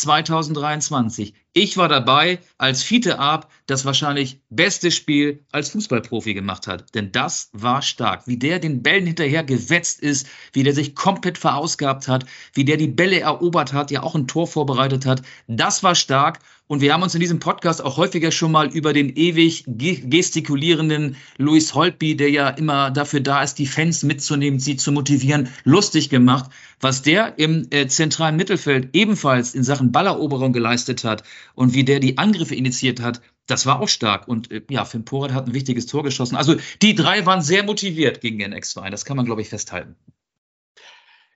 11.11.2023. 0.05 1.33
Ich 1.53 1.75
war 1.75 1.87
dabei, 1.87 2.39
als 2.59 2.83
Fiete 2.83 3.17
Ab 3.17 3.51
das 3.65 3.83
wahrscheinlich 3.83 4.41
beste 4.49 4.91
Spiel 4.91 5.43
als 5.51 5.71
Fußballprofi 5.71 6.35
gemacht 6.35 6.67
hat. 6.67 6.93
Denn 6.93 7.11
das 7.11 7.49
war 7.51 7.81
stark. 7.81 8.27
Wie 8.27 8.37
der 8.37 8.59
den 8.59 8.83
Bällen 8.83 9.07
hinterher 9.07 9.43
gewetzt 9.43 9.99
ist, 9.99 10.27
wie 10.53 10.61
der 10.61 10.73
sich 10.73 10.93
komplett 10.93 11.39
verausgabt 11.39 12.07
hat, 12.07 12.25
wie 12.53 12.63
der 12.63 12.77
die 12.77 12.87
Bälle 12.87 13.19
erobert 13.21 13.73
hat, 13.73 13.89
ja 13.89 14.03
auch 14.03 14.13
ein 14.13 14.27
Tor 14.27 14.45
vorbereitet 14.45 15.07
hat. 15.07 15.23
Das 15.47 15.81
war 15.81 15.95
stark. 15.95 16.39
Und 16.67 16.81
wir 16.81 16.93
haben 16.93 17.01
uns 17.01 17.15
in 17.15 17.21
diesem 17.21 17.39
Podcast 17.39 17.81
auch 17.81 17.95
häufiger 17.95 18.29
schon 18.29 18.51
mal 18.51 18.67
über 18.67 18.91
den 18.91 19.15
ewig 19.15 19.63
gestikulierenden 19.67 21.15
Louis 21.37 21.73
Holtby, 21.73 22.17
der 22.17 22.29
ja 22.29 22.49
immer 22.49 22.91
dafür 22.91 23.21
da 23.21 23.41
ist, 23.41 23.55
die 23.55 23.67
Fans 23.67 24.03
mitzunehmen, 24.03 24.59
sie 24.59 24.75
zu 24.75 24.91
motivieren, 24.91 25.47
lustig 25.63 26.09
gemacht. 26.09 26.51
Was 26.81 27.01
der 27.01 27.39
im 27.39 27.67
äh, 27.71 27.87
zentralen 27.87 28.35
Mittelfeld 28.35 28.89
ebenfalls 28.93 29.55
in 29.55 29.63
Sachen 29.63 29.86
Balleroberung 29.91 30.53
geleistet 30.53 31.03
hat 31.03 31.23
und 31.55 31.73
wie 31.73 31.83
der 31.83 31.99
die 31.99 32.17
Angriffe 32.17 32.55
initiiert 32.55 33.01
hat, 33.01 33.21
das 33.47 33.65
war 33.65 33.81
auch 33.81 33.87
stark. 33.87 34.27
Und 34.27 34.51
äh, 34.51 34.61
ja, 34.69 34.85
Finn 34.85 35.05
Porat 35.05 35.33
hat 35.33 35.47
ein 35.47 35.53
wichtiges 35.53 35.85
Tor 35.85 36.03
geschossen. 36.03 36.35
Also 36.35 36.55
die 36.81 36.95
drei 36.95 37.25
waren 37.25 37.41
sehr 37.41 37.63
motiviert 37.63 38.21
gegen 38.21 38.39
den 38.39 38.53
Ex-Verein. 38.53 38.91
Das 38.91 39.05
kann 39.05 39.17
man, 39.17 39.25
glaube 39.25 39.41
ich, 39.41 39.49
festhalten. 39.49 39.95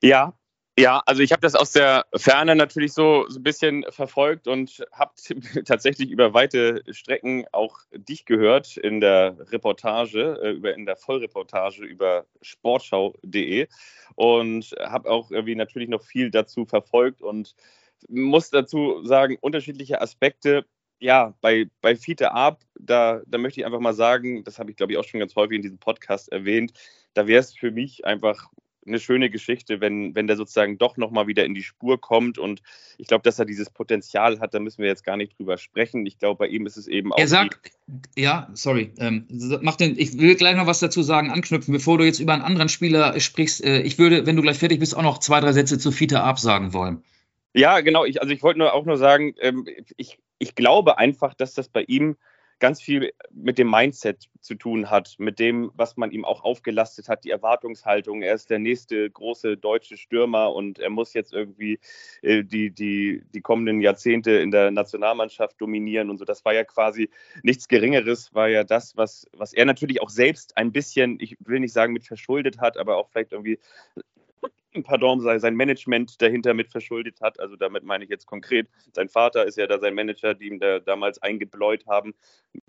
Ja, 0.01 0.33
ja, 0.79 1.03
also 1.05 1.21
ich 1.21 1.33
habe 1.33 1.41
das 1.41 1.53
aus 1.53 1.73
der 1.73 2.05
Ferne 2.15 2.55
natürlich 2.55 2.93
so, 2.93 3.25
so 3.27 3.39
ein 3.39 3.43
bisschen 3.43 3.85
verfolgt 3.89 4.47
und 4.47 4.83
habe 4.93 5.11
tatsächlich 5.65 6.09
über 6.09 6.33
weite 6.33 6.81
Strecken 6.89 7.45
auch 7.51 7.79
dich 7.91 8.25
gehört 8.25 8.77
in 8.77 9.01
der 9.01 9.35
Reportage, 9.51 10.39
äh, 10.41 10.51
über, 10.51 10.73
in 10.73 10.85
der 10.85 10.95
Vollreportage 10.95 11.83
über 11.83 12.25
sportschau.de 12.41 13.67
und 14.15 14.73
habe 14.79 15.09
auch 15.09 15.29
irgendwie 15.29 15.55
natürlich 15.55 15.89
noch 15.89 16.03
viel 16.03 16.31
dazu 16.31 16.65
verfolgt 16.65 17.21
und 17.21 17.53
muss 18.09 18.49
dazu 18.49 19.03
sagen, 19.03 19.37
unterschiedliche 19.41 20.01
Aspekte. 20.01 20.65
Ja, 20.99 21.33
bei, 21.41 21.67
bei 21.81 21.95
Fiete 21.95 22.31
Ab, 22.31 22.61
da, 22.79 23.21
da 23.25 23.37
möchte 23.39 23.59
ich 23.59 23.65
einfach 23.65 23.79
mal 23.79 23.93
sagen, 23.93 24.43
das 24.43 24.59
habe 24.59 24.69
ich 24.69 24.77
glaube 24.77 24.93
ich 24.93 24.99
auch 24.99 25.03
schon 25.03 25.19
ganz 25.19 25.35
häufig 25.35 25.55
in 25.55 25.63
diesem 25.63 25.79
Podcast 25.79 26.31
erwähnt, 26.31 26.73
da 27.15 27.25
wäre 27.25 27.39
es 27.39 27.55
für 27.55 27.71
mich 27.71 28.05
einfach 28.05 28.51
eine 28.85 28.99
schöne 28.99 29.29
Geschichte, 29.29 29.79
wenn, 29.79 30.15
wenn 30.15 30.27
der 30.27 30.37
sozusagen 30.37 30.77
doch 30.77 30.97
nochmal 30.97 31.27
wieder 31.27 31.45
in 31.45 31.53
die 31.53 31.63
Spur 31.63 31.99
kommt. 31.99 32.37
Und 32.37 32.61
ich 32.97 33.07
glaube, 33.07 33.23
dass 33.23 33.37
er 33.37 33.45
dieses 33.45 33.69
Potenzial 33.69 34.39
hat, 34.39 34.53
da 34.53 34.59
müssen 34.59 34.81
wir 34.81 34.87
jetzt 34.87 35.03
gar 35.03 35.17
nicht 35.17 35.37
drüber 35.37 35.57
sprechen. 35.57 36.05
Ich 36.05 36.17
glaube, 36.17 36.39
bei 36.39 36.47
ihm 36.47 36.65
ist 36.65 36.77
es 36.77 36.87
eben 36.87 37.13
auch. 37.13 37.17
Er 37.17 37.27
sagt, 37.27 37.71
ja, 38.17 38.49
sorry, 38.53 38.91
ähm, 38.97 39.27
mach 39.61 39.75
den, 39.75 39.97
ich 39.97 40.17
will 40.17 40.35
gleich 40.35 40.55
noch 40.55 40.67
was 40.67 40.79
dazu 40.79 41.03
sagen, 41.03 41.29
anknüpfen, 41.29 41.73
bevor 41.73 41.97
du 41.97 42.05
jetzt 42.05 42.19
über 42.19 42.33
einen 42.33 42.41
anderen 42.41 42.69
Spieler 42.69 43.19
sprichst. 43.19 43.63
Äh, 43.63 43.81
ich 43.81 43.99
würde, 43.99 44.25
wenn 44.25 44.35
du 44.35 44.41
gleich 44.41 44.57
fertig 44.57 44.79
bist, 44.79 44.95
auch 44.95 45.03
noch 45.03 45.19
zwei, 45.19 45.39
drei 45.39 45.53
Sätze 45.53 45.77
zu 45.77 45.91
Fiete 45.91 46.21
absagen 46.23 46.73
wollen. 46.73 47.03
Ja, 47.53 47.81
genau. 47.81 48.05
Ich, 48.05 48.21
also 48.21 48.33
ich 48.33 48.43
wollte 48.43 48.59
nur 48.59 48.73
auch 48.73 48.85
nur 48.85 48.97
sagen, 48.97 49.35
ähm, 49.39 49.65
ich, 49.97 50.19
ich 50.39 50.55
glaube 50.55 50.97
einfach, 50.97 51.33
dass 51.33 51.53
das 51.53 51.69
bei 51.69 51.83
ihm 51.83 52.17
ganz 52.61 52.79
viel 52.79 53.11
mit 53.31 53.57
dem 53.57 53.69
Mindset 53.69 54.29
zu 54.39 54.55
tun 54.55 54.89
hat, 54.89 55.15
mit 55.17 55.39
dem, 55.39 55.71
was 55.75 55.97
man 55.97 56.11
ihm 56.11 56.23
auch 56.23 56.43
aufgelastet 56.43 57.09
hat, 57.09 57.23
die 57.25 57.31
Erwartungshaltung. 57.31 58.21
Er 58.21 58.35
ist 58.35 58.49
der 58.51 58.59
nächste 58.59 59.09
große 59.09 59.57
deutsche 59.57 59.97
Stürmer 59.97 60.53
und 60.53 60.79
er 60.79 60.91
muss 60.91 61.13
jetzt 61.13 61.33
irgendwie 61.33 61.79
äh, 62.21 62.43
die, 62.43 62.69
die, 62.69 63.23
die 63.33 63.41
kommenden 63.41 63.81
Jahrzehnte 63.81 64.31
in 64.31 64.51
der 64.51 64.69
Nationalmannschaft 64.71 65.59
dominieren 65.59 66.09
und 66.09 66.19
so. 66.19 66.25
Das 66.25 66.45
war 66.45 66.53
ja 66.53 66.63
quasi 66.63 67.09
nichts 67.41 67.67
Geringeres, 67.67 68.33
war 68.33 68.47
ja 68.47 68.63
das, 68.63 68.95
was, 68.95 69.27
was 69.33 69.53
er 69.53 69.65
natürlich 69.65 70.01
auch 70.01 70.09
selbst 70.09 70.55
ein 70.55 70.71
bisschen, 70.71 71.17
ich 71.19 71.35
will 71.39 71.59
nicht 71.59 71.73
sagen 71.73 71.93
mit 71.93 72.05
verschuldet 72.05 72.59
hat, 72.59 72.77
aber 72.77 72.97
auch 72.97 73.09
vielleicht 73.09 73.33
irgendwie 73.33 73.59
pardon, 74.83 75.19
sein 75.21 75.55
Management 75.55 76.21
dahinter 76.21 76.53
mit 76.53 76.69
verschuldet 76.69 77.19
hat. 77.21 77.39
Also 77.39 77.55
damit 77.55 77.83
meine 77.83 78.03
ich 78.03 78.09
jetzt 78.09 78.25
konkret, 78.25 78.69
sein 78.93 79.09
Vater 79.09 79.45
ist 79.45 79.57
ja 79.57 79.67
da 79.67 79.79
sein 79.79 79.95
Manager, 79.95 80.33
die 80.33 80.47
ihm 80.47 80.59
da 80.59 80.79
damals 80.79 81.21
eingebläut 81.21 81.85
haben, 81.87 82.13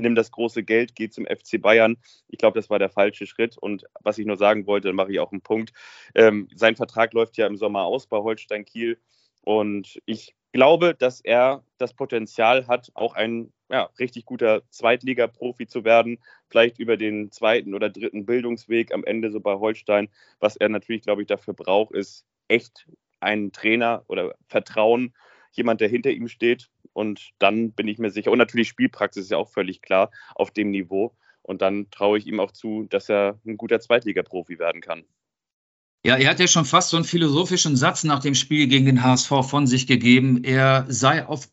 nimm 0.00 0.14
das 0.14 0.30
große 0.30 0.62
Geld, 0.64 0.94
geh 0.94 1.08
zum 1.08 1.26
FC 1.26 1.60
Bayern. 1.60 1.96
Ich 2.28 2.38
glaube, 2.38 2.58
das 2.58 2.70
war 2.70 2.78
der 2.78 2.90
falsche 2.90 3.26
Schritt. 3.26 3.56
Und 3.58 3.84
was 4.00 4.18
ich 4.18 4.26
nur 4.26 4.36
sagen 4.36 4.66
wollte, 4.66 4.88
dann 4.88 4.96
mache 4.96 5.12
ich 5.12 5.20
auch 5.20 5.32
einen 5.32 5.42
Punkt. 5.42 5.72
Ähm, 6.14 6.48
sein 6.54 6.76
Vertrag 6.76 7.12
läuft 7.12 7.36
ja 7.36 7.46
im 7.46 7.56
Sommer 7.56 7.84
aus 7.84 8.06
bei 8.06 8.18
Holstein 8.18 8.64
Kiel. 8.64 8.98
Und 9.42 10.00
ich 10.06 10.34
glaube, 10.52 10.94
dass 10.94 11.20
er 11.20 11.64
das 11.78 11.94
Potenzial 11.94 12.66
hat, 12.66 12.90
auch 12.94 13.14
ein 13.14 13.52
ja, 13.70 13.88
richtig 13.98 14.26
guter 14.26 14.62
Zweitliga-Profi 14.68 15.66
zu 15.66 15.84
werden, 15.84 16.18
vielleicht 16.48 16.78
über 16.78 16.96
den 16.96 17.30
zweiten 17.32 17.74
oder 17.74 17.88
dritten 17.88 18.26
Bildungsweg 18.26 18.92
am 18.92 19.04
Ende 19.04 19.30
so 19.30 19.40
bei 19.40 19.54
Holstein. 19.54 20.08
Was 20.40 20.56
er 20.56 20.68
natürlich, 20.68 21.02
glaube 21.02 21.22
ich, 21.22 21.28
dafür 21.28 21.54
braucht, 21.54 21.94
ist 21.94 22.26
echt 22.48 22.86
einen 23.20 23.52
Trainer 23.52 24.04
oder 24.08 24.34
Vertrauen, 24.46 25.14
jemand, 25.52 25.80
der 25.80 25.88
hinter 25.88 26.10
ihm 26.10 26.28
steht. 26.28 26.70
Und 26.92 27.30
dann 27.38 27.72
bin 27.72 27.88
ich 27.88 27.98
mir 27.98 28.10
sicher, 28.10 28.30
und 28.30 28.38
natürlich 28.38 28.68
Spielpraxis 28.68 29.24
ist 29.24 29.30
ja 29.30 29.38
auch 29.38 29.48
völlig 29.48 29.80
klar 29.80 30.10
auf 30.34 30.50
dem 30.50 30.70
Niveau. 30.70 31.14
Und 31.42 31.62
dann 31.62 31.90
traue 31.90 32.18
ich 32.18 32.26
ihm 32.26 32.40
auch 32.40 32.52
zu, 32.52 32.84
dass 32.84 33.08
er 33.08 33.40
ein 33.46 33.56
guter 33.56 33.80
Zweitliga-Profi 33.80 34.58
werden 34.58 34.80
kann. 34.80 35.04
Ja, 36.04 36.16
er 36.16 36.30
hat 36.30 36.40
ja 36.40 36.48
schon 36.48 36.64
fast 36.64 36.90
so 36.90 36.96
einen 36.96 37.04
philosophischen 37.04 37.76
Satz 37.76 38.02
nach 38.02 38.18
dem 38.18 38.34
Spiel 38.34 38.66
gegen 38.66 38.86
den 38.86 39.04
HSV 39.04 39.28
von 39.48 39.68
sich 39.68 39.86
gegeben. 39.86 40.42
Er 40.42 40.84
sei 40.88 41.24
auf 41.24 41.48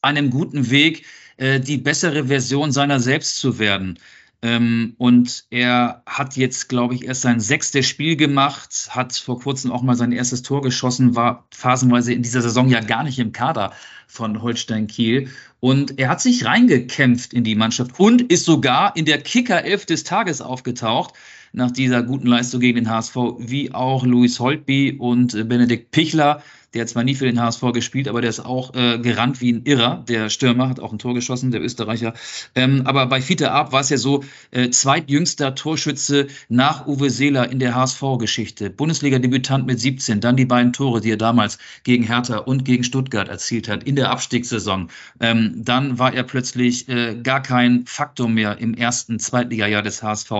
einem 0.00 0.30
guten 0.30 0.70
Weg, 0.70 1.06
äh, 1.36 1.60
die 1.60 1.76
bessere 1.78 2.26
Version 2.26 2.72
seiner 2.72 2.98
selbst 2.98 3.36
zu 3.36 3.60
werden. 3.60 4.00
Ähm, 4.42 4.94
und 4.98 5.44
er 5.50 6.02
hat 6.04 6.36
jetzt, 6.36 6.68
glaube 6.68 6.96
ich, 6.96 7.04
erst 7.04 7.22
sein 7.22 7.38
sechstes 7.38 7.86
Spiel 7.86 8.16
gemacht, 8.16 8.88
hat 8.90 9.14
vor 9.14 9.38
kurzem 9.38 9.70
auch 9.70 9.82
mal 9.82 9.94
sein 9.94 10.10
erstes 10.10 10.42
Tor 10.42 10.62
geschossen, 10.62 11.14
war 11.14 11.46
phasenweise 11.52 12.12
in 12.12 12.22
dieser 12.22 12.42
Saison 12.42 12.68
ja 12.68 12.80
gar 12.80 13.04
nicht 13.04 13.20
im 13.20 13.30
Kader 13.30 13.72
von 14.08 14.42
Holstein 14.42 14.88
Kiel. 14.88 15.30
Und 15.60 16.00
er 16.00 16.08
hat 16.08 16.20
sich 16.20 16.44
reingekämpft 16.44 17.32
in 17.32 17.44
die 17.44 17.54
Mannschaft 17.54 18.00
und 18.00 18.20
ist 18.20 18.46
sogar 18.46 18.96
in 18.96 19.04
der 19.04 19.22
Kicker 19.22 19.62
11 19.62 19.86
des 19.86 20.02
Tages 20.02 20.40
aufgetaucht 20.40 21.14
nach 21.52 21.70
dieser 21.70 22.02
guten 22.02 22.26
Leistung 22.26 22.60
gegen 22.60 22.76
den 22.76 22.90
HSV, 22.90 23.16
wie 23.38 23.72
auch 23.72 24.04
Luis 24.04 24.40
Holtby 24.40 24.96
und 24.98 25.34
äh, 25.34 25.44
Benedikt 25.44 25.90
Pichler. 25.90 26.42
Der 26.74 26.82
hat 26.82 26.88
zwar 26.88 27.04
nie 27.04 27.14
für 27.14 27.26
den 27.26 27.40
HSV 27.40 27.72
gespielt, 27.72 28.08
aber 28.08 28.20
der 28.20 28.30
ist 28.30 28.40
auch 28.40 28.74
äh, 28.74 28.98
gerannt 28.98 29.40
wie 29.40 29.52
ein 29.52 29.64
Irrer. 29.64 30.04
Der 30.08 30.30
Stürmer 30.30 30.68
hat 30.68 30.80
auch 30.80 30.92
ein 30.92 30.98
Tor 30.98 31.14
geschossen, 31.14 31.50
der 31.50 31.62
Österreicher. 31.62 32.14
Ähm, 32.54 32.82
aber 32.86 33.06
bei 33.06 33.20
Fiete 33.20 33.52
Ab 33.52 33.72
war 33.72 33.80
es 33.80 33.90
ja 33.90 33.98
so, 33.98 34.24
äh, 34.50 34.70
zweitjüngster 34.70 35.54
Torschütze 35.54 36.28
nach 36.48 36.86
Uwe 36.86 37.10
Seeler 37.10 37.50
in 37.50 37.58
der 37.58 37.74
HSV-Geschichte. 37.74 38.70
Bundesliga-Debütant 38.70 39.66
mit 39.66 39.80
17, 39.80 40.20
dann 40.20 40.36
die 40.36 40.46
beiden 40.46 40.72
Tore, 40.72 41.00
die 41.00 41.10
er 41.10 41.16
damals 41.16 41.58
gegen 41.84 42.04
Hertha 42.04 42.38
und 42.38 42.64
gegen 42.64 42.84
Stuttgart 42.84 43.28
erzielt 43.28 43.68
hat 43.68 43.84
in 43.84 43.96
der 43.96 44.10
Abstiegssaison. 44.10 44.88
Ähm, 45.20 45.54
dann 45.56 45.98
war 45.98 46.14
er 46.14 46.22
plötzlich 46.22 46.88
äh, 46.88 47.16
gar 47.22 47.42
kein 47.42 47.84
Faktor 47.86 48.28
mehr 48.28 48.58
im 48.58 48.74
ersten 48.74 49.18
Zweitligajahr 49.18 49.82
des 49.82 50.02
HSV. 50.02 50.30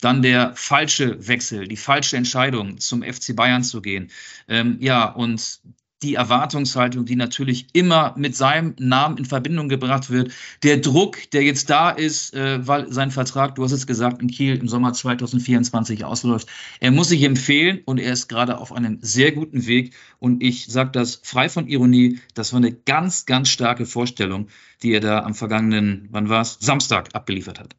Dann 0.00 0.22
der 0.22 0.52
falsche 0.54 1.28
Wechsel, 1.28 1.68
die 1.68 1.76
falsche 1.76 2.16
Entscheidung, 2.16 2.78
zum 2.78 3.02
FC 3.02 3.36
Bayern 3.36 3.62
zu 3.62 3.82
gehen. 3.82 4.10
Ähm, 4.48 4.76
ja, 4.80 5.04
und 5.04 5.60
die 6.02 6.14
Erwartungshaltung, 6.14 7.04
die 7.04 7.16
natürlich 7.16 7.66
immer 7.72 8.14
mit 8.16 8.36
seinem 8.36 8.74
Namen 8.78 9.18
in 9.18 9.24
Verbindung 9.24 9.68
gebracht 9.68 10.10
wird. 10.10 10.32
Der 10.62 10.78
Druck, 10.78 11.30
der 11.30 11.42
jetzt 11.42 11.70
da 11.70 11.90
ist, 11.90 12.34
äh, 12.34 12.66
weil 12.66 12.92
sein 12.92 13.10
Vertrag, 13.10 13.54
du 13.54 13.64
hast 13.64 13.72
es 13.72 13.86
gesagt, 13.86 14.20
in 14.20 14.28
Kiel 14.28 14.56
im 14.56 14.68
Sommer 14.68 14.92
2024 14.92 16.04
ausläuft. 16.04 16.48
Er 16.80 16.90
muss 16.90 17.08
sich 17.08 17.22
empfehlen 17.22 17.82
und 17.84 17.98
er 17.98 18.12
ist 18.12 18.28
gerade 18.28 18.58
auf 18.58 18.72
einem 18.72 18.98
sehr 19.00 19.32
guten 19.32 19.66
Weg. 19.66 19.94
Und 20.18 20.42
ich 20.42 20.66
sage 20.66 20.90
das 20.90 21.20
frei 21.22 21.48
von 21.48 21.68
Ironie, 21.68 22.20
das 22.34 22.52
war 22.52 22.58
eine 22.58 22.72
ganz, 22.72 23.26
ganz 23.26 23.48
starke 23.48 23.86
Vorstellung, 23.86 24.48
die 24.82 24.92
er 24.92 25.00
da 25.00 25.20
am 25.20 25.34
vergangenen, 25.34 26.08
wann 26.10 26.28
war 26.28 26.42
es, 26.42 26.58
Samstag 26.60 27.14
abgeliefert 27.14 27.60
hat. 27.60 27.76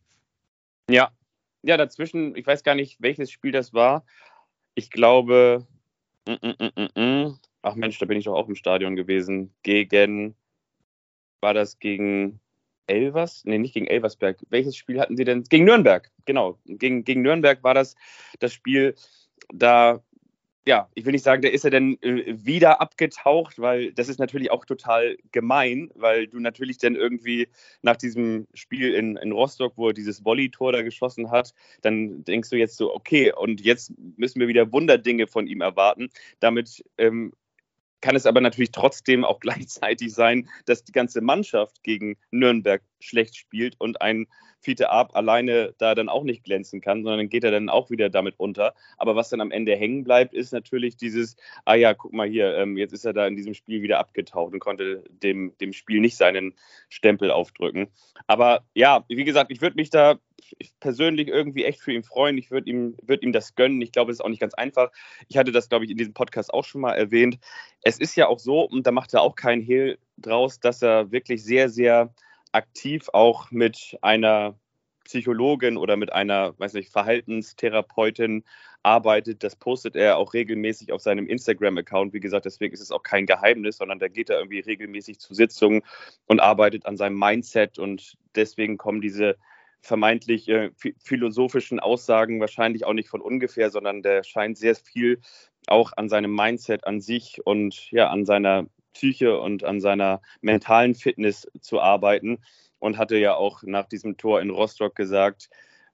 Ja, 0.90 1.12
ja, 1.64 1.78
dazwischen, 1.78 2.36
ich 2.36 2.46
weiß 2.46 2.64
gar 2.64 2.76
nicht, 2.76 2.98
welches 3.00 3.32
Spiel 3.32 3.52
das 3.52 3.74
war. 3.74 4.06
Ich 4.76 4.90
glaube, 4.90 5.66
mm, 6.28 6.32
mm, 6.32 6.72
mm, 6.76 7.02
mm 7.02 7.40
ach 7.64 7.76
Mensch, 7.76 7.98
da 7.98 8.06
bin 8.06 8.18
ich 8.18 8.26
doch 8.26 8.36
auch 8.36 8.48
im 8.48 8.56
Stadion 8.56 8.96
gewesen, 8.96 9.54
gegen, 9.64 10.36
war 11.42 11.54
das 11.54 11.80
gegen 11.80 12.40
Elvers? 12.88 13.44
Nee, 13.46 13.58
nicht 13.58 13.74
gegen 13.74 13.88
Elversberg. 13.88 14.40
Welches 14.50 14.76
Spiel 14.76 15.00
hatten 15.00 15.18
Sie 15.18 15.24
denn? 15.24 15.44
Gegen 15.44 15.66
Nürnberg, 15.66 16.12
genau. 16.26 16.60
Gegen, 16.66 17.04
gegen 17.04 17.22
Nürnberg 17.22 17.64
war 17.64 17.74
das 17.74 17.96
das 18.40 18.54
Spiel, 18.54 18.96
da 19.54 20.04
ja, 20.66 20.90
ich 20.94 21.06
will 21.06 21.12
nicht 21.12 21.24
sagen, 21.24 21.42
da 21.42 21.50
ist 21.50 21.66
er 21.66 21.72
dann 21.72 21.98
äh, 22.02 22.36
wieder 22.38 22.80
abgetaucht, 22.80 23.60
weil 23.60 23.92
das 23.94 24.08
ist 24.08 24.20
natürlich 24.20 24.50
auch 24.50 24.66
total 24.66 25.18
gemein, 25.32 25.92
weil 25.94 26.28
du 26.28 26.40
natürlich 26.40 26.78
dann 26.78 26.96
irgendwie 26.96 27.50
nach 27.82 27.98
diesem 27.98 28.48
Spiel 28.54 28.94
in, 28.94 29.18
in 29.18 29.34
Rostock, 29.34 29.74
wo 29.76 29.90
er 29.90 29.94
dieses 29.94 30.24
Volley-Tor 30.24 30.72
da 30.72 30.82
geschossen 30.82 31.32
hat, 31.32 31.54
dann 31.82 32.24
denkst 32.24 32.50
du 32.50 32.56
jetzt 32.56 32.78
so, 32.78 32.94
okay, 32.94 33.34
und 33.34 33.60
jetzt 33.60 33.92
müssen 34.18 34.40
wir 34.40 34.48
wieder 34.48 34.72
Wunderdinge 34.72 35.28
von 35.28 35.48
ihm 35.48 35.60
erwarten. 35.60 36.10
Damit 36.40 36.84
ähm, 36.98 37.34
kann 38.04 38.18
es 38.18 38.26
aber 38.26 38.42
natürlich 38.42 38.72
trotzdem 38.72 39.24
auch 39.24 39.40
gleichzeitig 39.40 40.14
sein, 40.14 40.50
dass 40.66 40.84
die 40.84 40.92
ganze 40.92 41.22
Mannschaft 41.22 41.82
gegen 41.84 42.18
Nürnberg 42.32 42.84
schlecht 43.00 43.36
spielt 43.38 43.80
und 43.80 44.02
ein 44.02 44.28
Fiete 44.60 44.92
Ab 44.92 45.16
alleine 45.16 45.74
da 45.78 45.94
dann 45.94 46.08
auch 46.08 46.24
nicht 46.24 46.44
glänzen 46.44 46.80
kann, 46.80 47.04
sondern 47.04 47.28
geht 47.28 47.44
er 47.44 47.52
dann 47.52 47.68
auch 47.68 47.90
wieder 47.90 48.10
damit 48.10 48.36
unter. 48.38 48.74
Aber 48.98 49.16
was 49.16 49.30
dann 49.30 49.42
am 49.42 49.52
Ende 49.52 49.76
hängen 49.76 50.06
bleibt, 50.06 50.34
ist 50.34 50.54
natürlich 50.54 50.96
dieses, 50.96 51.36
ah 51.66 51.76
ja, 51.76 51.94
guck 51.94 52.14
mal 52.14 52.28
hier, 52.28 52.58
ähm, 52.58 52.78
jetzt 52.78 52.94
ist 52.94 53.06
er 53.06 53.12
da 53.12 53.28
in 53.28 53.36
diesem 53.36 53.54
Spiel 53.54 53.82
wieder 53.82 54.00
abgetaucht 54.00 54.54
und 54.54 54.60
konnte 54.60 55.04
dem, 55.10 55.54
dem 55.60 55.74
Spiel 55.74 56.00
nicht 56.00 56.16
seinen 56.16 56.54
Stempel 56.88 57.30
aufdrücken. 57.30 57.88
Aber 58.26 58.64
ja, 58.74 59.04
wie 59.10 59.26
gesagt, 59.26 59.52
ich 59.52 59.62
würde 59.62 59.76
mich 59.76 59.90
da 59.90 60.18
persönlich 60.80 61.28
irgendwie 61.28 61.66
echt 61.66 61.82
für 61.82 61.94
ihn 61.94 62.04
freuen. 62.04 62.38
Ich 62.38 62.52
würde 62.52 62.70
ihm, 62.70 62.96
würd 63.02 63.24
ihm 63.24 63.32
das 63.32 63.56
gönnen. 63.56 63.82
Ich 63.82 63.92
glaube, 63.92 64.12
es 64.12 64.18
ist 64.18 64.22
auch 64.22 64.30
nicht 64.30 64.42
ganz 64.42 64.54
einfach. 64.54 64.92
Ich 65.28 65.38
hatte 65.38 65.52
das, 65.52 65.70
glaube 65.70 65.86
ich, 65.86 65.92
in 65.92 65.98
diesem 65.98 66.14
Podcast 66.14 66.54
auch 66.54 66.66
schon 66.66 66.82
mal 66.82 66.94
erwähnt. 66.94 67.40
Es 67.82 68.00
ist 68.00 68.16
ja 68.16 68.28
auch 68.28 68.40
so, 68.40 68.62
und 68.62 68.88
da 68.88 68.92
macht 68.92 69.14
er 69.14 69.22
auch 69.22 69.36
keinen 69.36 69.62
Hehl 69.62 69.98
draus, 70.18 70.60
dass 70.60 70.82
er 70.82 71.12
wirklich 71.12 71.44
sehr, 71.44 71.70
sehr 71.70 72.14
aktiv 72.52 73.10
auch 73.14 73.52
mit 73.52 73.98
einer 74.02 74.56
Psychologin 75.06 75.78
oder 75.78 75.98
mit 75.98 76.14
einer, 76.14 76.58
weiß 76.60 76.74
nicht, 76.74 76.90
Verhaltenstherapeutin 76.92 78.44
arbeitet. 78.84 79.44
Das 79.44 79.56
postet 79.56 79.96
er 79.96 80.18
auch 80.18 80.34
regelmäßig 80.34 80.92
auf 80.92 81.02
seinem 81.02 81.28
Instagram-Account. 81.28 82.14
Wie 82.14 82.20
gesagt, 82.20 82.46
deswegen 82.46 82.74
ist 82.74 82.82
es 82.82 82.92
auch 82.92 83.04
kein 83.04 83.26
Geheimnis, 83.26 83.78
sondern 83.78 84.00
da 84.00 84.08
geht 84.08 84.30
er 84.30 84.38
irgendwie 84.38 84.60
regelmäßig 84.60 85.20
zu 85.20 85.34
Sitzungen 85.34 85.82
und 86.28 86.40
arbeitet 86.40 86.86
an 86.86 86.98
seinem 86.98 87.18
Mindset. 87.18 87.80
Und 87.80 88.18
deswegen 88.36 88.78
kommen 88.78 89.02
diese 89.02 89.38
vermeintlich 89.84 90.48
äh, 90.48 90.72
philosophischen 91.04 91.80
Aussagen 91.80 92.40
wahrscheinlich 92.40 92.86
auch 92.86 92.94
nicht 92.94 93.10
von 93.10 93.22
ungefähr, 93.22 93.70
sondern 93.70 94.02
der 94.02 94.24
scheint 94.24 94.58
sehr 94.58 94.76
viel 94.76 95.20
auch 95.68 95.92
an 95.96 96.10
seinem 96.10 96.34
Mindset 96.34 96.88
an 96.88 97.02
sich 97.02 97.46
und 97.46 97.92
ja, 97.92 98.10
an 98.10 98.26
seiner 98.26 98.66
Psyche 98.94 99.40
und 99.40 99.64
an 99.64 99.82
seiner 99.82 100.22
mentalen 100.42 100.96
Fitness 100.96 101.48
zu 101.62 101.80
arbeiten. 101.80 102.40
Und 102.80 102.98
hatte 102.98 103.18
ja 103.18 103.36
auch 103.36 103.64
nach 103.64 103.88
diesem 103.88 104.18
Tor 104.18 104.42
in 104.42 104.50
Rostock 104.50 104.94
gesagt, 104.94 105.50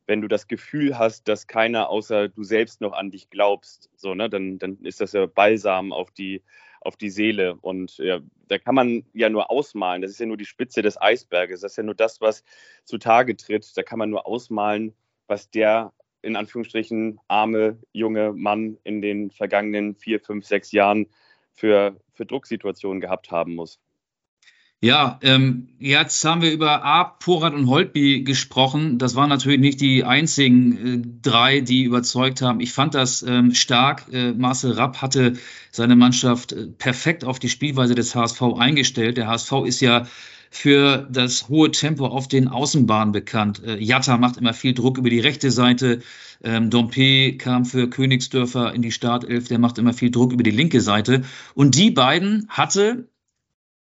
wenn 0.08 0.22
du 0.22 0.28
das 0.28 0.48
Gefühl 0.48 0.98
hast, 0.98 1.28
dass 1.28 1.46
keiner 1.46 1.90
außer 1.90 2.30
du 2.30 2.44
selbst 2.44 2.82
noch 2.82 2.94
an 2.94 3.12
dich 3.12 3.30
glaubst, 3.30 3.92
so, 3.96 4.16
ne, 4.16 4.28
dann, 4.28 4.58
dann 4.58 4.80
ist 4.82 5.00
das 5.00 5.14
ja 5.14 5.28
Balsam 5.28 5.94
auf 5.94 6.10
die, 6.10 6.42
auf 6.82 6.98
die 6.98 7.10
Seele. 7.10 7.56
Und 7.62 7.98
ja, 7.98 8.20
da 8.48 8.58
kann 8.58 8.76
man 8.76 9.06
ja 9.14 9.30
nur 9.30 9.52
ausmalen. 9.52 10.02
Das 10.02 10.12
ist 10.12 10.20
ja 10.20 10.26
nur 10.26 10.38
die 10.38 10.46
Spitze 10.46 10.82
des 10.82 11.00
Eisberges. 11.00 11.62
Das 11.62 11.74
ist 11.74 11.78
ja 11.78 11.84
nur 11.84 11.96
das, 11.96 12.22
was 12.22 12.44
zutage 12.86 13.36
tritt. 13.36 13.76
Da 13.76 13.84
kann 13.84 14.00
man 14.00 14.10
nur 14.10 14.26
ausmalen, 14.26 14.94
was 15.28 15.50
der 15.50 15.94
in 16.22 16.36
Anführungsstrichen 16.36 17.20
arme 17.28 17.80
junge 17.94 18.34
Mann 18.34 18.78
in 18.84 19.02
den 19.02 19.32
vergangenen 19.32 19.96
vier, 19.96 20.20
fünf, 20.20 20.46
sechs 20.46 20.72
Jahren 20.72 21.08
für, 21.54 22.00
für 22.14 22.26
Drucksituationen 22.26 23.00
gehabt 23.00 23.32
haben 23.32 23.56
muss. 23.56 23.80
Ja, 24.82 25.20
ähm, 25.24 25.68
jetzt 25.78 26.24
haben 26.24 26.42
wir 26.42 26.54
über 26.54 26.86
A, 26.86 27.04
Porat 27.04 27.54
und 27.54 27.68
Holtby 27.68 28.24
gesprochen. 28.24 28.98
Das 28.98 29.14
waren 29.14 29.28
natürlich 29.28 29.60
nicht 29.60 29.82
die 29.82 30.06
einzigen 30.06 31.04
äh, 31.04 31.08
drei, 31.22 31.60
die 31.60 31.84
überzeugt 31.84 32.42
haben. 32.42 32.62
Ich 32.62 32.72
fand 32.72 32.96
das 32.96 33.22
ähm, 33.22 33.54
stark. 33.54 34.06
Äh, 34.14 34.32
Marcel 34.32 34.72
Rapp 34.72 35.02
hatte 35.02 35.34
seine 35.72 35.98
Mannschaft 35.98 36.54
äh, 36.54 36.68
perfekt 36.68 37.26
auf 37.26 37.40
die 37.40 37.50
Spielweise 37.50 37.94
des 37.94 38.16
HSV 38.16 38.42
eingestellt. 38.58 39.18
Der 39.18 39.28
HSV 39.28 39.52
ist 39.66 39.82
ja 39.82 40.08
für 40.50 41.08
das 41.12 41.50
hohe 41.50 41.72
Tempo 41.72 42.06
auf 42.08 42.30
den 42.30 42.48
Außenbahnen 42.48 43.12
bekannt. 43.12 43.62
Äh, 43.62 43.84
Jatta 43.84 44.18
macht 44.18 44.38
immer 44.38 44.54
viel 44.54 44.74
Druck 44.74 44.98
über 44.98 45.10
die 45.10 45.20
rechte 45.20 45.52
Seite. 45.52 46.00
Ähm, 46.42 46.70
Dompe 46.70 47.36
kam 47.38 47.66
für 47.66 47.90
Königsdörfer 47.90 48.74
in 48.74 48.82
die 48.82 48.94
Startelf, 48.94 49.50
der 49.50 49.60
macht 49.60 49.78
immer 49.78 49.92
viel 49.92 50.10
Druck 50.10 50.32
über 50.32 50.44
die 50.44 50.52
linke 50.52 50.80
Seite. 50.80 51.24
Und 51.54 51.76
die 51.76 51.92
beiden 51.92 52.48
hatte 52.48 53.10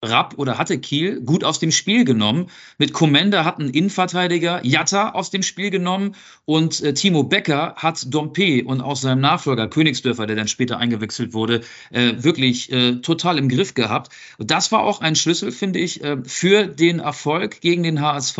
Rapp 0.03 0.35
oder 0.37 0.57
hatte 0.57 0.79
Kiel 0.79 1.21
gut 1.21 1.43
aus 1.43 1.59
dem 1.59 1.71
Spiel 1.71 2.05
genommen. 2.05 2.47
Mit 2.77 2.93
Komenda 2.93 3.43
hat 3.43 3.59
ein 3.59 3.69
Innenverteidiger 3.69 4.65
Jatta 4.65 5.09
aus 5.09 5.29
dem 5.29 5.43
Spiel 5.43 5.71
genommen 5.71 6.15
und 6.45 6.81
äh, 6.81 6.93
Timo 6.93 7.23
Becker 7.23 7.75
hat 7.75 8.13
Dompe 8.13 8.63
und 8.63 8.81
auch 8.81 8.95
seinem 8.95 9.19
Nachfolger 9.19 9.67
Königsdörfer, 9.67 10.25
der 10.25 10.37
dann 10.37 10.47
später 10.47 10.77
eingewechselt 10.77 11.33
wurde, 11.33 11.61
äh, 11.91 12.13
wirklich 12.17 12.71
äh, 12.71 12.97
total 13.01 13.37
im 13.37 13.49
Griff 13.49 13.73
gehabt. 13.73 14.13
Und 14.37 14.51
das 14.51 14.71
war 14.71 14.83
auch 14.83 15.01
ein 15.01 15.15
Schlüssel, 15.15 15.51
finde 15.51 15.79
ich, 15.79 16.01
äh, 16.03 16.17
für 16.23 16.67
den 16.67 16.99
Erfolg 16.99 17.59
gegen 17.59 17.83
den 17.83 17.99
HSV. 18.01 18.37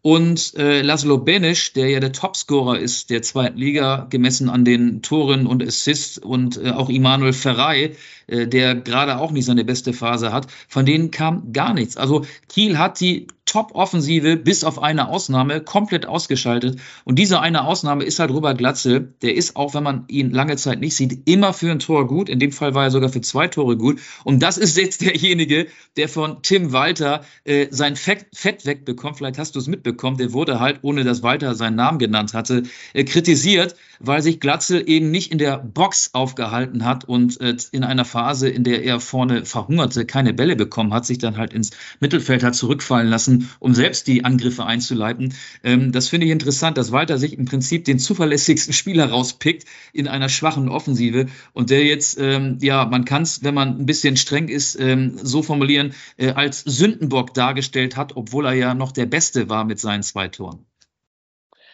Und 0.00 0.54
äh, 0.56 0.82
Laszlo 0.82 1.18
Benisch, 1.18 1.72
der 1.72 1.88
ja 1.88 2.00
der 2.00 2.12
Topscorer 2.12 2.78
ist 2.78 3.10
der 3.10 3.22
zweiten 3.22 3.58
Liga, 3.58 4.06
gemessen 4.08 4.48
an 4.48 4.64
den 4.64 5.02
Toren 5.02 5.46
und 5.46 5.62
Assists 5.62 6.18
und 6.18 6.56
äh, 6.56 6.70
auch 6.70 6.88
Immanuel 6.88 7.32
Ferrei, 7.32 7.96
äh, 8.28 8.46
der 8.46 8.76
gerade 8.76 9.18
auch 9.18 9.32
nicht 9.32 9.44
seine 9.44 9.64
beste 9.64 9.92
Phase 9.92 10.32
hat, 10.32 10.46
von 10.68 10.86
denen 10.86 11.10
kam 11.10 11.52
gar 11.52 11.74
nichts. 11.74 11.96
Also 11.96 12.24
Kiel 12.48 12.78
hat 12.78 13.00
die 13.00 13.26
Top-Offensive 13.48 14.36
bis 14.36 14.62
auf 14.62 14.80
eine 14.82 15.08
Ausnahme 15.08 15.60
komplett 15.60 16.06
ausgeschaltet. 16.06 16.78
Und 17.04 17.18
diese 17.18 17.40
eine 17.40 17.64
Ausnahme 17.64 18.04
ist 18.04 18.18
halt 18.18 18.30
Robert 18.30 18.58
Glatzel. 18.58 19.14
Der 19.22 19.34
ist, 19.34 19.56
auch 19.56 19.74
wenn 19.74 19.82
man 19.82 20.04
ihn 20.08 20.30
lange 20.30 20.56
Zeit 20.56 20.80
nicht 20.80 20.94
sieht, 20.94 21.28
immer 21.28 21.52
für 21.52 21.70
ein 21.70 21.78
Tor 21.78 22.06
gut. 22.06 22.28
In 22.28 22.38
dem 22.38 22.52
Fall 22.52 22.74
war 22.74 22.84
er 22.84 22.90
sogar 22.90 23.08
für 23.08 23.22
zwei 23.22 23.48
Tore 23.48 23.76
gut. 23.76 24.00
Und 24.24 24.42
das 24.42 24.58
ist 24.58 24.76
jetzt 24.76 25.00
derjenige, 25.00 25.66
der 25.96 26.08
von 26.08 26.42
Tim 26.42 26.72
Walter 26.72 27.22
äh, 27.44 27.66
sein 27.70 27.96
Fett, 27.96 28.26
Fett 28.32 28.66
wegbekommt. 28.66 29.16
Vielleicht 29.16 29.38
hast 29.38 29.54
du 29.54 29.58
es 29.58 29.66
mitbekommen. 29.66 30.18
Der 30.18 30.32
wurde 30.32 30.60
halt, 30.60 30.80
ohne 30.82 31.04
dass 31.04 31.22
Walter 31.22 31.54
seinen 31.54 31.76
Namen 31.76 31.98
genannt 31.98 32.34
hatte, 32.34 32.64
äh, 32.92 33.04
kritisiert, 33.04 33.74
weil 34.00 34.22
sich 34.22 34.40
Glatzel 34.40 34.88
eben 34.88 35.10
nicht 35.10 35.32
in 35.32 35.38
der 35.38 35.58
Box 35.58 36.10
aufgehalten 36.12 36.84
hat 36.84 37.04
und 37.04 37.40
äh, 37.40 37.56
in 37.72 37.84
einer 37.84 38.04
Phase, 38.04 38.48
in 38.48 38.64
der 38.64 38.84
er 38.84 39.00
vorne 39.00 39.44
verhungerte, 39.44 40.06
keine 40.06 40.32
Bälle 40.32 40.56
bekommen 40.56 40.94
hat, 40.94 41.06
sich 41.06 41.18
dann 41.18 41.36
halt 41.36 41.52
ins 41.52 41.70
Mittelfeld 42.00 42.42
hat 42.42 42.54
zurückfallen 42.54 43.08
lassen 43.08 43.50
um 43.58 43.74
selbst 43.74 44.06
die 44.06 44.24
Angriffe 44.24 44.64
einzuleiten. 44.64 45.34
Ähm, 45.62 45.92
das 45.92 46.08
finde 46.08 46.26
ich 46.26 46.32
interessant, 46.32 46.78
dass 46.78 46.92
Walter 46.92 47.18
sich 47.18 47.36
im 47.36 47.44
Prinzip 47.44 47.84
den 47.84 47.98
zuverlässigsten 47.98 48.72
Spieler 48.72 49.10
rauspickt 49.10 49.64
in 49.92 50.08
einer 50.08 50.28
schwachen 50.28 50.68
Offensive 50.68 51.26
und 51.52 51.70
der 51.70 51.84
jetzt, 51.84 52.18
ähm, 52.20 52.58
ja, 52.60 52.86
man 52.86 53.04
kann 53.04 53.22
es, 53.22 53.42
wenn 53.42 53.54
man 53.54 53.80
ein 53.80 53.86
bisschen 53.86 54.16
streng 54.16 54.48
ist, 54.48 54.78
ähm, 54.80 55.18
so 55.22 55.42
formulieren, 55.42 55.94
äh, 56.16 56.32
als 56.32 56.60
Sündenbock 56.60 57.34
dargestellt 57.34 57.96
hat, 57.96 58.16
obwohl 58.16 58.46
er 58.46 58.54
ja 58.54 58.74
noch 58.74 58.92
der 58.92 59.06
Beste 59.06 59.48
war 59.48 59.64
mit 59.64 59.78
seinen 59.78 60.02
zwei 60.02 60.28
Toren. 60.28 60.66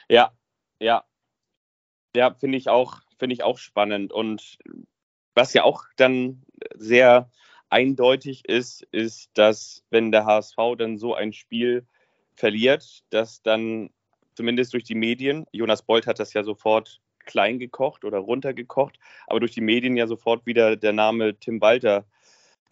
Ja, 0.08 0.32
ja. 0.80 1.04
Ja, 2.16 2.34
finde 2.34 2.58
ich 2.58 2.68
auch, 2.68 3.00
finde 3.18 3.34
ich 3.34 3.42
auch 3.42 3.58
spannend. 3.58 4.12
Und 4.12 4.58
was 5.34 5.52
ja 5.52 5.64
auch 5.64 5.84
dann 5.96 6.42
sehr 6.74 7.30
eindeutig 7.70 8.48
ist, 8.48 8.86
ist, 8.92 9.30
dass 9.34 9.84
wenn 9.90 10.12
der 10.12 10.24
HSV 10.24 10.56
dann 10.78 10.96
so 10.96 11.14
ein 11.14 11.32
Spiel 11.32 11.86
verliert, 12.34 13.02
dass 13.10 13.42
dann 13.42 13.90
zumindest 14.34 14.74
durch 14.74 14.84
die 14.84 14.94
Medien, 14.94 15.46
Jonas 15.52 15.82
Bolt 15.82 16.06
hat 16.06 16.18
das 16.18 16.32
ja 16.32 16.44
sofort 16.44 17.00
klein 17.24 17.58
gekocht 17.58 18.04
oder 18.04 18.18
runtergekocht, 18.18 18.98
aber 19.26 19.40
durch 19.40 19.52
die 19.52 19.60
Medien 19.60 19.96
ja 19.96 20.06
sofort 20.06 20.46
wieder 20.46 20.76
der 20.76 20.92
Name 20.92 21.38
Tim 21.38 21.60
Walter 21.60 22.04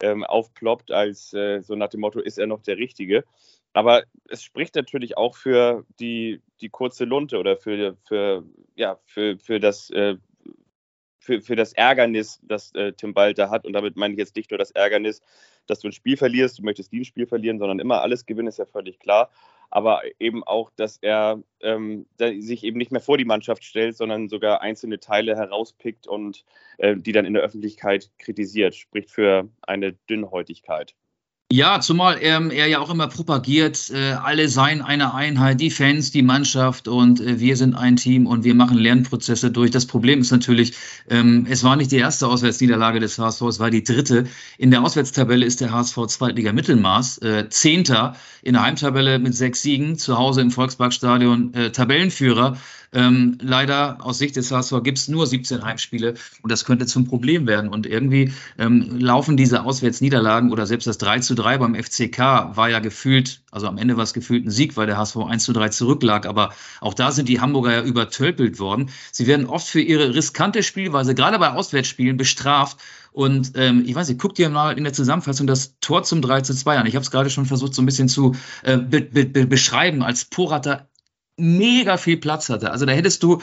ähm, 0.01 0.23
aufploppt, 0.23 0.91
als 0.91 1.33
äh, 1.33 1.61
so 1.61 1.75
nach 1.75 1.89
dem 1.89 2.01
Motto, 2.01 2.19
ist 2.19 2.37
er 2.37 2.47
noch 2.47 2.61
der 2.61 2.77
Richtige. 2.77 3.23
Aber 3.73 4.03
es 4.29 4.43
spricht 4.43 4.75
natürlich 4.75 5.17
auch 5.17 5.35
für 5.35 5.85
die, 5.99 6.41
die 6.61 6.69
kurze 6.69 7.05
Lunte 7.05 7.39
oder 7.39 7.57
für, 7.57 7.97
für, 8.05 8.43
ja, 8.75 8.99
für, 9.05 9.37
für 9.39 9.59
das 9.59 9.89
äh, 9.89 10.17
für, 11.23 11.41
für 11.41 11.55
das 11.55 11.73
Ärgernis, 11.73 12.39
das 12.43 12.73
äh, 12.75 12.91
Tim 12.93 13.15
Walter 13.15 13.49
hat. 13.49 13.65
Und 13.65 13.73
damit 13.73 13.95
meine 13.95 14.13
ich 14.13 14.19
jetzt 14.19 14.35
nicht 14.35 14.51
nur 14.51 14.57
das 14.57 14.71
Ärgernis, 14.71 15.21
dass 15.67 15.79
du 15.79 15.87
ein 15.87 15.93
Spiel 15.93 16.17
verlierst, 16.17 16.59
du 16.59 16.63
möchtest 16.63 16.91
nie 16.91 17.01
ein 17.01 17.05
Spiel 17.05 17.25
verlieren, 17.25 17.59
sondern 17.59 17.79
immer 17.79 18.01
alles 18.01 18.25
gewinnen, 18.25 18.49
ist 18.49 18.59
ja 18.59 18.65
völlig 18.65 18.99
klar. 18.99 19.31
Aber 19.69 20.01
eben 20.19 20.43
auch, 20.43 20.69
dass 20.75 20.97
er 20.97 21.41
ähm, 21.61 22.05
sich 22.19 22.63
eben 22.63 22.77
nicht 22.77 22.91
mehr 22.91 23.01
vor 23.01 23.17
die 23.17 23.25
Mannschaft 23.25 23.63
stellt, 23.63 23.97
sondern 23.97 24.29
sogar 24.29 24.61
einzelne 24.61 24.99
Teile 24.99 25.35
herauspickt 25.35 26.05
und 26.07 26.43
äh, 26.77 26.95
die 26.95 27.13
dann 27.13 27.25
in 27.25 27.33
der 27.33 27.41
Öffentlichkeit 27.41 28.11
kritisiert, 28.19 28.75
spricht 28.75 29.09
für 29.09 29.49
eine 29.61 29.93
Dünnhäutigkeit. 29.93 30.93
Ja, 31.51 31.79
zumal 31.81 32.17
ähm, 32.21 32.49
er 32.49 32.65
ja 32.65 32.79
auch 32.79 32.89
immer 32.89 33.07
propagiert, 33.07 33.91
äh, 33.91 34.13
alle 34.13 34.49
seien 34.49 34.81
eine 34.81 35.13
Einheit, 35.13 35.61
die 35.61 35.69
Fans, 35.69 36.09
die 36.09 36.23
Mannschaft 36.23 36.87
und 36.87 37.21
äh, 37.21 37.39
wir 37.39 37.57
sind 37.57 37.75
ein 37.75 37.95
Team 37.95 38.25
und 38.25 38.43
wir 38.43 38.55
machen 38.55 38.79
Lernprozesse 38.79 39.51
durch. 39.51 39.69
Das 39.69 39.85
Problem 39.85 40.21
ist 40.21 40.31
natürlich, 40.31 40.73
ähm, 41.11 41.45
es 41.47 41.63
war 41.63 41.75
nicht 41.75 41.91
die 41.91 41.97
erste 41.97 42.27
Auswärtsniederlage 42.27 42.99
des 42.99 43.19
HSV, 43.19 43.41
es 43.43 43.59
war 43.59 43.69
die 43.69 43.83
dritte. 43.83 44.25
In 44.57 44.71
der 44.71 44.81
Auswärtstabelle 44.81 45.45
ist 45.45 45.61
der 45.61 45.71
HSV 45.71 46.07
Zweitliga 46.07 46.53
Mittelmaß, 46.53 47.19
äh, 47.19 47.49
Zehnter 47.49 48.15
in 48.41 48.53
der 48.53 48.63
Heimtabelle 48.63 49.19
mit 49.19 49.35
sechs 49.35 49.61
Siegen, 49.61 49.99
zu 49.99 50.17
Hause 50.17 50.41
im 50.41 50.49
Volksparkstadion 50.49 51.53
äh, 51.53 51.71
Tabellenführer. 51.71 52.57
Ähm, 52.93 53.37
leider 53.41 53.97
aus 54.05 54.19
Sicht 54.19 54.35
des 54.35 54.51
HSV 54.51 54.83
gibt 54.83 54.97
es 54.97 55.07
nur 55.07 55.25
17 55.25 55.63
Heimspiele 55.63 56.13
und 56.41 56.51
das 56.51 56.65
könnte 56.65 56.85
zum 56.85 57.05
Problem 57.05 57.47
werden. 57.47 57.69
Und 57.69 57.85
irgendwie 57.85 58.33
ähm, 58.57 58.99
laufen 58.99 59.37
diese 59.37 59.63
Auswärtsniederlagen 59.63 60.51
oder 60.51 60.65
selbst 60.65 60.87
das 60.87 60.97
3 60.97 61.19
zu 61.19 61.35
3 61.35 61.57
beim 61.57 61.75
FCK 61.75 62.19
war 62.55 62.69
ja 62.69 62.79
gefühlt, 62.79 63.41
also 63.51 63.67
am 63.67 63.77
Ende 63.77 63.97
war 63.97 64.03
es 64.03 64.13
gefühlt 64.13 64.45
ein 64.45 64.51
Sieg, 64.51 64.77
weil 64.77 64.87
der 64.87 64.97
HSV 64.97 65.17
1 65.17 65.43
zu 65.43 65.53
3 65.53 65.69
zurücklag. 65.69 66.25
Aber 66.25 66.53
auch 66.81 66.93
da 66.93 67.11
sind 67.11 67.29
die 67.29 67.41
Hamburger 67.41 67.73
ja 67.73 67.83
übertölpelt 67.83 68.59
worden. 68.59 68.89
Sie 69.11 69.27
werden 69.27 69.45
oft 69.47 69.67
für 69.67 69.81
ihre 69.81 70.13
riskante 70.13 70.63
Spielweise, 70.63 71.15
gerade 71.15 71.39
bei 71.39 71.51
Auswärtsspielen, 71.51 72.17
bestraft. 72.17 72.77
Und 73.11 73.51
ähm, 73.55 73.83
ich 73.85 73.93
weiß 73.93 74.09
nicht, 74.09 74.19
guck 74.19 74.33
dir 74.33 74.49
mal 74.49 74.75
in 74.75 74.83
der 74.83 74.93
Zusammenfassung 74.93 75.45
das 75.45 75.77
Tor 75.79 76.03
zum 76.03 76.21
3 76.21 76.41
zu 76.41 76.55
2 76.55 76.79
an. 76.79 76.87
Ich 76.87 76.95
habe 76.95 77.03
es 77.03 77.11
gerade 77.11 77.29
schon 77.29 77.45
versucht, 77.45 77.75
so 77.75 77.81
ein 77.81 77.85
bisschen 77.85 78.09
zu 78.09 78.35
äh, 78.63 78.77
be 78.77 79.01
be 79.01 79.45
beschreiben, 79.45 80.01
als 80.01 80.25
Porat 80.25 80.87
mega 81.37 81.97
viel 81.97 82.17
Platz 82.17 82.49
hatte. 82.49 82.71
Also 82.71 82.85
da 82.85 82.93
hättest 82.93 83.23
du 83.23 83.41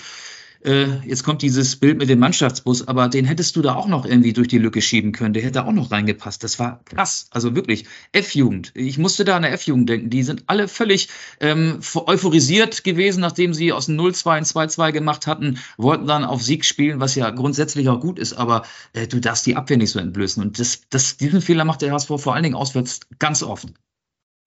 äh, 0.63 1.07
jetzt 1.07 1.25
kommt 1.25 1.41
dieses 1.41 1.77
Bild 1.77 1.97
mit 1.97 2.11
dem 2.11 2.19
Mannschaftsbus, 2.19 2.87
aber 2.87 3.09
den 3.09 3.25
hättest 3.25 3.57
du 3.57 3.63
da 3.63 3.75
auch 3.75 3.87
noch 3.87 4.05
irgendwie 4.05 4.35
durch 4.35 4.49
die 4.49 4.59
Lücke 4.59 4.83
schieben 4.83 5.13
können. 5.13 5.33
Der 5.33 5.43
hätte 5.43 5.65
auch 5.65 5.73
noch 5.73 5.91
reingepasst. 5.91 6.45
Das 6.45 6.59
war 6.59 6.83
krass. 6.85 7.29
Also 7.31 7.55
wirklich, 7.55 7.87
F-Jugend. 8.13 8.73
Ich 8.75 8.99
musste 8.99 9.25
da 9.25 9.37
an 9.37 9.43
der 9.43 9.53
F-Jugend 9.53 9.89
denken. 9.89 10.11
Die 10.11 10.23
sind 10.23 10.45
alle 10.49 10.69
völlig 10.69 11.09
ähm, 11.41 11.81
euphorisiert 11.95 12.85
gewesen, 12.85 13.21
nachdem 13.21 13.55
sie 13.55 13.73
aus 13.73 13.87
dem 13.87 13.99
0-2 13.99 14.31
ein 14.31 14.45
2-2 14.45 14.93
gemacht 14.93 15.27
hatten, 15.27 15.59
wollten 15.79 16.07
dann 16.07 16.25
auf 16.25 16.43
Sieg 16.43 16.65
spielen, 16.67 17.01
was 17.01 17.15
ja 17.15 17.31
grundsätzlich 17.31 17.89
auch 17.89 18.01
gut 18.01 18.19
ist, 18.19 18.35
aber 18.35 18.65
äh, 18.93 19.07
du 19.07 19.19
darfst 19.19 19.47
die 19.47 19.57
Abwehr 19.57 19.79
nicht 19.79 19.91
so 19.91 19.99
entblößen. 19.99 20.43
Und 20.43 20.59
das, 20.59 20.83
das, 20.91 21.17
diesen 21.17 21.41
Fehler 21.41 21.65
macht 21.65 21.81
der 21.81 21.93
HSV 21.93 22.09
vor 22.19 22.35
allen 22.35 22.43
Dingen 22.43 22.55
auswärts 22.55 23.01
ganz 23.19 23.43
oft. 23.43 23.69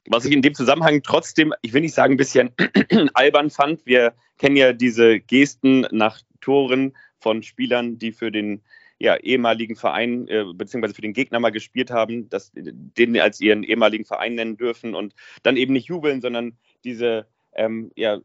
Was 0.08 0.26
ich 0.26 0.34
in 0.34 0.42
dem 0.42 0.54
Zusammenhang 0.54 1.02
trotzdem, 1.02 1.54
ich 1.62 1.74
will 1.74 1.82
nicht 1.82 1.96
sagen, 1.96 2.14
ein 2.14 2.18
bisschen 2.18 2.52
albern 3.14 3.50
fand. 3.50 3.86
Wir 3.86 4.14
kennen 4.38 4.58
ja 4.58 4.74
diese 4.74 5.20
Gesten 5.20 5.88
nach 5.92 6.20
Toren 6.42 6.96
von 7.20 7.42
Spielern, 7.42 7.98
die 7.98 8.12
für 8.12 8.32
den 8.32 8.62
ja, 9.00 9.16
ehemaligen 9.18 9.76
Verein 9.76 10.28
äh, 10.28 10.46
beziehungsweise 10.54 10.94
für 10.94 11.02
den 11.02 11.14
Gegner 11.14 11.40
mal 11.40 11.52
gespielt 11.52 11.92
haben, 11.92 12.30
dass 12.30 12.52
den 12.54 13.20
als 13.20 13.42
ihren 13.42 13.64
ehemaligen 13.64 14.06
Verein 14.06 14.36
nennen 14.36 14.58
dürfen 14.58 14.96
und 14.96 15.14
dann 15.42 15.58
eben 15.58 15.74
nicht 15.74 15.88
jubeln, 15.88 16.22
sondern 16.22 16.58
diese 16.84 17.28
ähm, 17.56 17.92
ja, 17.96 18.20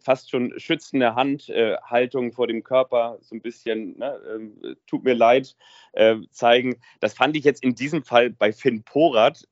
fast 0.00 0.30
schon 0.30 0.52
schützende 0.58 1.14
Handhaltung 1.14 2.28
äh, 2.28 2.32
vor 2.32 2.46
dem 2.46 2.62
Körper, 2.62 3.18
so 3.22 3.34
ein 3.34 3.40
bisschen, 3.40 3.98
ne, 3.98 4.14
äh, 4.62 4.74
tut 4.86 5.04
mir 5.04 5.14
leid, 5.14 5.56
äh, 5.92 6.16
zeigen. 6.30 6.76
Das 7.00 7.14
fand 7.14 7.36
ich 7.36 7.44
jetzt 7.44 7.62
in 7.62 7.74
diesem 7.74 8.02
Fall 8.02 8.30
bei 8.30 8.52
Finn 8.52 8.82
Porat 8.82 9.46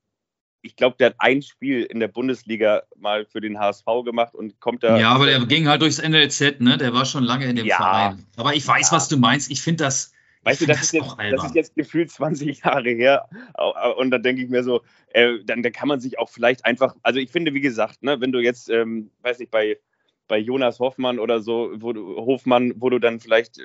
ich 0.63 0.77
glaube, 0.77 0.97
der 0.99 1.09
hat 1.09 1.17
ein 1.19 1.43
Spiel 1.43 1.83
in 1.83 2.01
der 2.01 2.09
Bundesliga 2.09 2.83
mal 2.97 3.27
für 3.27 3.41
den 3.41 3.59
HSV 3.59 3.85
gemacht 4.05 4.35
und 4.35 4.59
kommt 4.61 4.83
da. 4.83 4.99
Ja, 4.99 5.11
aber 5.11 5.27
der 5.27 5.41
ging 5.47 5.69
halt 5.69 5.83
durchs 5.83 6.01
NLZ, 6.01 6.61
ne? 6.61 6.79
Der 6.79 6.95
war 6.95 7.05
schon 7.05 7.25
lange 7.25 7.47
in 7.47 7.57
dem 7.57 7.67
ja, 7.67 7.77
Verein. 7.77 8.27
Aber 8.37 8.55
ich 8.55 8.67
weiß, 8.67 8.91
ja. 8.91 8.97
was 8.97 9.09
du 9.09 9.17
meinst. 9.17 9.51
Ich 9.51 9.61
finde 9.61 9.85
das. 9.85 10.13
Weißt 10.45 10.61
du, 10.61 10.67
das, 10.67 10.79
das, 10.79 10.87
ist 10.87 10.93
jetzt, 10.93 11.17
das 11.19 11.45
ist 11.45 11.55
jetzt 11.55 11.77
gefühlt 11.77 12.11
20 12.11 12.65
Jahre 12.65 12.91
her. 12.91 13.29
Und 13.97 14.11
dann 14.11 14.23
denke 14.23 14.43
ich 14.43 14.49
mir 14.49 14.65
so, 14.65 14.83
äh, 15.13 15.39
dann, 15.45 15.63
dann 15.63 15.73
kann 15.73 15.87
man 15.87 16.01
sich 16.01 16.19
auch 16.19 16.29
vielleicht 16.29 16.65
einfach, 16.65 16.97
also 17.05 17.21
ich 17.21 17.31
finde, 17.31 17.55
wie 17.55 17.61
gesagt, 17.61 18.03
ne, 18.03 18.21
wenn 18.21 18.33
du 18.33 18.41
jetzt, 18.41 18.69
ähm, 18.69 19.11
weiß 19.23 19.39
nicht, 19.39 19.53
bei, 19.53 19.79
bei 20.27 20.39
Jonas 20.39 20.81
Hoffmann 20.81 21.21
oder 21.21 21.41
so, 21.41 21.71
wo 21.77 21.93
du, 21.93 22.17
Hofmann, 22.17 22.73
wo 22.77 22.91
du 22.91 22.99
dann 22.99 23.21
vielleicht 23.21 23.59
äh, 23.59 23.63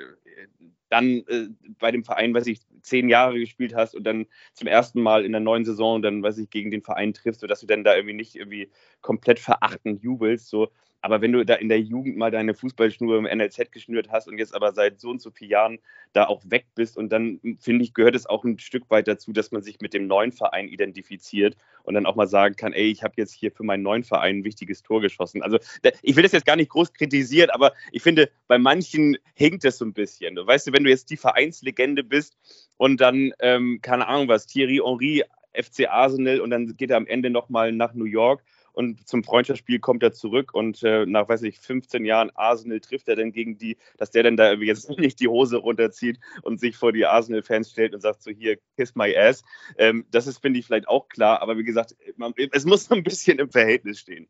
dann 0.88 1.24
äh, 1.26 1.48
bei 1.78 1.90
dem 1.90 2.04
Verein, 2.04 2.34
weiß 2.34 2.46
ich, 2.46 2.60
zehn 2.88 3.08
Jahre 3.08 3.38
gespielt 3.38 3.74
hast 3.74 3.94
und 3.94 4.04
dann 4.04 4.26
zum 4.54 4.66
ersten 4.66 5.00
Mal 5.00 5.24
in 5.24 5.32
der 5.32 5.40
neuen 5.40 5.64
Saison 5.64 6.02
dann, 6.02 6.22
weiß 6.22 6.38
ich, 6.38 6.50
gegen 6.50 6.70
den 6.70 6.82
Verein 6.82 7.14
triffst, 7.14 7.40
sodass 7.40 7.60
du 7.60 7.66
dann 7.66 7.84
da 7.84 7.94
irgendwie 7.94 8.14
nicht 8.14 8.36
irgendwie 8.36 8.70
komplett 9.00 9.38
verachtend 9.38 10.02
jubelst, 10.02 10.48
so, 10.48 10.68
aber 11.00 11.20
wenn 11.20 11.32
du 11.32 11.44
da 11.44 11.54
in 11.54 11.68
der 11.68 11.80
Jugend 11.80 12.16
mal 12.16 12.30
deine 12.30 12.54
Fußballschnur 12.54 13.18
im 13.18 13.38
NLZ 13.38 13.70
geschnürt 13.70 14.08
hast 14.10 14.26
und 14.26 14.38
jetzt 14.38 14.54
aber 14.54 14.72
seit 14.72 15.00
so 15.00 15.10
und 15.10 15.22
so 15.22 15.30
vielen 15.30 15.50
Jahren 15.50 15.78
da 16.12 16.24
auch 16.24 16.42
weg 16.46 16.66
bist 16.74 16.96
und 16.96 17.10
dann 17.10 17.40
finde 17.60 17.84
ich, 17.84 17.94
gehört 17.94 18.16
es 18.16 18.26
auch 18.26 18.44
ein 18.44 18.58
Stück 18.58 18.90
weit 18.90 19.06
dazu, 19.06 19.32
dass 19.32 19.52
man 19.52 19.62
sich 19.62 19.80
mit 19.80 19.94
dem 19.94 20.06
neuen 20.06 20.32
Verein 20.32 20.68
identifiziert 20.68 21.56
und 21.84 21.94
dann 21.94 22.06
auch 22.06 22.16
mal 22.16 22.26
sagen 22.26 22.56
kann, 22.56 22.72
ey, 22.72 22.90
ich 22.90 23.02
habe 23.02 23.14
jetzt 23.16 23.32
hier 23.32 23.52
für 23.52 23.62
meinen 23.62 23.82
neuen 23.82 24.02
Verein 24.02 24.38
ein 24.38 24.44
wichtiges 24.44 24.82
Tor 24.82 25.00
geschossen. 25.00 25.42
Also 25.42 25.58
ich 26.02 26.16
will 26.16 26.22
das 26.24 26.32
jetzt 26.32 26.46
gar 26.46 26.56
nicht 26.56 26.70
groß 26.70 26.92
kritisieren, 26.92 27.50
aber 27.50 27.72
ich 27.92 28.02
finde, 28.02 28.30
bei 28.48 28.58
manchen 28.58 29.16
hinkt 29.34 29.64
es 29.64 29.78
so 29.78 29.84
ein 29.84 29.92
bisschen. 29.92 30.36
Weißt 30.36 30.66
du, 30.66 30.72
wenn 30.72 30.84
du 30.84 30.90
jetzt 30.90 31.10
die 31.10 31.16
Vereinslegende 31.16 32.02
bist 32.02 32.36
und 32.78 33.00
dann, 33.02 33.32
ähm, 33.40 33.80
keine 33.82 34.08
Ahnung 34.08 34.28
was, 34.28 34.46
Thierry 34.46 34.80
Henry, 34.82 35.22
FC 35.52 35.88
Arsenal 35.88 36.40
und 36.40 36.50
dann 36.50 36.76
geht 36.76 36.90
er 36.90 36.96
am 36.96 37.06
Ende 37.06 37.30
nochmal 37.30 37.72
nach 37.72 37.92
New 37.92 38.04
York 38.04 38.42
und 38.78 39.08
zum 39.08 39.24
Freundschaftsspiel 39.24 39.80
kommt 39.80 40.04
er 40.04 40.12
zurück 40.12 40.54
und 40.54 40.84
äh, 40.84 41.04
nach, 41.04 41.28
weiß 41.28 41.42
ich, 41.42 41.58
15 41.58 42.04
Jahren 42.04 42.30
Arsenal 42.36 42.78
trifft 42.78 43.08
er 43.08 43.16
dann 43.16 43.32
gegen 43.32 43.58
die, 43.58 43.76
dass 43.96 44.12
der 44.12 44.22
dann 44.22 44.36
da 44.36 44.52
jetzt 44.52 44.88
nicht 44.98 45.18
die 45.18 45.26
Hose 45.26 45.56
runterzieht 45.56 46.20
und 46.42 46.60
sich 46.60 46.76
vor 46.76 46.92
die 46.92 47.04
Arsenal-Fans 47.04 47.72
stellt 47.72 47.92
und 47.92 48.00
sagt 48.00 48.22
so, 48.22 48.30
hier, 48.30 48.56
kiss 48.76 48.94
my 48.94 49.16
ass. 49.16 49.42
Ähm, 49.78 50.06
das 50.12 50.28
ist, 50.28 50.38
finde 50.38 50.60
ich, 50.60 50.66
vielleicht 50.66 50.86
auch 50.86 51.08
klar, 51.08 51.42
aber 51.42 51.58
wie 51.58 51.64
gesagt, 51.64 51.96
man, 52.16 52.32
es 52.52 52.64
muss 52.66 52.84
so 52.84 52.94
ein 52.94 53.02
bisschen 53.02 53.40
im 53.40 53.50
Verhältnis 53.50 53.98
stehen. 53.98 54.28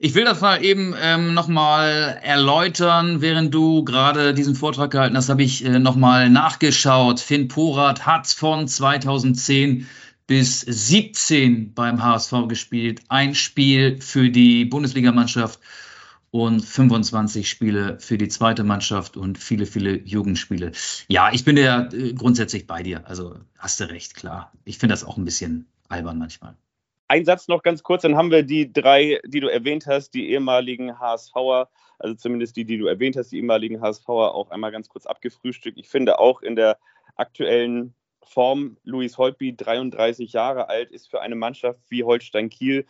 Ich 0.00 0.14
will 0.14 0.24
das 0.24 0.40
mal 0.40 0.64
eben 0.64 0.94
ähm, 0.96 1.34
nochmal 1.34 2.20
erläutern, 2.22 3.20
während 3.20 3.52
du 3.52 3.82
gerade 3.82 4.32
diesen 4.32 4.54
Vortrag 4.54 4.92
gehalten 4.92 5.16
hast, 5.16 5.28
habe 5.28 5.42
ich 5.42 5.64
äh, 5.64 5.80
nochmal 5.80 6.30
nachgeschaut. 6.30 7.18
Finn 7.18 7.48
Porat 7.48 8.06
hat 8.06 8.28
von 8.28 8.68
2010 8.68 9.88
bis 10.28 10.60
17 10.60 11.74
beim 11.74 12.00
HSV 12.00 12.46
gespielt, 12.46 13.00
ein 13.08 13.34
Spiel 13.34 14.00
für 14.00 14.30
die 14.30 14.66
Bundesligamannschaft 14.66 15.58
und 16.30 16.60
25 16.60 17.50
Spiele 17.50 17.98
für 17.98 18.18
die 18.18 18.28
zweite 18.28 18.62
Mannschaft 18.62 19.16
und 19.16 19.36
viele, 19.36 19.66
viele 19.66 19.98
Jugendspiele. 19.98 20.70
Ja, 21.08 21.32
ich 21.32 21.44
bin 21.44 21.56
ja 21.56 21.88
äh, 21.92 22.12
grundsätzlich 22.12 22.68
bei 22.68 22.84
dir. 22.84 23.04
Also 23.08 23.40
hast 23.58 23.80
du 23.80 23.90
recht, 23.90 24.14
klar. 24.14 24.52
Ich 24.64 24.78
finde 24.78 24.92
das 24.92 25.02
auch 25.02 25.16
ein 25.16 25.24
bisschen 25.24 25.66
albern 25.88 26.18
manchmal. 26.18 26.54
Ein 27.10 27.24
Satz 27.24 27.48
noch 27.48 27.62
ganz 27.62 27.82
kurz, 27.82 28.02
dann 28.02 28.16
haben 28.16 28.30
wir 28.30 28.42
die 28.42 28.70
drei, 28.70 29.18
die 29.24 29.40
du 29.40 29.48
erwähnt 29.48 29.86
hast, 29.86 30.10
die 30.10 30.28
ehemaligen 30.30 30.98
HSVer, 30.98 31.70
also 31.98 32.14
zumindest 32.14 32.56
die, 32.56 32.66
die 32.66 32.76
du 32.76 32.86
erwähnt 32.86 33.16
hast, 33.16 33.32
die 33.32 33.38
ehemaligen 33.38 33.80
HSVer, 33.80 34.34
auch 34.34 34.50
einmal 34.50 34.72
ganz 34.72 34.90
kurz 34.90 35.06
abgefrühstückt. 35.06 35.78
Ich 35.78 35.88
finde 35.88 36.18
auch 36.18 36.42
in 36.42 36.54
der 36.54 36.78
aktuellen 37.16 37.94
Form. 38.22 38.76
Luis 38.84 39.16
Holtby, 39.16 39.56
33 39.56 40.34
Jahre 40.34 40.68
alt, 40.68 40.90
ist 40.90 41.10
für 41.10 41.22
eine 41.22 41.34
Mannschaft 41.34 41.80
wie 41.88 42.04
Holstein 42.04 42.50
Kiel 42.50 42.84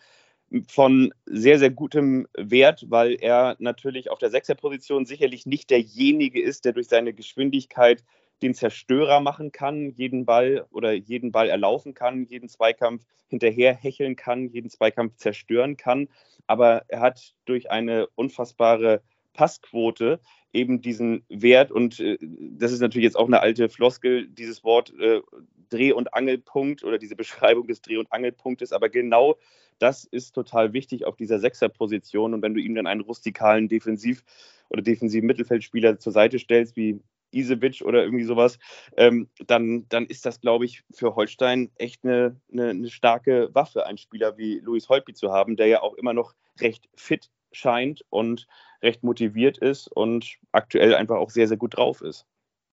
von 0.67 1.13
sehr, 1.27 1.61
sehr 1.61 1.71
gutem 1.71 2.27
Wert, 2.37 2.87
weil 2.89 3.17
er 3.21 3.55
natürlich 3.61 4.11
auf 4.11 4.19
der 4.19 4.31
Sechserposition 4.31 5.07
sicherlich 5.07 5.47
nicht 5.47 5.71
derjenige 5.71 6.43
ist, 6.43 6.65
der 6.65 6.73
durch 6.73 6.89
seine 6.89 7.13
Geschwindigkeit 7.13 8.03
den 8.43 8.55
Zerstörer 8.55 9.21
machen 9.21 9.53
kann, 9.53 9.91
jeden 9.91 10.25
Ball 10.25 10.67
oder 10.71 10.93
jeden 10.93 11.33
Ball 11.33 11.49
erlaufen 11.49 11.95
kann, 11.95 12.25
jeden 12.27 12.49
Zweikampf 12.49 13.05
hinterher 13.29 13.75
hecheln 13.75 14.17
kann, 14.17 14.49
jeden 14.49 14.71
Zweikampf 14.71 15.17
zerstören 15.17 15.77
kann. 15.77 16.09
Aber 16.47 16.85
er 16.89 17.01
hat 17.01 17.35
durch 17.45 17.71
eine 17.71 18.07
unfassbare 18.15 19.03
Passquote 19.33 20.21
eben 20.53 20.81
diesen 20.81 21.25
Wert 21.29 21.71
und 21.71 22.01
äh, 22.01 22.19
das 22.21 22.73
ist 22.73 22.81
natürlich 22.81 23.05
jetzt 23.05 23.17
auch 23.17 23.27
eine 23.27 23.41
alte 23.41 23.69
Floskel, 23.69 24.27
dieses 24.27 24.65
Wort 24.65 24.93
äh, 24.99 25.21
Dreh- 25.69 25.93
und 25.93 26.15
Angelpunkt 26.15 26.83
oder 26.83 26.99
diese 26.99 27.15
Beschreibung 27.15 27.67
des 27.67 27.81
Dreh- 27.81 27.99
und 27.99 28.11
Angelpunktes, 28.11 28.73
aber 28.73 28.89
genau 28.89 29.37
das 29.79 30.05
ist 30.05 30.33
total 30.33 30.73
wichtig 30.73 31.05
auf 31.05 31.15
dieser 31.15 31.39
Sechserposition 31.39 32.35
und 32.35 32.43
wenn 32.43 32.55
du 32.55 32.61
ihm 32.61 32.75
dann 32.75 32.89
einen 32.89 33.03
rustikalen 33.03 33.69
Defensiv- 33.69 34.25
oder 34.71 34.83
defensiven 34.83 35.27
Mittelfeldspieler 35.27 36.01
zur 36.01 36.13
Seite 36.13 36.39
stellst, 36.39 36.77
wie 36.77 37.01
Isewitsch 37.31 37.83
oder 37.83 38.03
irgendwie 38.03 38.25
sowas, 38.25 38.59
ähm, 38.97 39.29
dann, 39.47 39.87
dann 39.89 40.07
ist 40.07 40.27
das, 40.27 40.41
glaube 40.41 40.65
ich, 40.65 40.83
für 40.93 41.15
Holstein 41.15 41.71
echt 41.77 42.05
eine, 42.05 42.37
eine, 42.53 42.71
eine, 42.71 42.91
starke 42.91 43.51
Waffe, 43.53 43.87
einen 43.87 43.99
Spieler 43.99 44.37
wie 44.39 44.61
Luis 44.61 44.89
Holtby 44.89 45.15
zu 45.15 45.33
haben, 45.33 45.57
der 45.57 45.67
ja 45.67 45.83
auch 45.83 45.95
immer 45.95 46.13
noch 46.13 46.35
recht 46.61 46.89
fit 46.95 47.31
scheint 47.53 48.05
und 48.11 48.47
recht 48.83 49.03
motiviert 49.03 49.59
ist 49.59 49.89
und 49.89 50.37
aktuell 50.53 50.95
einfach 50.95 51.17
auch 51.17 51.31
sehr, 51.31 51.49
sehr 51.49 51.57
gut 51.57 51.77
drauf 51.77 52.01
ist. 52.01 52.27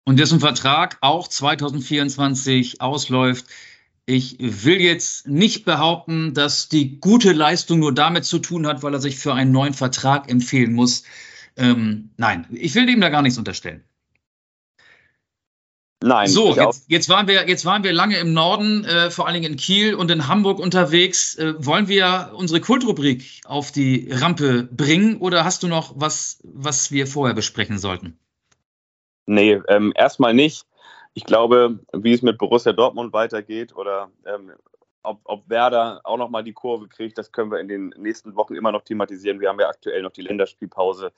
Und 0.05 0.18
dessen 0.18 0.40
Vertrag 0.40 0.98
auch 1.03 1.28
2024 1.28 2.80
ausläuft. 2.80 3.46
Ich 4.07 4.38
will 4.40 4.80
jetzt 4.80 5.28
nicht 5.28 5.64
behaupten, 5.64 6.34
dass 6.34 6.68
die 6.68 6.98
gute 6.98 7.32
Leistung 7.32 7.78
nur 7.78 7.94
damit 7.94 8.24
zu 8.24 8.38
tun 8.38 8.66
hat, 8.66 8.82
weil 8.82 8.94
er 8.94 9.01
sich 9.01 9.18
für 9.18 9.34
einen 9.34 9.53
neuen 9.53 9.74
Vertrag 9.74 10.28
empfehlen 10.28 10.72
muss. 10.72 11.05
Ähm, 11.57 12.11
nein, 12.16 12.46
ich 12.51 12.74
will 12.74 12.88
ihm 12.88 13.01
da 13.01 13.11
gar 13.11 13.22
nichts 13.22 13.38
unterstellen. 13.38 13.84
Nein. 16.03 16.28
So, 16.28 16.55
jetzt, 16.55 16.84
jetzt, 16.88 17.09
waren 17.11 17.28
wir, 17.28 17.46
jetzt 17.46 17.66
waren 17.66 17.84
wir 17.84 17.92
lange 17.92 18.16
im 18.18 18.32
Norden, 18.32 18.84
äh, 18.84 19.11
vor 19.11 19.26
allen 19.26 19.34
Dingen 19.34 19.53
in 19.53 19.59
Kiel 19.59 19.94
und 19.94 20.11
in 20.11 20.28
Hamburg 20.28 20.59
unterwegs. 20.59 21.36
Äh, 21.36 21.55
wollen 21.59 21.88
wir 21.88 22.32
unsere 22.34 22.61
Kultrubrik 22.61 23.42
auf 23.44 23.70
die 23.70 24.11
Rampe 24.11 24.62
bringen 24.62 25.18
oder 25.18 25.44
hast 25.44 25.62
du 25.62 25.68
noch 25.68 25.92
was, 25.96 26.40
was 26.42 26.90
wir 26.90 27.07
vorher 27.07 27.34
besprechen 27.34 27.78
sollten? 27.78 28.18
Nee, 29.26 29.61
ähm, 29.68 29.92
erstmal 29.94 30.32
nicht. 30.32 30.64
Ich 31.12 31.24
glaube, 31.24 31.80
wie 31.92 32.14
es 32.14 32.22
mit 32.22 32.38
Borussia 32.38 32.72
Dortmund 32.72 33.12
weitergeht 33.12 33.76
oder 33.76 34.11
ähm, 34.24 34.53
ob, 35.03 35.20
ob 35.24 35.48
Werder 35.51 36.01
auch 36.05 36.16
nochmal 36.16 36.44
die 36.44 36.53
Kurve 36.55 36.88
kriegt, 36.88 37.18
das 37.18 37.30
können 37.30 37.51
wir 37.51 37.59
in 37.59 37.68
den 37.68 37.88
nächsten 37.98 38.36
Wochen 38.36 38.55
immer 38.55 38.72
noch 38.72 38.82
thematisieren. 38.82 39.40
Wir 39.40 39.51
haben 39.51 39.61
ja 39.61 39.68
aktuell 39.68 40.03
noch 40.03 40.12
die 40.12 40.22
Länderspielpause. 40.22 41.12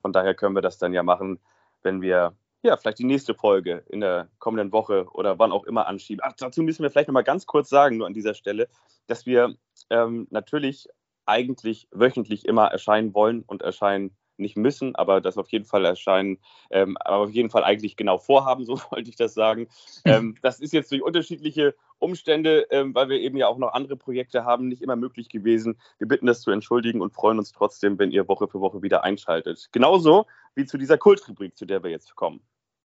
Von 0.00 0.12
daher 0.12 0.34
können 0.34 0.54
wir 0.54 0.62
das 0.62 0.78
dann 0.78 0.92
ja 0.92 1.02
machen, 1.02 1.40
wenn 1.82 2.02
wir 2.02 2.34
ja, 2.62 2.76
vielleicht 2.76 2.98
die 2.98 3.04
nächste 3.04 3.34
Folge 3.34 3.84
in 3.88 4.00
der 4.00 4.28
kommenden 4.38 4.72
Woche 4.72 5.06
oder 5.12 5.38
wann 5.38 5.52
auch 5.52 5.64
immer 5.64 5.86
anschieben. 5.86 6.22
Ach, 6.24 6.32
dazu 6.36 6.62
müssen 6.62 6.82
wir 6.82 6.90
vielleicht 6.90 7.08
noch 7.08 7.14
mal 7.14 7.22
ganz 7.22 7.46
kurz 7.46 7.68
sagen, 7.68 7.98
nur 7.98 8.06
an 8.06 8.14
dieser 8.14 8.34
Stelle, 8.34 8.68
dass 9.06 9.26
wir 9.26 9.54
ähm, 9.90 10.26
natürlich 10.30 10.88
eigentlich 11.26 11.88
wöchentlich 11.92 12.46
immer 12.46 12.66
erscheinen 12.66 13.14
wollen 13.14 13.42
und 13.46 13.62
erscheinen 13.62 14.16
nicht 14.38 14.56
müssen, 14.56 14.94
aber 14.94 15.20
das 15.20 15.38
auf 15.38 15.48
jeden 15.50 15.64
Fall 15.64 15.84
erscheinen, 15.84 16.38
ähm, 16.70 16.96
aber 17.00 17.24
auf 17.24 17.30
jeden 17.30 17.50
Fall 17.50 17.64
eigentlich 17.64 17.96
genau 17.96 18.18
vorhaben, 18.18 18.64
so 18.66 18.80
wollte 18.90 19.10
ich 19.10 19.16
das 19.16 19.34
sagen. 19.34 19.68
Ähm, 20.04 20.36
das 20.42 20.60
ist 20.60 20.72
jetzt 20.72 20.90
durch 20.90 21.02
unterschiedliche 21.02 21.74
Umstände, 21.98 22.66
ähm, 22.70 22.94
weil 22.94 23.08
wir 23.08 23.18
eben 23.18 23.36
ja 23.36 23.48
auch 23.48 23.58
noch 23.58 23.72
andere 23.72 23.96
Projekte 23.96 24.44
haben, 24.44 24.68
nicht 24.68 24.82
immer 24.82 24.96
möglich 24.96 25.28
gewesen. 25.28 25.78
Wir 25.98 26.06
bitten 26.06 26.26
das 26.26 26.40
zu 26.40 26.50
entschuldigen 26.50 27.00
und 27.00 27.12
freuen 27.12 27.38
uns 27.38 27.52
trotzdem, 27.52 27.98
wenn 27.98 28.12
ihr 28.12 28.28
Woche 28.28 28.48
für 28.48 28.60
Woche 28.60 28.82
wieder 28.82 29.04
einschaltet. 29.04 29.68
Genauso 29.72 30.26
wie 30.54 30.66
zu 30.66 30.78
dieser 30.78 30.98
Kultrubrik, 30.98 31.56
zu 31.56 31.66
der 31.66 31.82
wir 31.82 31.90
jetzt 31.90 32.14
kommen. 32.14 32.40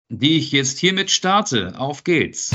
Die 0.08 0.38
ich 0.38 0.52
jetzt 0.52 0.78
hiermit 0.78 1.10
starte. 1.10 1.74
Auf 1.78 2.04
geht's. 2.04 2.54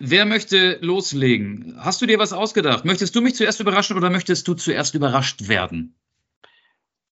Wer 0.00 0.24
möchte 0.24 0.78
loslegen? 0.80 1.76
Hast 1.78 2.00
du 2.00 2.06
dir 2.06 2.18
was 2.18 2.32
ausgedacht? 2.32 2.84
Möchtest 2.84 3.16
du 3.16 3.20
mich 3.20 3.34
zuerst 3.34 3.60
überraschen 3.60 3.96
oder 3.96 4.10
möchtest 4.10 4.46
du 4.46 4.54
zuerst 4.54 4.94
überrascht 4.94 5.48
werden? 5.48 5.96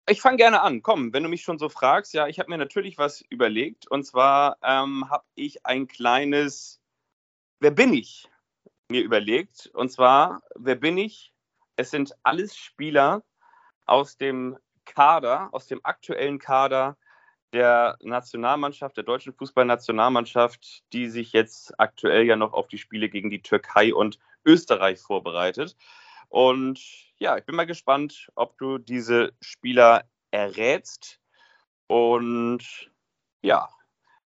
Ich 0.09 0.20
fange 0.20 0.37
gerne 0.37 0.62
an. 0.62 0.82
Komm, 0.82 1.12
wenn 1.12 1.24
du 1.24 1.28
mich 1.28 1.43
schon 1.43 1.59
so 1.59 1.68
fragst, 1.68 2.14
ja, 2.14 2.28
ich 2.28 2.39
habe 2.39 2.51
mir 2.51 2.59
natürlich 2.59 2.97
was 2.97 3.22
überlegt. 3.28 3.91
Und 3.91 4.05
zwar 4.05 4.59
ähm, 4.62 5.11
habe 5.11 5.24
ich 5.34 5.66
ein 5.66 5.89
kleines 5.89 6.80
Wer 7.59 7.70
bin 7.70 7.95
ich 7.95 8.28
mir 8.89 9.03
überlegt. 9.03 9.70
Und 9.72 9.91
zwar, 9.91 10.43
wer 10.55 10.74
bin 10.74 10.99
ich? 10.99 11.32
Es 11.76 11.91
sind 11.91 12.14
alles 12.22 12.57
Spieler 12.57 13.24
aus 13.87 14.16
dem 14.16 14.59
Kader, 14.84 15.49
aus 15.53 15.66
dem 15.66 15.80
aktuellen 15.82 16.39
Kader 16.39 16.97
der 17.53 17.97
Nationalmannschaft, 18.03 18.97
der 18.97 19.05
deutschen 19.05 19.32
Fußballnationalmannschaft, 19.32 20.84
die 20.92 21.09
sich 21.09 21.32
jetzt 21.32 21.78
aktuell 21.78 22.24
ja 22.24 22.36
noch 22.36 22.53
auf 22.53 22.68
die 22.68 22.78
Spiele 22.78 23.09
gegen 23.09 23.30
die 23.30 23.42
Türkei 23.42 23.94
und 23.94 24.18
Österreich 24.44 25.01
vorbereitet. 25.01 25.76
Und 26.28 26.80
ja, 27.18 27.36
ich 27.38 27.44
bin 27.44 27.55
mal 27.55 27.66
gespannt, 27.66 28.28
ob 28.34 28.59
du 28.59 28.78
diese 28.78 29.32
Spieler 29.40 30.05
errätst. 30.30 31.20
Und 31.86 32.90
ja, 33.42 33.68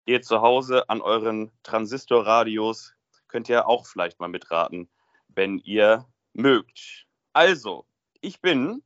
ihr 0.07 0.23
zu 0.23 0.41
Hause 0.41 0.89
an 0.89 1.01
euren 1.01 1.51
Transistorradios 1.63 2.95
könnt 3.29 3.49
ihr 3.49 3.67
auch 3.67 3.87
vielleicht 3.87 4.21
mal 4.21 4.29
mitraten, 4.29 4.89
wenn 5.29 5.59
ihr 5.59 6.07
mögt. 6.33 7.07
Also, 7.33 7.87
ich 8.21 8.41
bin 8.41 8.83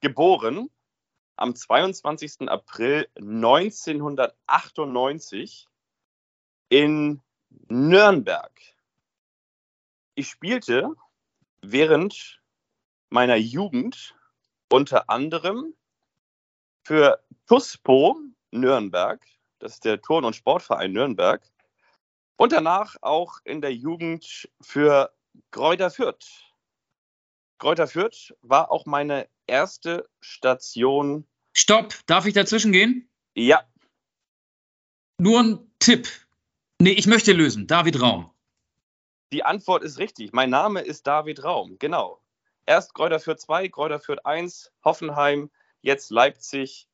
geboren 0.00 0.70
am 1.36 1.54
22. 1.54 2.48
April 2.48 3.06
1998 3.16 5.68
in 6.68 7.22
Nürnberg. 7.68 8.60
Ich 10.14 10.28
spielte 10.28 10.90
während 11.60 12.40
meiner 13.10 13.36
Jugend 13.36 14.16
unter 14.70 15.10
anderem 15.10 15.74
für 16.84 17.22
TUSPO 17.46 18.18
Nürnberg, 18.50 19.24
das 19.58 19.74
ist 19.74 19.84
der 19.84 20.00
Turn- 20.00 20.24
und 20.24 20.36
Sportverein 20.36 20.92
Nürnberg, 20.92 21.42
und 22.36 22.52
danach 22.52 22.96
auch 23.00 23.38
in 23.44 23.60
der 23.60 23.74
Jugend 23.74 24.48
für 24.60 25.12
Kräuter 25.50 25.90
Fürth. 25.90 26.52
Kräuter 27.58 27.86
Fürth 27.86 28.34
war 28.42 28.70
auch 28.70 28.86
meine 28.86 29.28
erste 29.46 30.08
Station. 30.20 31.26
Stopp, 31.52 31.94
darf 32.06 32.26
ich 32.26 32.34
dazwischen 32.34 32.72
gehen? 32.72 33.08
Ja. 33.34 33.62
Nur 35.18 35.40
ein 35.40 35.72
Tipp. 35.78 36.08
Nee, 36.80 36.92
ich 36.92 37.06
möchte 37.06 37.32
lösen. 37.32 37.66
David 37.66 38.00
Raum. 38.00 38.30
Die 39.32 39.44
Antwort 39.44 39.82
ist 39.82 39.98
richtig. 39.98 40.32
Mein 40.32 40.50
Name 40.50 40.80
ist 40.80 41.06
David 41.06 41.44
Raum, 41.44 41.76
genau. 41.78 42.20
Erst 42.66 42.94
Kräuter 42.94 43.20
Fürth 43.20 43.40
2, 43.40 43.68
Kräuter 43.68 44.00
Fürth 44.00 44.24
1, 44.24 44.72
Hoffenheim, 44.84 45.50
jetzt 45.82 46.10
Leipzig 46.10 46.88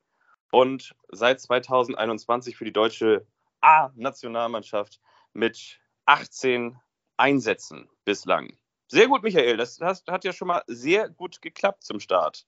und 0.51 0.95
seit 1.11 1.41
2021 1.41 2.57
für 2.57 2.65
die 2.65 2.73
deutsche 2.73 3.27
A-Nationalmannschaft 3.61 5.01
mit 5.33 5.81
18 6.07 6.79
Einsätzen 7.17 7.89
bislang. 8.05 8.59
Sehr 8.93 9.07
gut, 9.07 9.23
Michael. 9.23 9.57
Das, 9.57 9.77
das 9.77 10.03
hat 10.09 10.25
ja 10.25 10.33
schon 10.33 10.49
mal 10.49 10.65
sehr 10.67 11.09
gut 11.09 11.41
geklappt 11.41 11.85
zum 11.85 12.01
Start. 12.01 12.45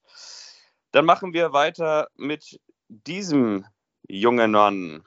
Dann 0.91 1.05
machen 1.05 1.33
wir 1.33 1.53
weiter 1.53 2.09
mit 2.17 2.61
diesem 2.89 3.65
jungen 4.09 4.51
Mann. 4.51 5.07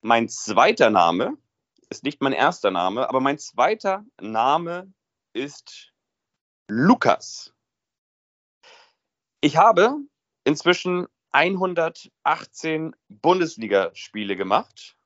Mein 0.00 0.30
zweiter 0.30 0.88
Name 0.88 1.36
ist 1.90 2.04
nicht 2.04 2.22
mein 2.22 2.32
erster 2.32 2.70
Name, 2.70 3.06
aber 3.06 3.20
mein 3.20 3.38
zweiter 3.38 4.06
Name 4.18 4.90
ist 5.34 5.92
Lukas. 6.68 7.52
Ich 9.42 9.58
habe 9.58 9.98
inzwischen 10.50 11.06
118 11.30 12.96
Bundesligaspiele 13.08 14.34
gemacht 14.34 14.96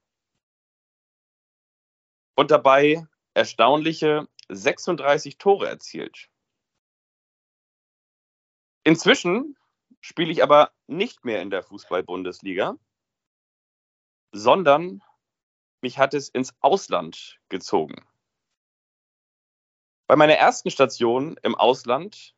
und 2.35 2.51
dabei 2.51 3.07
erstaunliche 3.35 4.27
36 4.49 5.37
Tore 5.37 5.69
erzielt. 5.69 6.31
Inzwischen 8.85 9.59
spiele 10.01 10.33
ich 10.33 10.43
aber 10.43 10.73
nicht 10.87 11.27
mehr 11.27 11.43
in 11.43 11.51
der 11.51 11.63
Fußball-Bundesliga, 11.63 12.79
sondern 14.33 15.03
mich 15.83 15.99
hat 15.99 16.15
es 16.15 16.31
ins 16.31 16.55
Ausland 16.61 17.39
gezogen. 17.51 18.03
Bei 20.07 20.17
meiner 20.17 20.37
ersten 20.37 20.71
Station 20.71 21.37
im 21.43 21.55
Ausland 21.55 22.35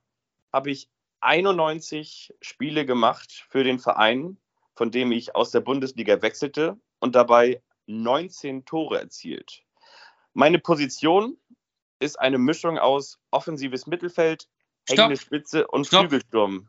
habe 0.52 0.72
ich 0.72 0.90
91 1.26 2.34
Spiele 2.40 2.86
gemacht 2.86 3.44
für 3.48 3.64
den 3.64 3.80
Verein, 3.80 4.38
von 4.74 4.92
dem 4.92 5.10
ich 5.10 5.34
aus 5.34 5.50
der 5.50 5.60
Bundesliga 5.60 6.22
wechselte 6.22 6.78
und 7.00 7.16
dabei 7.16 7.62
19 7.86 8.64
Tore 8.64 9.00
erzielt. 9.00 9.64
Meine 10.34 10.60
Position 10.60 11.36
ist 11.98 12.20
eine 12.20 12.38
Mischung 12.38 12.78
aus 12.78 13.18
offensives 13.30 13.86
Mittelfeld, 13.86 14.48
hängende 14.88 15.16
Spitze 15.16 15.66
und 15.66 15.86
Stopp. 15.86 16.02
Flügelsturm. 16.02 16.68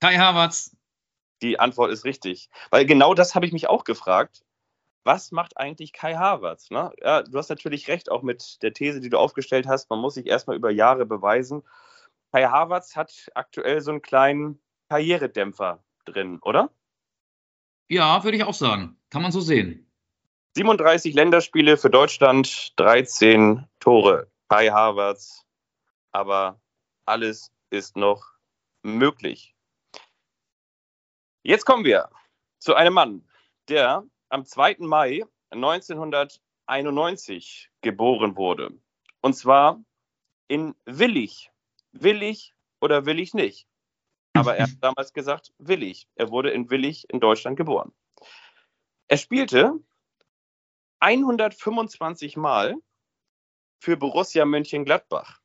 Kai 0.00 0.16
Havertz. 0.16 0.74
Die 1.42 1.60
Antwort 1.60 1.90
ist 1.90 2.04
richtig. 2.04 2.48
Weil 2.70 2.86
genau 2.86 3.12
das 3.12 3.34
habe 3.34 3.44
ich 3.44 3.52
mich 3.52 3.68
auch 3.68 3.84
gefragt. 3.84 4.44
Was 5.04 5.30
macht 5.30 5.58
eigentlich 5.58 5.92
Kai 5.92 6.14
Havertz? 6.14 6.70
Ne? 6.70 6.90
Ja, 7.02 7.22
du 7.22 7.36
hast 7.36 7.50
natürlich 7.50 7.88
recht, 7.88 8.10
auch 8.10 8.22
mit 8.22 8.62
der 8.62 8.72
These, 8.72 9.00
die 9.00 9.10
du 9.10 9.18
aufgestellt 9.18 9.66
hast. 9.66 9.90
Man 9.90 9.98
muss 9.98 10.14
sich 10.14 10.26
erstmal 10.26 10.56
über 10.56 10.70
Jahre 10.70 11.04
beweisen. 11.04 11.62
Kai 12.32 12.44
Havertz 12.44 12.96
hat 12.96 13.30
aktuell 13.34 13.80
so 13.80 13.92
einen 13.92 14.02
kleinen 14.02 14.60
Karrieredämpfer 14.88 15.82
drin, 16.04 16.38
oder? 16.42 16.70
Ja, 17.88 18.24
würde 18.24 18.36
ich 18.36 18.44
auch 18.44 18.54
sagen. 18.54 18.98
Kann 19.10 19.22
man 19.22 19.32
so 19.32 19.40
sehen. 19.40 19.90
37 20.56 21.14
Länderspiele 21.14 21.76
für 21.76 21.90
Deutschland, 21.90 22.78
13 22.80 23.66
Tore. 23.78 24.30
Kai 24.48 24.68
Havertz. 24.68 25.44
Aber 26.12 26.60
alles 27.04 27.52
ist 27.70 27.96
noch 27.96 28.24
möglich. 28.82 29.54
Jetzt 31.42 31.64
kommen 31.64 31.84
wir 31.84 32.10
zu 32.58 32.74
einem 32.74 32.94
Mann, 32.94 33.28
der 33.68 34.04
am 34.30 34.44
2. 34.44 34.78
Mai 34.80 35.22
1991 35.50 37.70
geboren 37.82 38.36
wurde. 38.36 38.72
Und 39.20 39.34
zwar 39.34 39.80
in 40.48 40.74
Willig 40.84 41.52
will 42.02 42.22
ich 42.22 42.54
oder 42.80 43.06
will 43.06 43.18
ich 43.18 43.34
nicht? 43.34 43.66
Aber 44.34 44.56
er 44.56 44.64
hat 44.64 44.76
damals 44.80 45.12
gesagt, 45.12 45.52
will 45.58 45.82
ich. 45.82 46.08
Er 46.14 46.30
wurde 46.30 46.50
in 46.50 46.70
Willig 46.70 47.08
in 47.08 47.20
Deutschland 47.20 47.56
geboren. 47.56 47.92
Er 49.08 49.16
spielte 49.16 49.72
125 51.00 52.36
Mal 52.36 52.74
für 53.78 53.96
Borussia 53.96 54.44
Mönchengladbach. 54.44 55.40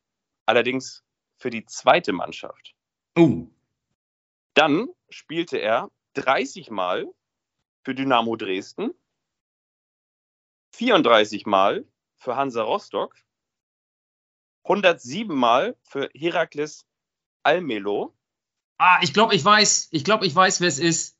Allerdings 0.46 1.04
für 1.38 1.50
die 1.50 1.64
zweite 1.64 2.12
Mannschaft. 2.12 2.74
Oh. 3.16 3.46
Dann 4.54 4.88
spielte 5.08 5.58
er 5.58 5.90
30 6.14 6.70
Mal 6.70 7.06
für 7.84 7.94
Dynamo 7.94 8.36
Dresden, 8.36 8.92
34 10.74 11.46
Mal 11.46 11.86
für 12.16 12.36
Hansa 12.36 12.62
Rostock, 12.62 13.16
107 14.64 15.34
Mal 15.36 15.76
für 15.82 16.08
Herakles 16.14 16.86
Almelo. 17.42 18.14
Ah, 18.78 18.98
ich 19.02 19.12
glaube, 19.12 19.34
ich 19.34 19.44
weiß, 19.44 19.88
ich 19.90 20.04
glaube, 20.04 20.26
ich 20.26 20.34
weiß, 20.34 20.60
wer 20.60 20.68
es 20.68 20.78
ist. 20.78 21.16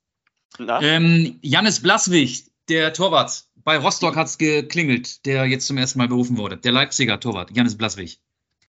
Ähm, 0.59 1.39
Jannis 1.43 1.81
Blaswig, 1.81 2.51
der 2.69 2.93
Torwart. 2.93 3.45
Bei 3.57 3.79
Rostock 3.79 4.17
hat 4.17 4.27
es 4.27 4.39
geklingelt, 4.39 5.25
der 5.25 5.47
jetzt 5.47 5.67
zum 5.67 5.79
ersten 5.79 5.99
Mal 5.99 6.09
berufen 6.09 6.37
wurde. 6.37 6.57
Der 6.57 6.73
Leipziger 6.73 7.21
Torwart, 7.21 7.51
Jannis 7.57 7.77
Blaswig. 7.77 8.21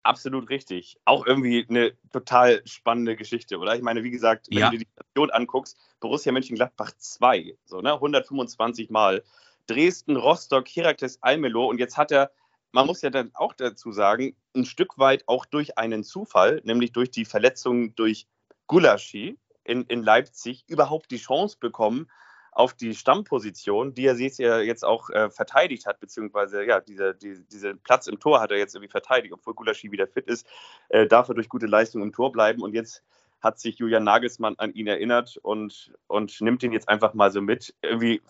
Absolut 0.03 0.49
richtig. 0.49 0.97
Auch 1.05 1.25
irgendwie 1.25 1.65
eine 1.67 1.93
total 2.11 2.61
spannende 2.65 3.15
Geschichte, 3.15 3.57
oder? 3.57 3.75
Ich 3.75 3.81
meine, 3.81 4.03
wie 4.03 4.11
gesagt, 4.11 4.47
wenn 4.49 4.57
Ja. 4.59 4.69
du 4.69 4.77
dir 4.77 4.85
die 4.85 4.91
Station 4.91 5.31
anguckst, 5.31 5.77
Borussia 5.99 6.31
Mönchengladbach 6.31 6.91
2, 6.97 7.55
so, 7.65 7.81
ne? 7.81 7.93
125 7.93 8.89
Mal. 8.89 9.23
Dresden, 9.67 10.17
Rostock, 10.17 10.67
Herakles 10.67 11.23
Almelo 11.23 11.67
und 11.67 11.79
jetzt 11.79 11.95
hat 11.97 12.11
er, 12.11 12.31
man 12.73 12.87
muss 12.87 13.01
ja 13.01 13.09
dann 13.09 13.31
auch 13.35 13.53
dazu 13.53 13.91
sagen, 13.91 14.35
ein 14.55 14.65
Stück 14.65 14.97
weit 14.97 15.23
auch 15.27 15.45
durch 15.45 15.77
einen 15.77 16.03
Zufall, 16.03 16.59
nämlich 16.65 16.91
durch 16.91 17.11
die 17.11 17.23
Verletzung 17.23 17.95
durch 17.95 18.27
Gulaschi 18.67 19.37
in, 19.63 19.83
in 19.83 20.03
Leipzig, 20.03 20.65
überhaupt 20.67 21.11
die 21.11 21.17
Chance 21.17 21.57
bekommen 21.59 22.09
auf 22.51 22.73
die 22.73 22.93
Stammposition, 22.93 23.93
die 23.93 24.05
er 24.05 24.15
jetzt 24.63 24.85
auch 24.85 25.09
äh, 25.09 25.29
verteidigt 25.29 25.85
hat, 25.85 25.99
beziehungsweise 25.99 26.63
ja, 26.65 26.81
diese, 26.81 27.15
die, 27.15 27.43
diesen 27.47 27.79
Platz 27.79 28.07
im 28.07 28.19
Tor 28.19 28.41
hat 28.41 28.51
er 28.51 28.57
jetzt 28.57 28.75
irgendwie 28.75 28.91
verteidigt, 28.91 29.33
obwohl 29.33 29.53
Gulaschi 29.53 29.91
wieder 29.91 30.07
fit 30.07 30.27
ist, 30.27 30.47
äh, 30.89 31.07
darf 31.07 31.29
er 31.29 31.35
durch 31.35 31.49
gute 31.49 31.65
Leistung 31.67 32.01
im 32.01 32.11
Tor 32.11 32.31
bleiben 32.31 32.61
und 32.61 32.73
jetzt 32.73 33.03
hat 33.39 33.59
sich 33.59 33.77
Julian 33.77 34.03
Nagelsmann 34.03 34.55
an 34.57 34.73
ihn 34.73 34.87
erinnert 34.87 35.37
und, 35.37 35.93
und 36.07 36.41
nimmt 36.41 36.63
ihn 36.63 36.71
jetzt 36.71 36.89
einfach 36.89 37.13
mal 37.13 37.31
so 37.31 37.41
mit. 37.41 37.75
Irgendwie 37.81 38.21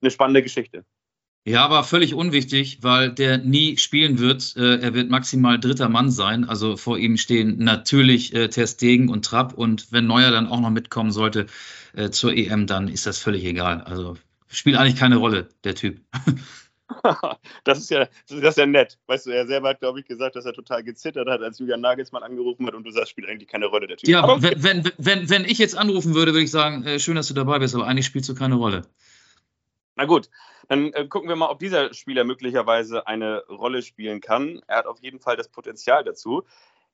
eine 0.00 0.10
spannende 0.10 0.42
Geschichte. 0.42 0.84
Ja, 1.46 1.64
aber 1.64 1.84
völlig 1.84 2.12
unwichtig, 2.12 2.78
weil 2.82 3.12
der 3.12 3.38
nie 3.38 3.76
spielen 3.76 4.18
wird. 4.18 4.56
Äh, 4.56 4.80
er 4.80 4.94
wird 4.94 5.10
maximal 5.10 5.60
dritter 5.60 5.88
Mann 5.88 6.10
sein. 6.10 6.44
Also 6.44 6.76
vor 6.76 6.98
ihm 6.98 7.16
stehen 7.16 7.58
natürlich 7.58 8.34
äh, 8.34 8.48
Ter 8.48 8.66
Stegen 8.66 9.08
und 9.08 9.24
Trapp. 9.24 9.54
Und 9.54 9.92
wenn 9.92 10.08
Neuer 10.08 10.32
dann 10.32 10.48
auch 10.48 10.58
noch 10.58 10.70
mitkommen 10.70 11.12
sollte 11.12 11.46
äh, 11.94 12.10
zur 12.10 12.32
EM, 12.32 12.66
dann 12.66 12.88
ist 12.88 13.06
das 13.06 13.20
völlig 13.20 13.44
egal. 13.44 13.80
Also 13.82 14.16
spielt 14.48 14.76
eigentlich 14.76 14.96
keine 14.96 15.18
Rolle, 15.18 15.48
der 15.62 15.76
Typ. 15.76 16.00
das, 17.62 17.78
ist 17.78 17.90
ja, 17.90 18.08
das 18.28 18.38
ist 18.40 18.58
ja 18.58 18.66
nett. 18.66 18.98
Weißt 19.06 19.26
du, 19.26 19.30
er 19.30 19.46
selber 19.46 19.68
hat, 19.68 19.78
glaube 19.78 20.00
ich, 20.00 20.06
gesagt, 20.06 20.34
dass 20.34 20.46
er 20.46 20.52
total 20.52 20.82
gezittert 20.82 21.28
hat, 21.28 21.42
als 21.42 21.60
Julian 21.60 21.80
Nagelsmann 21.80 22.24
angerufen 22.24 22.66
hat 22.66 22.74
und 22.74 22.82
du 22.82 22.90
sagst, 22.90 23.10
spielt 23.10 23.28
eigentlich 23.28 23.48
keine 23.48 23.66
Rolle, 23.66 23.86
der 23.86 23.98
Typ. 23.98 24.08
Ja, 24.08 24.24
Aber 24.24 24.42
wenn, 24.42 24.64
wenn, 24.64 24.92
wenn, 24.98 25.30
wenn 25.30 25.44
ich 25.44 25.58
jetzt 25.58 25.76
anrufen 25.76 26.14
würde, 26.14 26.32
würde 26.32 26.42
ich 26.42 26.50
sagen, 26.50 26.84
äh, 26.84 26.98
schön, 26.98 27.14
dass 27.14 27.28
du 27.28 27.34
dabei 27.34 27.60
bist, 27.60 27.76
aber 27.76 27.86
eigentlich 27.86 28.06
spielst 28.06 28.28
du 28.28 28.34
keine 28.34 28.56
Rolle. 28.56 28.82
Na 29.96 30.04
gut, 30.04 30.28
dann 30.68 30.92
äh, 30.92 31.06
gucken 31.08 31.28
wir 31.28 31.36
mal, 31.36 31.48
ob 31.48 31.58
dieser 31.58 31.92
Spieler 31.94 32.24
möglicherweise 32.24 33.06
eine 33.06 33.44
Rolle 33.46 33.82
spielen 33.82 34.20
kann. 34.20 34.60
Er 34.66 34.78
hat 34.78 34.86
auf 34.86 35.00
jeden 35.02 35.20
Fall 35.20 35.36
das 35.36 35.48
Potenzial 35.48 36.04
dazu. 36.04 36.44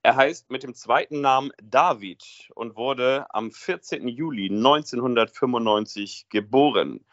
Er 0.04 0.16
heißt 0.16 0.50
mit 0.50 0.62
dem 0.62 0.74
zweiten 0.74 1.20
Namen 1.20 1.50
David 1.62 2.50
und 2.54 2.76
wurde 2.76 3.26
am 3.30 3.50
14. 3.50 4.06
Juli 4.08 4.46
1995 4.50 6.26
geboren. 6.28 7.04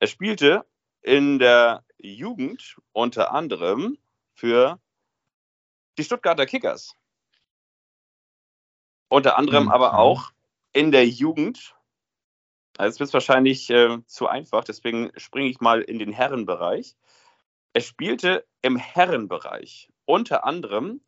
Er 0.00 0.06
spielte 0.06 0.66
in 1.02 1.38
der 1.38 1.84
Jugend 1.98 2.76
unter 2.92 3.32
anderem 3.32 3.98
für 4.34 4.78
die 5.98 6.04
Stuttgarter 6.04 6.46
Kickers. 6.46 6.94
Unter 9.08 9.38
anderem 9.38 9.64
Mhm. 9.64 9.70
aber 9.70 9.98
auch 9.98 10.30
in 10.72 10.92
der 10.92 11.06
Jugend 11.06 11.74
also 12.78 12.94
es 12.94 13.00
wird 13.00 13.12
wahrscheinlich 13.12 13.68
äh, 13.70 13.98
zu 14.06 14.28
einfach, 14.28 14.64
deswegen 14.64 15.10
springe 15.16 15.48
ich 15.48 15.60
mal 15.60 15.82
in 15.82 15.98
den 15.98 16.12
Herrenbereich. 16.12 16.96
Er 17.74 17.80
spielte 17.80 18.46
im 18.62 18.76
Herrenbereich 18.76 19.90
unter 20.04 20.44
anderem 20.44 21.00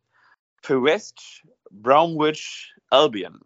für 0.63 0.83
West 0.83 1.47
Bromwich 1.71 2.75
Albion. 2.89 3.41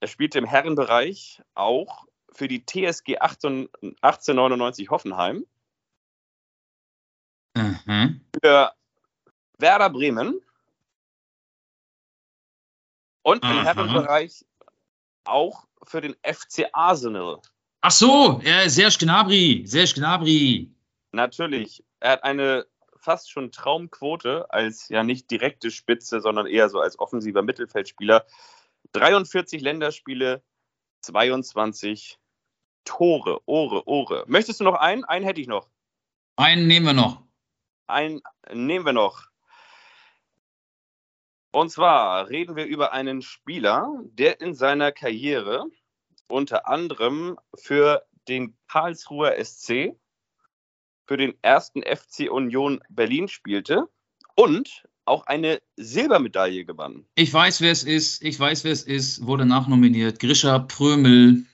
Er 0.00 0.08
spielte 0.08 0.38
im 0.38 0.44
Herrenbereich 0.44 1.42
auch 1.54 2.04
für 2.32 2.48
die 2.48 2.64
TSG 2.66 3.18
18, 3.18 3.68
1899 4.02 4.90
Hoffenheim, 4.90 5.46
Mhm. 7.56 8.20
für 8.40 8.72
Werder 9.58 9.90
Bremen 9.90 10.40
und 13.22 13.42
im 13.42 13.50
Aha. 13.50 13.64
Herrenbereich 13.64 14.44
auch 15.28 15.66
für 15.82 16.00
den 16.00 16.14
FC 16.22 16.66
Arsenal. 16.72 17.40
Ach 17.80 17.90
so, 17.90 18.40
äh, 18.44 18.68
Serge 18.68 18.96
Gnabry, 19.00 19.64
Serge 19.66 19.94
Gnabry. 19.94 20.72
Natürlich. 21.12 21.84
Er 22.00 22.12
hat 22.12 22.24
eine 22.24 22.66
fast 22.96 23.30
schon 23.30 23.52
Traumquote 23.52 24.46
als 24.50 24.88
ja 24.88 25.02
nicht 25.04 25.30
direkte 25.30 25.70
Spitze, 25.70 26.20
sondern 26.20 26.46
eher 26.46 26.68
so 26.68 26.80
als 26.80 26.98
offensiver 26.98 27.42
Mittelfeldspieler. 27.42 28.26
43 28.92 29.60
Länderspiele, 29.60 30.42
22 31.02 32.18
Tore, 32.84 33.40
Ohre, 33.46 33.86
Ohre. 33.86 34.24
Möchtest 34.26 34.60
du 34.60 34.64
noch 34.64 34.74
einen? 34.74 35.04
Einen 35.04 35.24
hätte 35.24 35.40
ich 35.40 35.46
noch. 35.46 35.68
Einen 36.36 36.66
nehmen 36.66 36.86
wir 36.86 36.92
noch. 36.92 37.22
Einen 37.86 38.22
nehmen 38.52 38.84
wir 38.84 38.92
noch. 38.92 39.28
Und 41.50 41.70
zwar 41.70 42.28
reden 42.28 42.56
wir 42.56 42.66
über 42.66 42.92
einen 42.92 43.22
Spieler, 43.22 43.90
der 44.12 44.40
in 44.40 44.54
seiner 44.54 44.92
Karriere 44.92 45.64
unter 46.28 46.68
anderem 46.68 47.38
für 47.54 48.04
den 48.28 48.54
Karlsruher 48.68 49.42
SC, 49.42 49.96
für 51.06 51.16
den 51.16 51.34
ersten 51.40 51.82
FC 51.82 52.30
Union 52.30 52.80
Berlin 52.90 53.28
spielte 53.28 53.88
und 54.34 54.84
auch 55.06 55.26
eine 55.26 55.62
Silbermedaille 55.76 56.66
gewann. 56.66 57.06
Ich 57.14 57.32
weiß, 57.32 57.62
wer 57.62 57.72
es 57.72 57.82
ist. 57.82 58.22
Ich 58.22 58.38
weiß, 58.38 58.64
wer 58.64 58.72
es 58.72 58.82
ist. 58.82 59.26
Wurde 59.26 59.46
nachnominiert. 59.46 60.20
Grisha 60.20 60.58
Prömel. 60.58 61.44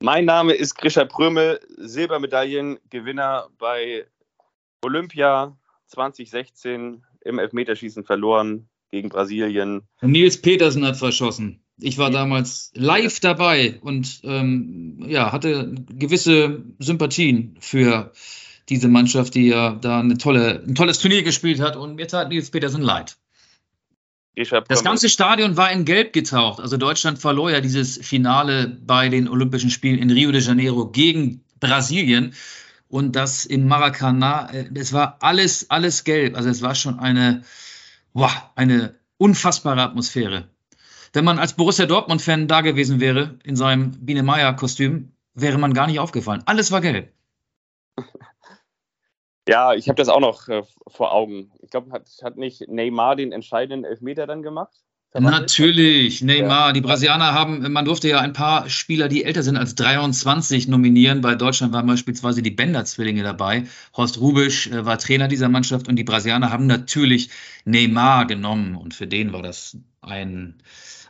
Mein 0.00 0.26
Name 0.26 0.52
ist 0.52 0.74
Grisha 0.74 1.06
Prömel, 1.06 1.58
Silbermedaillengewinner 1.78 3.48
bei 3.56 4.06
Olympia 4.84 5.56
2016 5.86 7.02
im 7.26 7.38
Elfmeterschießen 7.38 8.04
verloren 8.04 8.68
gegen 8.90 9.08
Brasilien. 9.08 9.82
Nils 10.00 10.40
Petersen 10.40 10.84
hat 10.86 10.96
verschossen. 10.96 11.60
Ich 11.78 11.98
war 11.98 12.10
damals 12.10 12.72
live 12.74 13.20
dabei 13.20 13.78
und 13.82 14.20
ähm, 14.24 15.04
ja, 15.06 15.32
hatte 15.32 15.74
gewisse 15.90 16.64
Sympathien 16.78 17.56
für 17.60 18.12
diese 18.68 18.88
Mannschaft, 18.88 19.34
die 19.34 19.48
ja 19.48 19.74
da 19.74 20.00
eine 20.00 20.16
tolle, 20.16 20.64
ein 20.66 20.74
tolles 20.74 20.98
Turnier 20.98 21.22
gespielt 21.22 21.60
hat. 21.60 21.76
Und 21.76 21.96
mir 21.96 22.08
tat 22.08 22.30
Nils 22.30 22.50
Petersen 22.50 22.82
leid. 22.82 23.16
Das 24.68 24.84
ganze 24.84 25.08
Stadion 25.08 25.56
war 25.56 25.72
in 25.72 25.86
Gelb 25.86 26.12
getaucht. 26.12 26.60
Also 26.60 26.76
Deutschland 26.76 27.18
verlor 27.18 27.50
ja 27.50 27.62
dieses 27.62 27.96
Finale 27.96 28.68
bei 28.68 29.08
den 29.08 29.28
Olympischen 29.28 29.70
Spielen 29.70 29.98
in 29.98 30.10
Rio 30.10 30.30
de 30.30 30.42
Janeiro 30.42 30.90
gegen 30.90 31.42
Brasilien. 31.58 32.34
Und 32.88 33.16
das 33.16 33.44
im 33.44 33.66
Maracanã, 33.66 34.48
äh, 34.52 34.70
es 34.74 34.92
war 34.92 35.18
alles, 35.20 35.70
alles 35.70 36.04
gelb. 36.04 36.36
Also 36.36 36.48
es 36.48 36.62
war 36.62 36.74
schon 36.74 36.98
eine, 36.98 37.42
wow, 38.12 38.32
eine 38.54 38.94
unfassbare 39.18 39.82
Atmosphäre. 39.82 40.48
Wenn 41.12 41.24
man 41.24 41.38
als 41.38 41.54
Borussia 41.54 41.86
Dortmund-Fan 41.86 42.46
da 42.46 42.60
gewesen 42.60 43.00
wäre, 43.00 43.38
in 43.42 43.56
seinem 43.56 43.92
Biene 43.92 44.22
Meier-Kostüm, 44.22 45.12
wäre 45.34 45.58
man 45.58 45.74
gar 45.74 45.86
nicht 45.86 45.98
aufgefallen. 45.98 46.42
Alles 46.46 46.70
war 46.70 46.80
gelb. 46.80 47.12
Ja, 49.48 49.74
ich 49.74 49.88
habe 49.88 49.94
das 49.94 50.08
auch 50.08 50.18
noch 50.18 50.48
äh, 50.48 50.64
vor 50.88 51.12
Augen. 51.12 51.52
Ich 51.60 51.70
glaube, 51.70 51.92
hat, 51.92 52.10
hat 52.24 52.36
nicht 52.36 52.66
Neymar 52.66 53.14
den 53.14 53.30
entscheidenden 53.30 53.84
Elfmeter 53.84 54.26
dann 54.26 54.42
gemacht? 54.42 54.85
Natürlich, 55.20 56.22
Neymar. 56.22 56.72
Die 56.72 56.80
Brasilianer 56.80 57.32
haben, 57.32 57.72
man 57.72 57.84
durfte 57.84 58.08
ja 58.08 58.20
ein 58.20 58.32
paar 58.32 58.68
Spieler, 58.68 59.08
die 59.08 59.24
älter 59.24 59.42
sind 59.42 59.56
als 59.56 59.74
23, 59.74 60.68
nominieren. 60.68 61.20
Bei 61.20 61.34
Deutschland 61.34 61.72
waren 61.72 61.86
beispielsweise 61.86 62.42
die 62.42 62.50
Bender-Zwillinge 62.50 63.22
dabei. 63.22 63.64
Horst 63.96 64.20
Rubisch 64.20 64.68
äh, 64.68 64.84
war 64.84 64.98
Trainer 64.98 65.28
dieser 65.28 65.48
Mannschaft 65.48 65.88
und 65.88 65.96
die 65.96 66.04
Brasilianer 66.04 66.50
haben 66.50 66.66
natürlich 66.66 67.30
Neymar 67.64 68.26
genommen. 68.26 68.76
Und 68.76 68.94
für 68.94 69.06
den 69.06 69.32
war 69.32 69.42
das 69.42 69.76
ein, 70.00 70.54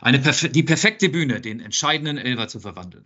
eine, 0.01 0.19
die 0.19 0.63
perfekte 0.63 1.09
Bühne, 1.09 1.41
den 1.41 1.59
entscheidenden 1.59 2.17
Elfer 2.17 2.47
zu 2.47 2.59
verwandeln. 2.59 3.05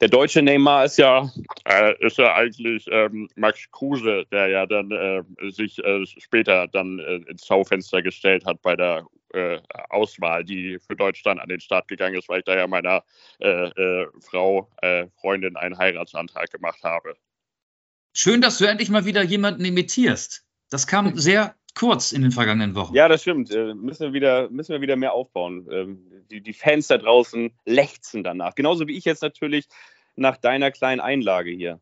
Der 0.00 0.08
deutsche 0.08 0.40
Neymar 0.40 0.86
ist 0.86 0.96
ja, 0.96 1.30
äh, 1.66 1.94
ist 2.06 2.16
ja 2.16 2.34
eigentlich 2.34 2.86
ähm, 2.90 3.28
Max 3.36 3.70
Kruse, 3.70 4.24
der 4.32 4.48
ja 4.48 4.64
dann 4.64 4.90
äh, 4.90 5.22
sich 5.50 5.78
äh, 5.84 6.06
später 6.06 6.68
dann 6.68 6.98
äh, 7.00 7.16
ins 7.28 7.46
Schaufenster 7.46 8.00
gestellt 8.00 8.46
hat 8.46 8.62
bei 8.62 8.76
der 8.76 9.04
äh, 9.32 9.60
Auswahl, 9.88 10.44
die 10.44 10.78
für 10.86 10.96
Deutschland 10.96 11.40
an 11.40 11.48
den 11.48 11.60
Start 11.60 11.88
gegangen 11.88 12.16
ist, 12.16 12.28
weil 12.28 12.40
ich 12.40 12.44
da 12.44 12.56
ja 12.56 12.66
meiner 12.66 13.04
äh, 13.40 13.68
äh, 13.68 14.06
Frau, 14.20 14.68
äh, 14.82 15.06
Freundin 15.20 15.56
einen 15.56 15.78
Heiratsantrag 15.78 16.50
gemacht 16.50 16.82
habe. 16.82 17.14
Schön, 18.12 18.40
dass 18.40 18.58
du 18.58 18.64
endlich 18.66 18.90
mal 18.90 19.04
wieder 19.04 19.22
jemanden 19.22 19.64
imitierst. 19.64 20.44
Das 20.70 20.86
kam 20.86 21.16
sehr 21.16 21.54
kurz 21.74 22.12
in 22.12 22.22
den 22.22 22.32
vergangenen 22.32 22.74
Wochen. 22.74 22.94
Ja, 22.94 23.08
das 23.08 23.22
stimmt. 23.22 23.50
Äh, 23.50 23.74
müssen, 23.74 24.06
wir 24.06 24.12
wieder, 24.12 24.50
müssen 24.50 24.72
wir 24.72 24.80
wieder 24.80 24.96
mehr 24.96 25.12
aufbauen. 25.12 25.68
Ähm, 25.70 26.24
die, 26.30 26.40
die 26.40 26.52
Fans 26.52 26.88
da 26.88 26.98
draußen 26.98 27.52
lechzen 27.64 28.24
danach. 28.24 28.54
Genauso 28.54 28.86
wie 28.86 28.96
ich 28.96 29.04
jetzt 29.04 29.22
natürlich 29.22 29.66
nach 30.16 30.36
deiner 30.36 30.70
kleinen 30.70 31.00
Einlage 31.00 31.50
hier. 31.50 31.80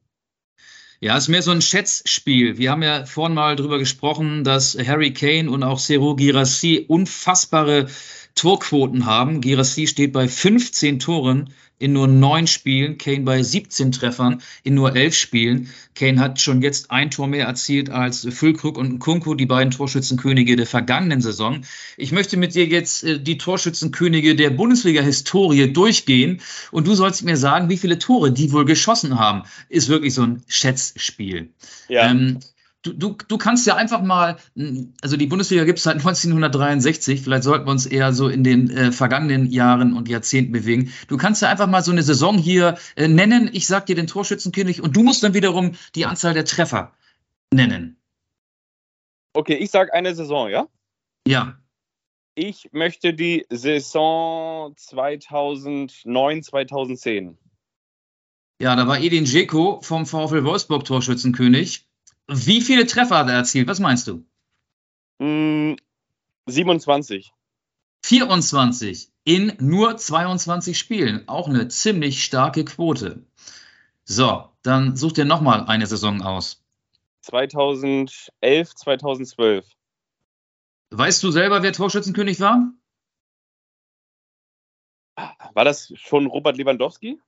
Ja, 1.00 1.16
es 1.16 1.24
ist 1.24 1.28
mehr 1.28 1.42
so 1.42 1.52
ein 1.52 1.62
Schätzspiel. 1.62 2.58
Wir 2.58 2.72
haben 2.72 2.82
ja 2.82 3.04
vorhin 3.06 3.34
mal 3.34 3.54
drüber 3.54 3.78
gesprochen, 3.78 4.42
dass 4.42 4.76
Harry 4.76 5.12
Kane 5.12 5.48
und 5.48 5.62
auch 5.62 5.78
Serou 5.78 6.16
Girassi 6.16 6.84
unfassbare 6.88 7.86
Torquoten 8.38 9.04
haben. 9.04 9.40
Girassi 9.40 9.88
steht 9.88 10.12
bei 10.12 10.28
15 10.28 11.00
Toren 11.00 11.50
in 11.80 11.92
nur 11.92 12.06
neun 12.06 12.46
Spielen, 12.46 12.98
Kane 12.98 13.20
bei 13.20 13.42
17 13.42 13.92
Treffern 13.92 14.42
in 14.62 14.74
nur 14.74 14.94
elf 14.94 15.14
Spielen. 15.14 15.68
Kane 15.94 16.20
hat 16.20 16.40
schon 16.40 16.62
jetzt 16.62 16.90
ein 16.92 17.10
Tor 17.10 17.26
mehr 17.26 17.46
erzielt 17.46 17.90
als 17.90 18.26
Füllkrug 18.30 18.78
und 18.78 19.00
Kunku, 19.00 19.34
die 19.34 19.46
beiden 19.46 19.72
Torschützenkönige 19.72 20.56
der 20.56 20.66
vergangenen 20.66 21.20
Saison. 21.20 21.62
Ich 21.96 22.12
möchte 22.12 22.36
mit 22.36 22.54
dir 22.54 22.66
jetzt 22.66 23.04
äh, 23.04 23.20
die 23.20 23.38
Torschützenkönige 23.38 24.36
der 24.36 24.50
Bundesliga-Historie 24.50 25.72
durchgehen 25.72 26.40
und 26.70 26.86
du 26.86 26.94
sollst 26.94 27.24
mir 27.24 27.36
sagen, 27.36 27.68
wie 27.68 27.76
viele 27.76 27.98
Tore 27.98 28.32
die 28.32 28.52
wohl 28.52 28.64
geschossen 28.64 29.18
haben. 29.18 29.42
Ist 29.68 29.88
wirklich 29.88 30.14
so 30.14 30.22
ein 30.22 30.42
Schätzspiel. 30.46 31.50
Ja. 31.88 32.10
Ähm, 32.10 32.38
du, 32.82 32.92
du, 32.92 33.16
du 33.26 33.38
kannst 33.38 33.66
ja 33.66 33.76
einfach 33.76 34.02
mal, 34.02 34.36
also 35.02 35.16
die 35.16 35.26
Bundesliga 35.26 35.64
gibt 35.64 35.78
es 35.78 35.84
seit 35.84 35.96
1963, 35.96 37.22
vielleicht 37.22 37.42
sollten 37.42 37.66
wir 37.66 37.72
uns 37.72 37.86
eher 37.86 38.12
so 38.12 38.28
in 38.28 38.44
den 38.44 38.70
äh, 38.70 38.92
vergangenen 38.92 39.46
Jahren 39.46 39.94
und 39.94 40.08
Jahrzehnten 40.08 40.52
bewegen. 40.52 40.92
Du 41.08 41.16
kannst 41.16 41.42
ja 41.42 41.48
einfach 41.48 41.66
mal 41.66 41.82
so 41.82 41.92
eine 41.92 42.02
Saison 42.02 42.38
hier 42.38 42.78
äh, 42.96 43.08
nennen. 43.08 43.50
Ich 43.52 43.66
sag 43.66 43.86
dir 43.86 43.96
den 43.96 44.06
Torschützenkönig 44.06 44.82
und 44.82 44.96
du 44.96 45.02
musst 45.02 45.22
dann 45.22 45.34
wiederum 45.34 45.72
die 45.94 46.06
Anzahl 46.06 46.34
der 46.34 46.44
Treffer 46.44 46.92
nennen. 47.52 47.96
Okay, 49.34 49.54
ich 49.54 49.70
sag 49.70 49.92
eine 49.92 50.14
Saison, 50.14 50.48
ja? 50.48 50.66
Ja. 51.26 51.58
Ich 52.34 52.70
möchte 52.72 53.14
die 53.14 53.46
Saison 53.50 54.72
2009, 54.76 56.42
2010. 56.44 57.36
Ja, 58.60 58.74
da 58.74 58.86
war 58.86 59.00
Edin 59.00 59.24
Dzeko 59.24 59.80
vom 59.82 60.06
VfL 60.06 60.44
Wolfsburg 60.44 60.84
Torschützenkönig. 60.84 61.87
Wie 62.28 62.60
viele 62.60 62.86
Treffer 62.86 63.18
hat 63.18 63.28
er 63.28 63.36
erzielt? 63.36 63.68
Was 63.68 63.80
meinst 63.80 64.06
du? 64.06 64.24
Mm, 65.18 65.76
27. 66.46 67.32
24 68.04 69.10
in 69.24 69.54
nur 69.58 69.96
22 69.96 70.78
Spielen. 70.78 71.26
Auch 71.28 71.48
eine 71.48 71.68
ziemlich 71.68 72.24
starke 72.24 72.64
Quote. 72.64 73.26
So, 74.04 74.48
dann 74.62 74.96
such 74.96 75.12
dir 75.12 75.24
nochmal 75.24 75.66
eine 75.66 75.86
Saison 75.86 76.22
aus. 76.22 76.64
2011, 77.22 78.74
2012. 78.74 79.66
Weißt 80.90 81.22
du 81.22 81.30
selber, 81.30 81.62
wer 81.62 81.72
Torschützenkönig 81.72 82.40
war? 82.40 82.72
War 85.16 85.64
das 85.64 85.92
schon 85.96 86.26
Robert 86.26 86.56
Lewandowski? 86.56 87.20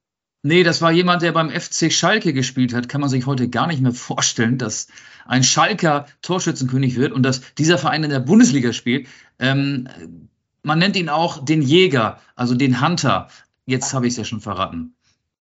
Nee, 0.42 0.62
das 0.62 0.80
war 0.80 0.90
jemand, 0.90 1.22
der 1.22 1.32
beim 1.32 1.50
FC 1.50 1.92
Schalke 1.92 2.32
gespielt 2.32 2.72
hat. 2.72 2.88
Kann 2.88 3.00
man 3.00 3.10
sich 3.10 3.26
heute 3.26 3.48
gar 3.50 3.66
nicht 3.66 3.82
mehr 3.82 3.92
vorstellen, 3.92 4.56
dass 4.56 4.88
ein 5.26 5.44
Schalker 5.44 6.06
Torschützenkönig 6.22 6.96
wird 6.96 7.12
und 7.12 7.22
dass 7.22 7.54
dieser 7.54 7.76
Verein 7.76 8.04
in 8.04 8.10
der 8.10 8.20
Bundesliga 8.20 8.72
spielt. 8.72 9.06
Ähm, 9.38 9.88
man 10.62 10.78
nennt 10.78 10.96
ihn 10.96 11.08
auch 11.08 11.44
den 11.44 11.60
Jäger, 11.60 12.20
also 12.36 12.54
den 12.54 12.80
Hunter. 12.80 13.28
Jetzt 13.66 13.92
habe 13.92 14.06
ich 14.06 14.14
es 14.14 14.16
ja 14.16 14.24
schon 14.24 14.40
verraten. 14.40 14.94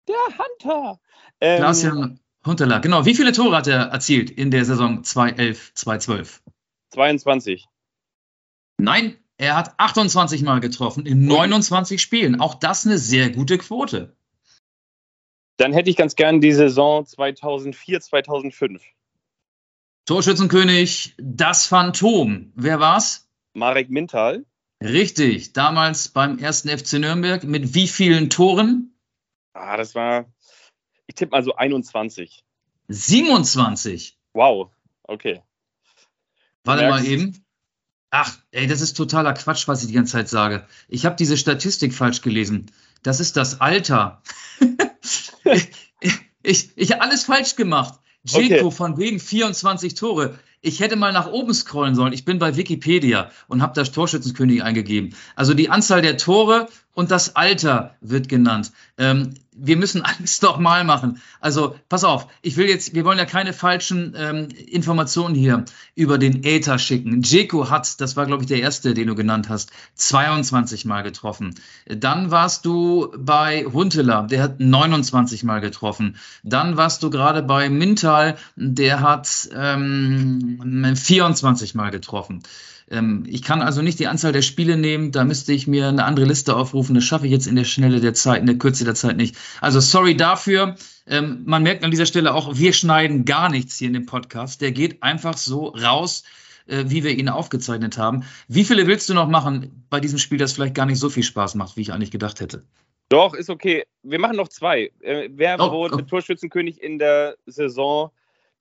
Der 0.09 0.17
Hunter. 0.39 1.01
Ähm, 1.41 1.59
Klaas-Jan 1.59 2.21
Hunterla. 2.45 2.79
Genau. 2.79 3.07
Wie 3.07 3.15
viele 3.15 3.33
Tore 3.33 3.57
hat 3.57 3.67
er 3.67 3.87
erzielt 3.87 4.31
in 4.31 4.51
der 4.51 4.65
Saison 4.65 5.05
2011, 5.05 5.75
2012? 5.75 6.43
22. 6.91 7.67
Nein, 8.79 9.17
er 9.39 9.57
hat 9.57 9.75
28 9.79 10.43
Mal 10.43 10.61
getroffen 10.61 11.07
in 11.07 11.25
29 11.27 12.03
Spielen. 12.03 12.41
Auch 12.41 12.55
das 12.55 12.85
eine 12.87 12.99
sehr 12.99 13.31
gute 13.31 13.59
Quote. 13.59 14.17
Dann 15.57 15.73
hätte 15.73 15.91
ich 15.91 15.97
ganz 15.97 16.17
gern 16.17 16.41
die 16.41 16.53
Saison 16.53 17.07
2004, 17.07 18.01
2005. 18.01 18.83
Torschützenkönig, 20.07 21.15
das 21.19 21.67
Phantom. 21.67 22.53
Wer 22.57 22.81
war's? 22.81 23.29
Marek 23.55 23.91
Mintal. 23.91 24.45
Richtig, 24.83 25.53
damals 25.53 26.09
beim 26.09 26.39
ersten 26.39 26.69
FC 26.69 26.95
Nürnberg. 26.95 27.45
Mit 27.45 27.75
wie 27.75 27.87
vielen 27.87 28.31
Toren? 28.31 28.97
Ah, 29.53 29.77
das 29.77 29.95
war, 29.95 30.27
ich 31.07 31.15
tippe 31.15 31.31
mal 31.31 31.45
so 31.45 31.55
21. 31.55 32.45
27. 32.89 34.19
Wow, 34.33 34.71
okay. 35.05 35.43
Warte 36.65 36.89
mal 36.89 37.05
eben. 37.05 37.45
Ach, 38.11 38.37
ey, 38.51 38.67
das 38.67 38.81
ist 38.81 38.95
totaler 38.95 39.35
Quatsch, 39.35 39.69
was 39.69 39.83
ich 39.83 39.89
die 39.89 39.95
ganze 39.95 40.13
Zeit 40.13 40.29
sage. 40.29 40.67
Ich 40.89 41.07
habe 41.07 41.17
diese 41.17 41.39
Statistik 41.39 41.95
falsch 41.95 42.21
gelesen. 42.21 42.71
Das 43.03 43.21
ist 43.21 43.37
das 43.37 43.61
Alter. 43.61 44.23
ich, 45.45 46.19
ich, 46.43 46.71
ich 46.77 46.93
habe 46.93 47.03
alles 47.03 47.25
falsch 47.25 47.57
gemacht. 47.57 47.99
Jeko 48.25 48.67
okay. 48.67 48.71
von 48.71 48.99
wegen 48.99 49.19
24 49.19 49.95
Tore. 49.95 50.39
Ich 50.61 50.79
hätte 50.79 50.95
mal 50.95 51.13
nach 51.13 51.27
oben 51.27 51.53
scrollen 51.53 51.97
sollen. 51.97 52.13
Ich 52.13 52.25
bin 52.25 52.39
bei 52.39 52.57
Wikipedia 52.57 53.31
und 53.49 53.63
habe 53.63 53.75
das 53.75 53.91
Torschützenkönig 53.91 54.63
eingegeben. 54.63 55.15
Also 55.35 55.55
die 55.55 55.71
Anzahl 55.71 56.03
der 56.03 56.17
Tore 56.17 56.69
und 56.95 57.11
das 57.11 57.35
Alter 57.35 57.97
wird 58.01 58.29
genannt. 58.29 58.71
Ähm, 58.97 59.35
wir 59.55 59.77
müssen 59.77 60.03
alles 60.03 60.41
doch 60.41 60.59
mal 60.59 60.85
machen. 60.85 61.21
Also 61.41 61.77
pass 61.89 62.05
auf, 62.05 62.29
ich 62.43 62.57
will 62.57 62.69
jetzt, 62.69 62.95
wir 62.95 63.05
wollen 63.05 63.19
ja 63.19 63.25
keine 63.25 63.53
falschen 63.53 64.15
ähm, 64.17 64.49
Informationen 64.67 65.35
hier 65.35 65.65
über 65.95 66.19
den 66.19 66.45
Äther 66.45 66.79
schicken. 66.79 67.23
Jeko 67.23 67.71
hat, 67.71 68.01
das 68.01 68.17
war 68.17 68.27
glaube 68.27 68.43
ich 68.43 68.49
der 68.49 68.61
erste, 68.61 68.95
den 68.95 69.09
du 69.09 69.15
genannt 69.15 69.49
hast, 69.49 69.71
22 69.95 70.85
Mal 70.85 71.03
getroffen. 71.03 71.55
Dann 71.87 72.31
warst 72.31 72.65
du 72.65 73.13
bei 73.17 73.65
Huntela, 73.65 74.23
der 74.23 74.43
hat 74.43 74.61
29 74.61 75.45
Mal 75.45 75.61
getroffen. 75.61 76.17
Dann 76.43 76.77
warst 76.77 77.03
du 77.03 77.11
gerade 77.11 77.43
bei 77.43 77.69
Mintal, 77.69 78.37
der 78.57 79.01
hat 79.01 79.49
ähm, 79.55 80.95
24 80.97 81.75
Mal 81.75 81.91
getroffen. 81.91 82.43
Ähm, 82.91 83.25
ich 83.27 83.43
kann 83.43 83.63
also 83.63 83.83
nicht 83.83 83.99
die 83.99 84.07
Anzahl 84.07 84.33
der 84.33 84.43
Spiele 84.43 84.77
nehmen, 84.77 85.13
da 85.13 85.25
müsste 85.25 85.53
ich 85.53 85.67
mir 85.67 85.89
eine 85.89 86.05
andere 86.05 86.27
Liste 86.27 86.57
aufrufen. 86.57 86.95
Das 86.95 87.05
schaffe 87.05 87.27
ich 87.27 87.33
jetzt 87.33 87.47
in 87.47 87.57
der 87.57 87.65
Schnelle 87.65 88.01
der 88.01 88.15
Zeit, 88.15 88.41
in 88.41 88.47
der 88.47 88.59
Kürze 88.59 88.85
der 88.85 88.95
Zeit 88.95 89.17
nicht. 89.17 89.37
Also 89.61 89.81
sorry 89.81 90.17
dafür. 90.17 90.77
Ähm, 91.07 91.43
man 91.45 91.63
merkt 91.63 91.85
an 91.85 91.91
dieser 91.91 92.07
Stelle 92.07 92.35
auch, 92.35 92.57
wir 92.57 92.73
schneiden 92.73 93.25
gar 93.25 93.49
nichts 93.49 93.79
hier 93.79 93.89
in 93.89 93.95
dem 93.95 94.07
Podcast. 94.07 94.61
Der 94.61 94.73
geht 94.73 95.03
einfach 95.03 95.37
so 95.37 95.69
raus, 95.69 96.23
äh, 96.67 96.85
wie 96.87 97.05
wir 97.05 97.11
ihn 97.11 97.29
aufgezeichnet 97.29 97.99
haben. 97.99 98.25
Wie 98.49 98.65
viele 98.65 98.87
willst 98.87 99.09
du 99.09 99.15
noch 99.15 99.29
machen 99.29 99.85
bei 99.91 100.01
diesem 100.01 100.19
Spiel, 100.19 100.39
das 100.39 100.53
vielleicht 100.53 100.75
gar 100.75 100.87
nicht 100.87 100.99
so 100.99 101.11
viel 101.11 101.25
Spaß 101.25 101.55
macht, 101.57 101.77
wie 101.77 101.83
ich 101.83 101.93
eigentlich 101.93 102.11
gedacht 102.11 102.41
hätte? 102.41 102.63
Doch, 103.13 103.35
ist 103.35 103.51
okay. 103.51 103.85
Wir 104.03 104.19
machen 104.19 104.37
noch 104.37 104.49
zwei. 104.49 104.91
Äh, 105.01 105.29
wer 105.33 105.61
oh, 105.61 105.71
wurde 105.71 105.97
oh. 105.97 106.01
Torschützenkönig 106.01 106.83
in 106.83 106.99
der 106.99 107.37
Saison 107.45 108.11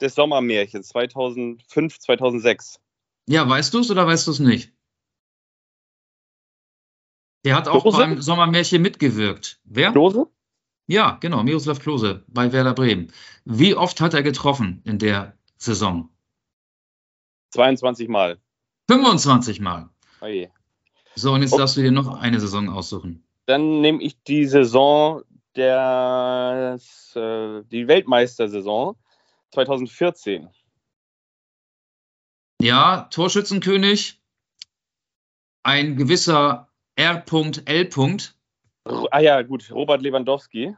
des 0.01 0.15
Sommermärchens 0.15 0.89
2005, 0.89 1.99
2006? 1.99 2.80
Ja, 3.27 3.47
weißt 3.47 3.73
du 3.73 3.79
es 3.79 3.91
oder 3.91 4.07
weißt 4.07 4.27
du 4.27 4.31
es 4.31 4.39
nicht? 4.39 4.73
Der 7.45 7.55
hat 7.55 7.67
auch 7.67 7.81
Klose? 7.81 7.97
beim 7.97 8.21
Sommermärchen 8.21 8.81
mitgewirkt. 8.81 9.59
Wer? 9.63 9.91
Klose? 9.91 10.27
Ja, 10.87 11.17
genau, 11.21 11.43
Miroslav 11.43 11.79
Klose 11.79 12.23
bei 12.27 12.51
Werder 12.51 12.73
Bremen. 12.73 13.11
Wie 13.45 13.75
oft 13.75 14.01
hat 14.01 14.13
er 14.13 14.23
getroffen 14.23 14.81
in 14.85 14.99
der 14.99 15.37
Saison? 15.57 16.09
22 17.51 18.07
Mal. 18.09 18.39
25 18.89 19.59
Mal. 19.59 19.89
Oje. 20.21 20.51
So, 21.15 21.33
und 21.33 21.41
jetzt 21.41 21.53
okay. 21.53 21.61
darfst 21.61 21.77
du 21.77 21.81
dir 21.81 21.91
noch 21.91 22.19
eine 22.19 22.39
Saison 22.39 22.69
aussuchen. 22.69 23.23
Dann 23.45 23.81
nehme 23.81 24.01
ich 24.01 24.21
die 24.23 24.45
Saison 24.45 25.23
der 25.55 26.79
äh, 27.15 27.63
die 27.71 27.87
Weltmeistersaison 27.87 28.95
2014. 29.51 30.49
Ja, 32.61 33.07
Torschützenkönig, 33.09 34.21
ein 35.63 35.95
gewisser 35.95 36.69
R.L. 36.95 37.89
Ah 39.09 39.19
ja, 39.19 39.41
gut, 39.41 39.71
Robert 39.71 40.03
Lewandowski. 40.03 40.75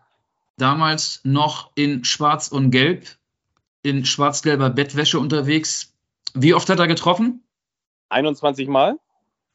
Damals 0.55 1.19
noch 1.25 1.73
in 1.75 2.05
Schwarz 2.05 2.47
und 2.47 2.71
Gelb, 2.71 3.09
in 3.81 4.05
schwarz-gelber 4.05 4.69
Bettwäsche 4.69 5.19
unterwegs. 5.19 5.93
Wie 6.33 6.53
oft 6.53 6.69
hat 6.69 6.79
er 6.79 6.87
getroffen? 6.87 7.43
21 8.07 8.69
Mal. 8.69 8.97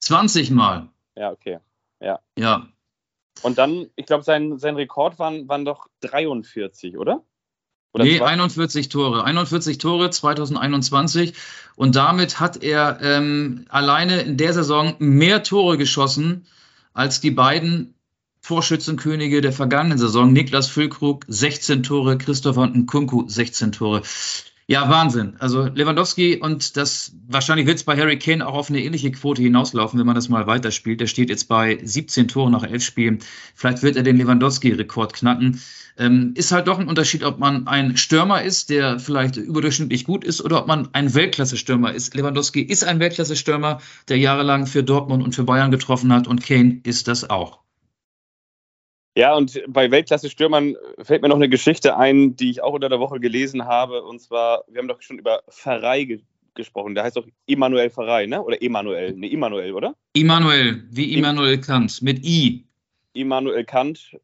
20 0.00 0.50
Mal. 0.50 0.90
Ja, 1.16 1.30
okay. 1.30 1.60
Ja. 1.98 2.20
Ja. 2.36 2.68
Und 3.42 3.56
dann, 3.56 3.88
ich 3.96 4.04
glaube, 4.04 4.24
sein, 4.24 4.58
sein 4.58 4.76
Rekord 4.76 5.18
waren, 5.18 5.48
waren 5.48 5.64
doch 5.64 5.88
43, 6.00 6.98
oder? 6.98 7.24
Oder 7.92 8.04
nee, 8.04 8.20
41 8.20 8.88
Tore. 8.88 9.24
41 9.24 9.78
Tore 9.78 10.10
2021. 10.10 11.34
Und 11.76 11.96
damit 11.96 12.40
hat 12.40 12.62
er 12.62 12.98
ähm, 13.02 13.64
alleine 13.68 14.20
in 14.22 14.36
der 14.36 14.52
Saison 14.52 14.94
mehr 14.98 15.42
Tore 15.42 15.78
geschossen 15.78 16.46
als 16.92 17.20
die 17.20 17.30
beiden 17.30 17.94
Torschützenkönige 18.42 19.40
der 19.40 19.52
vergangenen 19.52 19.98
Saison. 19.98 20.32
Niklas 20.32 20.68
Füllkrug 20.68 21.24
16 21.28 21.82
Tore, 21.82 22.18
Christopher 22.18 22.66
Nkunku 22.66 23.28
16 23.28 23.72
Tore. 23.72 24.02
Ja, 24.70 24.90
Wahnsinn. 24.90 25.36
Also 25.38 25.64
Lewandowski 25.64 26.36
und 26.36 26.76
das 26.76 27.12
wahrscheinlich 27.26 27.66
wird 27.66 27.78
es 27.78 27.84
bei 27.84 27.96
Harry 27.96 28.18
Kane 28.18 28.46
auch 28.46 28.52
auf 28.52 28.68
eine 28.68 28.82
ähnliche 28.82 29.10
Quote 29.10 29.40
hinauslaufen, 29.40 29.98
wenn 29.98 30.04
man 30.06 30.14
das 30.14 30.28
mal 30.28 30.46
weiterspielt. 30.46 31.00
Der 31.00 31.06
steht 31.06 31.30
jetzt 31.30 31.48
bei 31.48 31.78
17 31.82 32.28
Toren 32.28 32.52
nach 32.52 32.64
11 32.64 32.84
Spielen. 32.84 33.18
Vielleicht 33.54 33.82
wird 33.82 33.96
er 33.96 34.02
den 34.02 34.18
Lewandowski-Rekord 34.18 35.14
knacken. 35.14 35.62
Ähm, 35.98 36.32
ist 36.36 36.52
halt 36.52 36.68
doch 36.68 36.78
ein 36.78 36.86
Unterschied, 36.86 37.24
ob 37.24 37.38
man 37.38 37.66
ein 37.66 37.96
Stürmer 37.96 38.42
ist, 38.42 38.70
der 38.70 39.00
vielleicht 39.00 39.36
überdurchschnittlich 39.36 40.04
gut 40.04 40.24
ist, 40.24 40.40
oder 40.40 40.60
ob 40.60 40.68
man 40.68 40.88
ein 40.92 41.12
Weltklasse-Stürmer 41.12 41.92
ist. 41.92 42.14
Lewandowski 42.14 42.62
ist 42.62 42.84
ein 42.84 43.00
Weltklasse-Stürmer, 43.00 43.80
der 44.08 44.18
jahrelang 44.18 44.66
für 44.66 44.84
Dortmund 44.84 45.24
und 45.24 45.34
für 45.34 45.42
Bayern 45.42 45.72
getroffen 45.72 46.12
hat 46.12 46.28
und 46.28 46.42
Kane 46.42 46.80
ist 46.84 47.08
das 47.08 47.28
auch. 47.28 47.60
Ja, 49.16 49.34
und 49.34 49.60
bei 49.66 49.90
Weltklasse-Stürmern 49.90 50.76
fällt 51.02 51.22
mir 51.22 51.28
noch 51.28 51.34
eine 51.34 51.48
Geschichte 51.48 51.96
ein, 51.96 52.36
die 52.36 52.50
ich 52.50 52.62
auch 52.62 52.74
unter 52.74 52.88
der 52.88 53.00
Woche 53.00 53.18
gelesen 53.18 53.64
habe. 53.64 54.04
Und 54.04 54.20
zwar, 54.20 54.62
wir 54.68 54.78
haben 54.78 54.86
doch 54.86 55.02
schon 55.02 55.18
über 55.18 55.42
Ferrei 55.48 56.04
ge 56.04 56.20
gesprochen. 56.54 56.94
Der 56.94 57.04
heißt 57.04 57.16
doch 57.16 57.26
Immanuel 57.46 57.88
Ferrei, 57.90 58.26
ne? 58.26 58.42
Oder 58.42 58.60
Emanuel? 58.62 59.14
Ne, 59.14 59.28
Immanuel, 59.28 59.72
oder? 59.72 59.94
Immanuel, 60.12 60.84
wie 60.90 61.14
Immanuel 61.14 61.58
Kant, 61.58 62.02
mit 62.02 62.24
I. 62.24 62.66
Immanuel 63.12 63.64
Kant, 63.64 64.16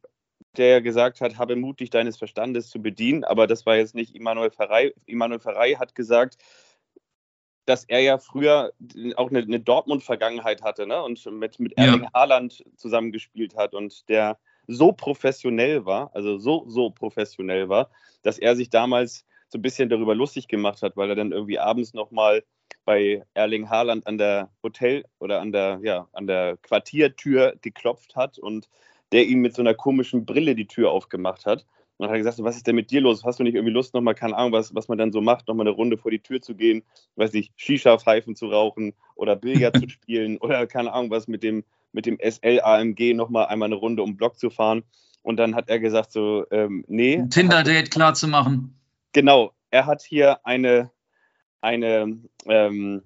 der 0.56 0.82
gesagt 0.82 1.20
hat, 1.20 1.38
habe 1.38 1.56
Mut, 1.56 1.80
dich 1.80 1.90
deines 1.90 2.16
Verstandes 2.16 2.68
zu 2.68 2.80
bedienen. 2.80 3.24
Aber 3.24 3.46
das 3.46 3.66
war 3.66 3.76
jetzt 3.76 3.94
nicht 3.94 4.14
Immanuel 4.14 4.50
Ferrei. 4.50 4.92
Immanuel 5.06 5.40
Ferrei 5.40 5.74
hat 5.74 5.94
gesagt, 5.94 6.36
dass 7.66 7.84
er 7.84 8.00
ja 8.00 8.18
früher 8.18 8.72
auch 9.16 9.30
eine, 9.30 9.40
eine 9.40 9.60
Dortmund-Vergangenheit 9.60 10.62
hatte 10.62 10.86
ne? 10.86 11.02
und 11.02 11.24
mit, 11.32 11.58
mit 11.60 11.76
Erling 11.78 12.04
ja. 12.04 12.10
Haaland 12.12 12.64
zusammengespielt 12.76 13.56
hat 13.56 13.74
und 13.74 14.08
der 14.08 14.38
so 14.66 14.92
professionell 14.92 15.84
war, 15.84 16.10
also 16.14 16.38
so, 16.38 16.64
so 16.68 16.90
professionell 16.90 17.68
war, 17.68 17.90
dass 18.22 18.38
er 18.38 18.56
sich 18.56 18.70
damals 18.70 19.24
so 19.48 19.58
ein 19.58 19.62
bisschen 19.62 19.88
darüber 19.88 20.14
lustig 20.14 20.48
gemacht 20.48 20.82
hat, 20.82 20.96
weil 20.96 21.10
er 21.10 21.16
dann 21.16 21.32
irgendwie 21.32 21.58
abends 21.58 21.94
nochmal 21.94 22.44
bei 22.84 23.24
Erling 23.34 23.68
Haaland 23.70 24.06
an 24.06 24.18
der 24.18 24.50
Hotel 24.62 25.04
oder 25.18 25.40
an 25.40 25.52
der, 25.52 25.80
ja, 25.82 26.08
an 26.12 26.26
der 26.26 26.56
Quartiertür 26.58 27.54
geklopft 27.60 28.16
hat 28.16 28.38
und 28.38 28.68
der 29.14 29.26
ihm 29.26 29.38
mit 29.38 29.54
so 29.54 29.62
einer 29.62 29.74
komischen 29.74 30.26
Brille 30.26 30.56
die 30.56 30.66
Tür 30.66 30.90
aufgemacht 30.90 31.46
hat. 31.46 31.64
Und 31.96 32.02
dann 32.02 32.08
hat 32.08 32.16
er 32.16 32.18
gesagt, 32.18 32.42
was 32.42 32.56
ist 32.56 32.66
denn 32.66 32.74
mit 32.74 32.90
dir 32.90 33.00
los? 33.00 33.22
Hast 33.22 33.38
du 33.38 33.44
nicht 33.44 33.54
irgendwie 33.54 33.72
Lust, 33.72 33.94
nochmal, 33.94 34.16
keine 34.16 34.36
Ahnung, 34.36 34.50
was, 34.50 34.74
was 34.74 34.88
man 34.88 34.98
dann 34.98 35.12
so 35.12 35.20
macht, 35.20 35.46
nochmal 35.46 35.68
eine 35.68 35.76
Runde 35.76 35.96
vor 35.96 36.10
die 36.10 36.18
Tür 36.18 36.42
zu 36.42 36.56
gehen, 36.56 36.82
weiß 37.14 37.32
nicht, 37.32 37.52
Shisha-Pfeifen 37.54 38.34
zu 38.34 38.48
rauchen 38.48 38.92
oder 39.14 39.36
Billard 39.36 39.76
zu 39.80 39.88
spielen 39.88 40.38
oder 40.38 40.66
keine 40.66 40.92
Ahnung, 40.92 41.10
was 41.12 41.28
mit 41.28 41.44
dem, 41.44 41.62
mit 41.92 42.06
dem 42.06 42.18
SL-AMG 42.18 43.14
nochmal 43.14 43.46
einmal 43.46 43.68
eine 43.68 43.76
Runde 43.76 44.02
um 44.02 44.16
Block 44.16 44.36
zu 44.36 44.50
fahren. 44.50 44.82
Und 45.22 45.36
dann 45.36 45.54
hat 45.54 45.70
er 45.70 45.78
gesagt 45.78 46.10
so, 46.10 46.44
ähm, 46.50 46.84
nee. 46.88 47.24
Tinder-Date 47.30 47.92
klar 47.92 48.14
zu 48.14 48.26
machen. 48.26 48.76
Genau, 49.12 49.52
er 49.70 49.86
hat 49.86 50.02
hier 50.02 50.44
eine, 50.44 50.90
eine 51.60 52.18
ähm, 52.46 53.02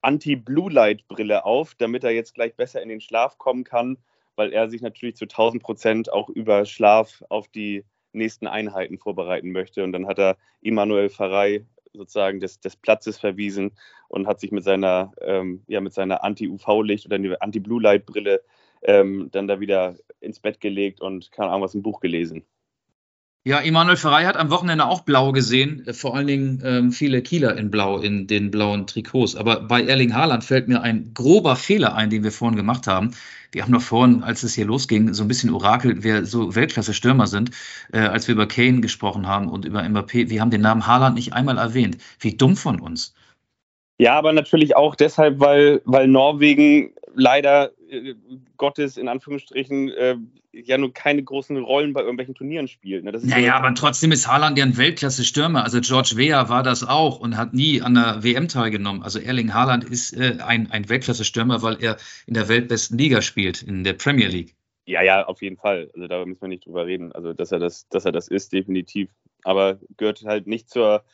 Anti-Blue-Light-Brille 0.00 1.44
auf, 1.44 1.74
damit 1.74 2.04
er 2.04 2.10
jetzt 2.10 2.32
gleich 2.32 2.56
besser 2.56 2.82
in 2.82 2.88
den 2.88 3.02
Schlaf 3.02 3.36
kommen 3.36 3.64
kann, 3.64 3.98
weil 4.40 4.54
er 4.54 4.70
sich 4.70 4.80
natürlich 4.80 5.16
zu 5.16 5.26
1000 5.26 5.62
Prozent 5.62 6.10
auch 6.10 6.30
über 6.30 6.64
Schlaf 6.64 7.22
auf 7.28 7.46
die 7.48 7.84
nächsten 8.12 8.46
Einheiten 8.46 8.96
vorbereiten 8.96 9.52
möchte. 9.52 9.84
Und 9.84 9.92
dann 9.92 10.06
hat 10.06 10.18
er 10.18 10.38
Immanuel 10.62 11.10
Farei 11.10 11.66
sozusagen 11.92 12.40
des, 12.40 12.58
des 12.58 12.74
Platzes 12.74 13.18
verwiesen 13.18 13.72
und 14.08 14.26
hat 14.26 14.40
sich 14.40 14.50
mit 14.50 14.64
seiner, 14.64 15.12
ähm, 15.20 15.62
ja, 15.66 15.82
mit 15.82 15.92
seiner 15.92 16.24
Anti-UV-Licht 16.24 17.04
oder 17.04 17.18
Anti-Blue-Light-Brille 17.38 18.40
ähm, 18.80 19.28
dann 19.30 19.46
da 19.46 19.60
wieder 19.60 19.96
ins 20.20 20.40
Bett 20.40 20.58
gelegt 20.58 21.02
und 21.02 21.30
keine 21.32 21.50
Ahnung 21.50 21.60
was 21.60 21.74
im 21.74 21.82
Buch 21.82 22.00
gelesen. 22.00 22.46
Ja, 23.42 23.58
Emanuel 23.62 23.96
Ferrei 23.96 24.26
hat 24.26 24.36
am 24.36 24.50
Wochenende 24.50 24.84
auch 24.84 25.00
blau 25.00 25.32
gesehen, 25.32 25.86
äh, 25.86 25.94
vor 25.94 26.14
allen 26.14 26.26
Dingen 26.26 26.62
ähm, 26.62 26.92
viele 26.92 27.22
Kieler 27.22 27.56
in 27.56 27.70
blau, 27.70 27.98
in 27.98 28.26
den 28.26 28.50
blauen 28.50 28.86
Trikots. 28.86 29.34
Aber 29.34 29.60
bei 29.60 29.82
Erling 29.82 30.14
Haaland 30.14 30.44
fällt 30.44 30.68
mir 30.68 30.82
ein 30.82 31.14
grober 31.14 31.56
Fehler 31.56 31.94
ein, 31.94 32.10
den 32.10 32.22
wir 32.22 32.32
vorhin 32.32 32.56
gemacht 32.56 32.86
haben. 32.86 33.12
Wir 33.52 33.62
haben 33.62 33.72
noch 33.72 33.80
vorhin, 33.80 34.22
als 34.22 34.42
es 34.42 34.54
hier 34.54 34.66
losging, 34.66 35.14
so 35.14 35.24
ein 35.24 35.28
bisschen 35.28 35.54
orakelt, 35.54 36.04
wer 36.04 36.26
so 36.26 36.54
Weltklasse-Stürmer 36.54 37.26
sind, 37.26 37.50
äh, 37.92 38.00
als 38.00 38.28
wir 38.28 38.34
über 38.34 38.46
Kane 38.46 38.82
gesprochen 38.82 39.26
haben 39.26 39.48
und 39.48 39.64
über 39.64 39.80
Mbappé. 39.80 40.28
Wir 40.28 40.42
haben 40.42 40.50
den 40.50 40.60
Namen 40.60 40.86
Haaland 40.86 41.14
nicht 41.14 41.32
einmal 41.32 41.56
erwähnt. 41.56 41.96
Wie 42.18 42.36
dumm 42.36 42.56
von 42.56 42.78
uns. 42.78 43.14
Ja, 43.98 44.18
aber 44.18 44.34
natürlich 44.34 44.76
auch 44.76 44.94
deshalb, 44.94 45.40
weil, 45.40 45.80
weil 45.86 46.08
Norwegen 46.08 46.92
leider 47.14 47.70
äh, 47.90 48.14
Gottes 48.56 48.96
in 48.96 49.08
Anführungsstrichen 49.08 49.88
äh, 49.90 50.16
ja 50.52 50.78
nur 50.78 50.92
keine 50.92 51.22
großen 51.22 51.56
Rollen 51.56 51.92
bei 51.92 52.00
irgendwelchen 52.00 52.34
Turnieren 52.34 52.68
spielt. 52.68 53.04
Ne? 53.04 53.12
Das 53.12 53.24
naja, 53.24 53.46
ja 53.46 53.56
aber 53.56 53.74
trotzdem 53.74 54.12
ist 54.12 54.28
Haaland 54.28 54.58
ja 54.58 54.64
ein 54.64 54.76
Weltklasse-Stürmer. 54.76 55.64
Also 55.64 55.80
George 55.80 56.12
Weah 56.16 56.48
war 56.48 56.62
das 56.62 56.86
auch 56.86 57.20
und 57.20 57.36
hat 57.36 57.54
nie 57.54 57.82
an 57.82 57.94
der 57.94 58.22
WM 58.22 58.48
teilgenommen. 58.48 59.02
Also 59.02 59.18
Erling 59.18 59.54
Haaland 59.54 59.84
ist 59.84 60.12
äh, 60.12 60.38
ein, 60.44 60.70
ein 60.70 60.88
Weltklasse-Stürmer, 60.88 61.62
weil 61.62 61.82
er 61.82 61.96
in 62.26 62.34
der 62.34 62.48
weltbesten 62.48 62.98
Liga 62.98 63.22
spielt, 63.22 63.62
in 63.62 63.84
der 63.84 63.94
Premier 63.94 64.28
League. 64.28 64.54
Ja, 64.86 65.02
ja, 65.02 65.26
auf 65.26 65.42
jeden 65.42 65.56
Fall. 65.56 65.90
Also 65.94 66.08
da 66.08 66.24
müssen 66.24 66.40
wir 66.40 66.48
nicht 66.48 66.66
drüber 66.66 66.86
reden. 66.86 67.12
Also 67.12 67.32
dass 67.32 67.52
er 67.52 67.58
das, 67.58 67.88
dass 67.88 68.04
er 68.04 68.12
das 68.12 68.28
ist, 68.28 68.52
definitiv. 68.52 69.10
Aber 69.44 69.78
gehört 69.96 70.22
halt 70.24 70.46
nicht 70.46 70.68
zur, 70.68 71.04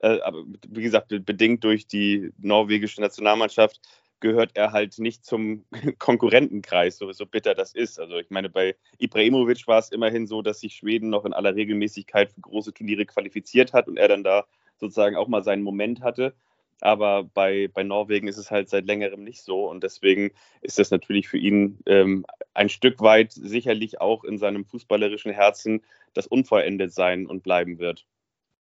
äh, 0.00 0.20
aber 0.20 0.44
wie 0.68 0.82
gesagt, 0.82 1.08
bedingt 1.08 1.62
durch 1.64 1.86
die 1.86 2.32
norwegische 2.38 3.00
Nationalmannschaft 3.00 3.80
gehört 4.20 4.52
er 4.54 4.72
halt 4.72 4.98
nicht 4.98 5.24
zum 5.24 5.64
Konkurrentenkreis, 5.98 6.98
so, 6.98 7.10
so 7.12 7.26
bitter 7.26 7.54
das 7.54 7.74
ist. 7.74 8.00
Also 8.00 8.18
ich 8.18 8.30
meine, 8.30 8.48
bei 8.48 8.76
Ibrahimovic 8.98 9.66
war 9.66 9.78
es 9.78 9.90
immerhin 9.90 10.26
so, 10.26 10.42
dass 10.42 10.60
sich 10.60 10.74
Schweden 10.74 11.10
noch 11.10 11.24
in 11.24 11.32
aller 11.32 11.54
Regelmäßigkeit 11.54 12.32
für 12.32 12.40
große 12.40 12.72
Turniere 12.72 13.06
qualifiziert 13.06 13.72
hat 13.72 13.88
und 13.88 13.96
er 13.96 14.08
dann 14.08 14.24
da 14.24 14.46
sozusagen 14.78 15.16
auch 15.16 15.28
mal 15.28 15.42
seinen 15.42 15.62
Moment 15.62 16.02
hatte. 16.02 16.34
Aber 16.80 17.24
bei, 17.24 17.68
bei 17.72 17.82
Norwegen 17.82 18.28
ist 18.28 18.36
es 18.36 18.50
halt 18.50 18.68
seit 18.68 18.84
längerem 18.84 19.24
nicht 19.24 19.42
so. 19.42 19.68
Und 19.68 19.82
deswegen 19.82 20.32
ist 20.60 20.78
das 20.78 20.90
natürlich 20.90 21.26
für 21.28 21.38
ihn 21.38 21.78
ähm, 21.86 22.26
ein 22.52 22.68
Stück 22.68 23.00
weit 23.00 23.32
sicherlich 23.32 24.00
auch 24.00 24.24
in 24.24 24.38
seinem 24.38 24.64
fußballerischen 24.66 25.32
Herzen 25.32 25.82
das 26.12 26.26
unvollendet 26.26 26.92
sein 26.92 27.26
und 27.26 27.42
bleiben 27.42 27.78
wird. 27.78 28.06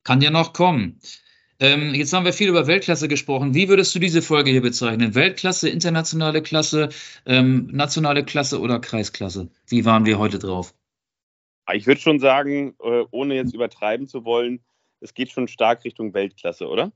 Kann 0.04 0.20
ja 0.20 0.30
noch 0.30 0.52
kommen. 0.52 1.00
Ähm, 1.58 1.94
jetzt 1.94 2.12
haben 2.12 2.24
wir 2.24 2.32
viel 2.32 2.48
über 2.48 2.66
Weltklasse 2.66 3.08
gesprochen. 3.08 3.54
Wie 3.54 3.68
würdest 3.68 3.94
du 3.94 3.98
diese 3.98 4.20
Folge 4.20 4.50
hier 4.50 4.62
bezeichnen? 4.62 5.14
Weltklasse, 5.14 5.68
internationale 5.68 6.42
Klasse, 6.42 6.90
ähm, 7.24 7.68
nationale 7.72 8.24
Klasse 8.24 8.60
oder 8.60 8.78
Kreisklasse? 8.78 9.48
Wie 9.66 9.84
waren 9.84 10.04
wir 10.04 10.18
heute 10.18 10.38
drauf? 10.38 10.74
Ich 11.72 11.86
würde 11.86 12.00
schon 12.00 12.20
sagen, 12.20 12.74
äh, 12.82 13.04
ohne 13.10 13.34
jetzt 13.34 13.54
übertreiben 13.54 14.06
zu 14.06 14.24
wollen, 14.24 14.60
es 15.00 15.14
geht 15.14 15.32
schon 15.32 15.48
stark 15.48 15.84
Richtung 15.84 16.14
Weltklasse, 16.14 16.68
oder? 16.68 16.92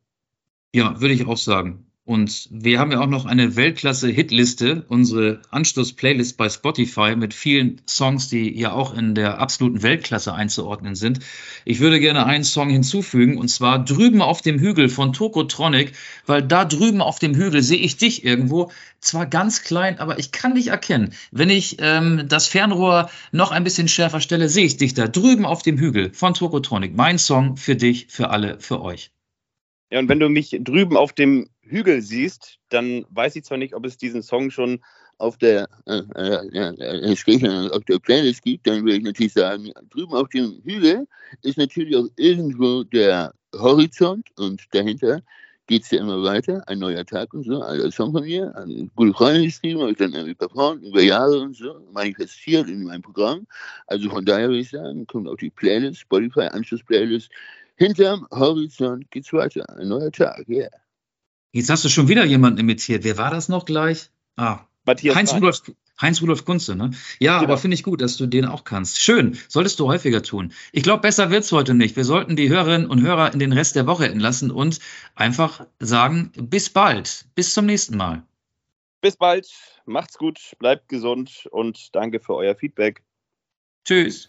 Ja, 0.74 1.00
würde 1.00 1.14
ich 1.14 1.26
auch 1.26 1.36
sagen. 1.36 1.89
Und 2.06 2.48
wir 2.50 2.80
haben 2.80 2.90
ja 2.90 3.00
auch 3.00 3.06
noch 3.06 3.26
eine 3.26 3.56
Weltklasse-Hitliste, 3.56 4.84
unsere 4.88 5.42
Anschluss-Playlist 5.50 6.36
bei 6.36 6.48
Spotify 6.48 7.14
mit 7.14 7.34
vielen 7.34 7.82
Songs, 7.86 8.28
die 8.28 8.58
ja 8.58 8.72
auch 8.72 8.94
in 8.94 9.14
der 9.14 9.38
absoluten 9.38 9.82
Weltklasse 9.82 10.34
einzuordnen 10.34 10.94
sind. 10.94 11.20
Ich 11.64 11.78
würde 11.78 12.00
gerne 12.00 12.26
einen 12.26 12.42
Song 12.42 12.70
hinzufügen, 12.70 13.36
und 13.38 13.48
zwar 13.48 13.84
Drüben 13.84 14.22
auf 14.22 14.40
dem 14.40 14.58
Hügel 14.58 14.88
von 14.88 15.12
Tokotronic, 15.12 15.92
weil 16.26 16.42
da 16.42 16.64
drüben 16.64 17.02
auf 17.02 17.18
dem 17.18 17.34
Hügel 17.34 17.62
sehe 17.62 17.78
ich 17.78 17.98
dich 17.98 18.24
irgendwo. 18.24 18.72
Zwar 19.00 19.26
ganz 19.26 19.62
klein, 19.62 19.98
aber 19.98 20.18
ich 20.18 20.32
kann 20.32 20.54
dich 20.54 20.68
erkennen. 20.68 21.12
Wenn 21.30 21.50
ich 21.50 21.76
ähm, 21.80 22.24
das 22.28 22.48
Fernrohr 22.48 23.10
noch 23.30 23.52
ein 23.52 23.62
bisschen 23.62 23.88
schärfer 23.88 24.20
stelle, 24.20 24.48
sehe 24.48 24.64
ich 24.64 24.78
dich 24.78 24.94
da 24.94 25.06
drüben 25.06 25.44
auf 25.44 25.62
dem 25.62 25.78
Hügel 25.78 26.12
von 26.12 26.34
Tokotronic. 26.34 26.96
Mein 26.96 27.18
Song 27.18 27.56
für 27.56 27.76
dich, 27.76 28.06
für 28.08 28.30
alle, 28.30 28.58
für 28.58 28.80
euch. 28.80 29.12
Ja, 29.90 29.98
und 29.98 30.08
wenn 30.08 30.20
du 30.20 30.28
mich 30.28 30.56
drüben 30.60 30.96
auf 30.96 31.12
dem 31.12 31.48
Hügel 31.62 32.00
siehst, 32.00 32.58
dann 32.68 33.04
weiß 33.10 33.36
ich 33.36 33.44
zwar 33.44 33.58
nicht, 33.58 33.74
ob 33.74 33.84
es 33.84 33.96
diesen 33.96 34.22
Song 34.22 34.50
schon 34.50 34.80
auf 35.18 35.36
der, 35.36 35.68
äh, 35.86 36.02
äh, 36.14 37.12
äh, 37.12 37.70
auf 37.70 37.84
der 37.84 37.98
Playlist 37.98 38.42
gibt, 38.42 38.66
dann 38.66 38.84
würde 38.84 38.96
ich 38.96 39.04
natürlich 39.04 39.32
sagen, 39.32 39.70
drüben 39.90 40.14
auf 40.14 40.28
dem 40.28 40.60
Hügel 40.64 41.06
ist 41.42 41.58
natürlich 41.58 41.96
auch 41.96 42.06
irgendwo 42.16 42.84
der 42.84 43.34
Horizont 43.54 44.28
und 44.38 44.62
dahinter 44.72 45.22
geht 45.66 45.84
es 45.84 45.90
ja 45.92 46.00
immer 46.00 46.22
weiter, 46.24 46.66
ein 46.66 46.80
neuer 46.80 47.04
Tag 47.04 47.32
und 47.32 47.44
so, 47.44 47.62
alter 47.62 47.92
Song 47.92 48.10
von 48.12 48.24
mir, 48.24 48.52
eine 48.56 48.90
gute 48.96 49.12
Freundin 49.12 49.44
geschrieben, 49.44 49.80
habe 49.80 49.92
ich 49.92 49.98
dann 49.98 50.12
irgendwie 50.12 50.34
performt, 50.34 50.82
über 50.82 51.00
Jahre 51.00 51.40
und 51.40 51.54
so, 51.54 51.80
manifestiert 51.92 52.68
in 52.68 52.82
meinem 52.82 53.02
Programm. 53.02 53.46
Also 53.86 54.10
von 54.10 54.24
daher 54.24 54.48
würde 54.48 54.58
ich 54.58 54.70
sagen, 54.70 55.06
kommt 55.06 55.28
auf 55.28 55.36
die 55.36 55.50
Playlist, 55.50 56.00
Spotify, 56.00 56.48
Anschluss-Playlist, 56.50 57.30
Hinterm 57.80 58.26
Horizont 58.30 59.10
geht's 59.10 59.32
weiter. 59.32 59.64
Ein 59.78 59.88
neuer 59.88 60.12
Tag, 60.12 60.44
ja. 60.48 60.58
Yeah. 60.58 60.70
Jetzt 61.52 61.70
hast 61.70 61.82
du 61.82 61.88
schon 61.88 62.08
wieder 62.08 62.26
jemanden 62.26 62.60
imitiert. 62.60 63.04
Wer 63.04 63.16
war 63.16 63.30
das 63.30 63.48
noch 63.48 63.64
gleich? 63.64 64.10
Ah, 64.36 64.60
Matthias 64.84 65.16
Heinz 65.16 65.32
Rudolf, 65.32 65.62
Heinz 65.98 66.20
Rudolf 66.20 66.44
Kunze, 66.44 66.76
ne? 66.76 66.90
Ja, 67.18 67.38
genau. 67.38 67.52
aber 67.52 67.58
finde 67.58 67.76
ich 67.76 67.82
gut, 67.82 68.02
dass 68.02 68.18
du 68.18 68.26
den 68.26 68.44
auch 68.44 68.64
kannst. 68.64 69.00
Schön, 69.00 69.38
solltest 69.48 69.80
du 69.80 69.88
häufiger 69.88 70.22
tun. 70.22 70.52
Ich 70.72 70.82
glaube, 70.82 71.00
besser 71.00 71.30
wird's 71.30 71.50
heute 71.52 71.72
nicht. 71.72 71.96
Wir 71.96 72.04
sollten 72.04 72.36
die 72.36 72.50
Hörerinnen 72.50 72.86
und 72.86 73.00
Hörer 73.00 73.32
in 73.32 73.38
den 73.38 73.52
Rest 73.52 73.76
der 73.76 73.86
Woche 73.86 74.06
entlassen 74.06 74.50
und 74.50 74.78
einfach 75.14 75.66
sagen, 75.78 76.32
bis 76.36 76.68
bald, 76.68 77.24
bis 77.34 77.54
zum 77.54 77.64
nächsten 77.64 77.96
Mal. 77.96 78.22
Bis 79.00 79.16
bald, 79.16 79.48
macht's 79.86 80.18
gut, 80.18 80.38
bleibt 80.58 80.88
gesund 80.88 81.48
und 81.50 81.94
danke 81.96 82.20
für 82.20 82.34
euer 82.34 82.54
Feedback. 82.54 83.02
Tschüss. 83.84 84.28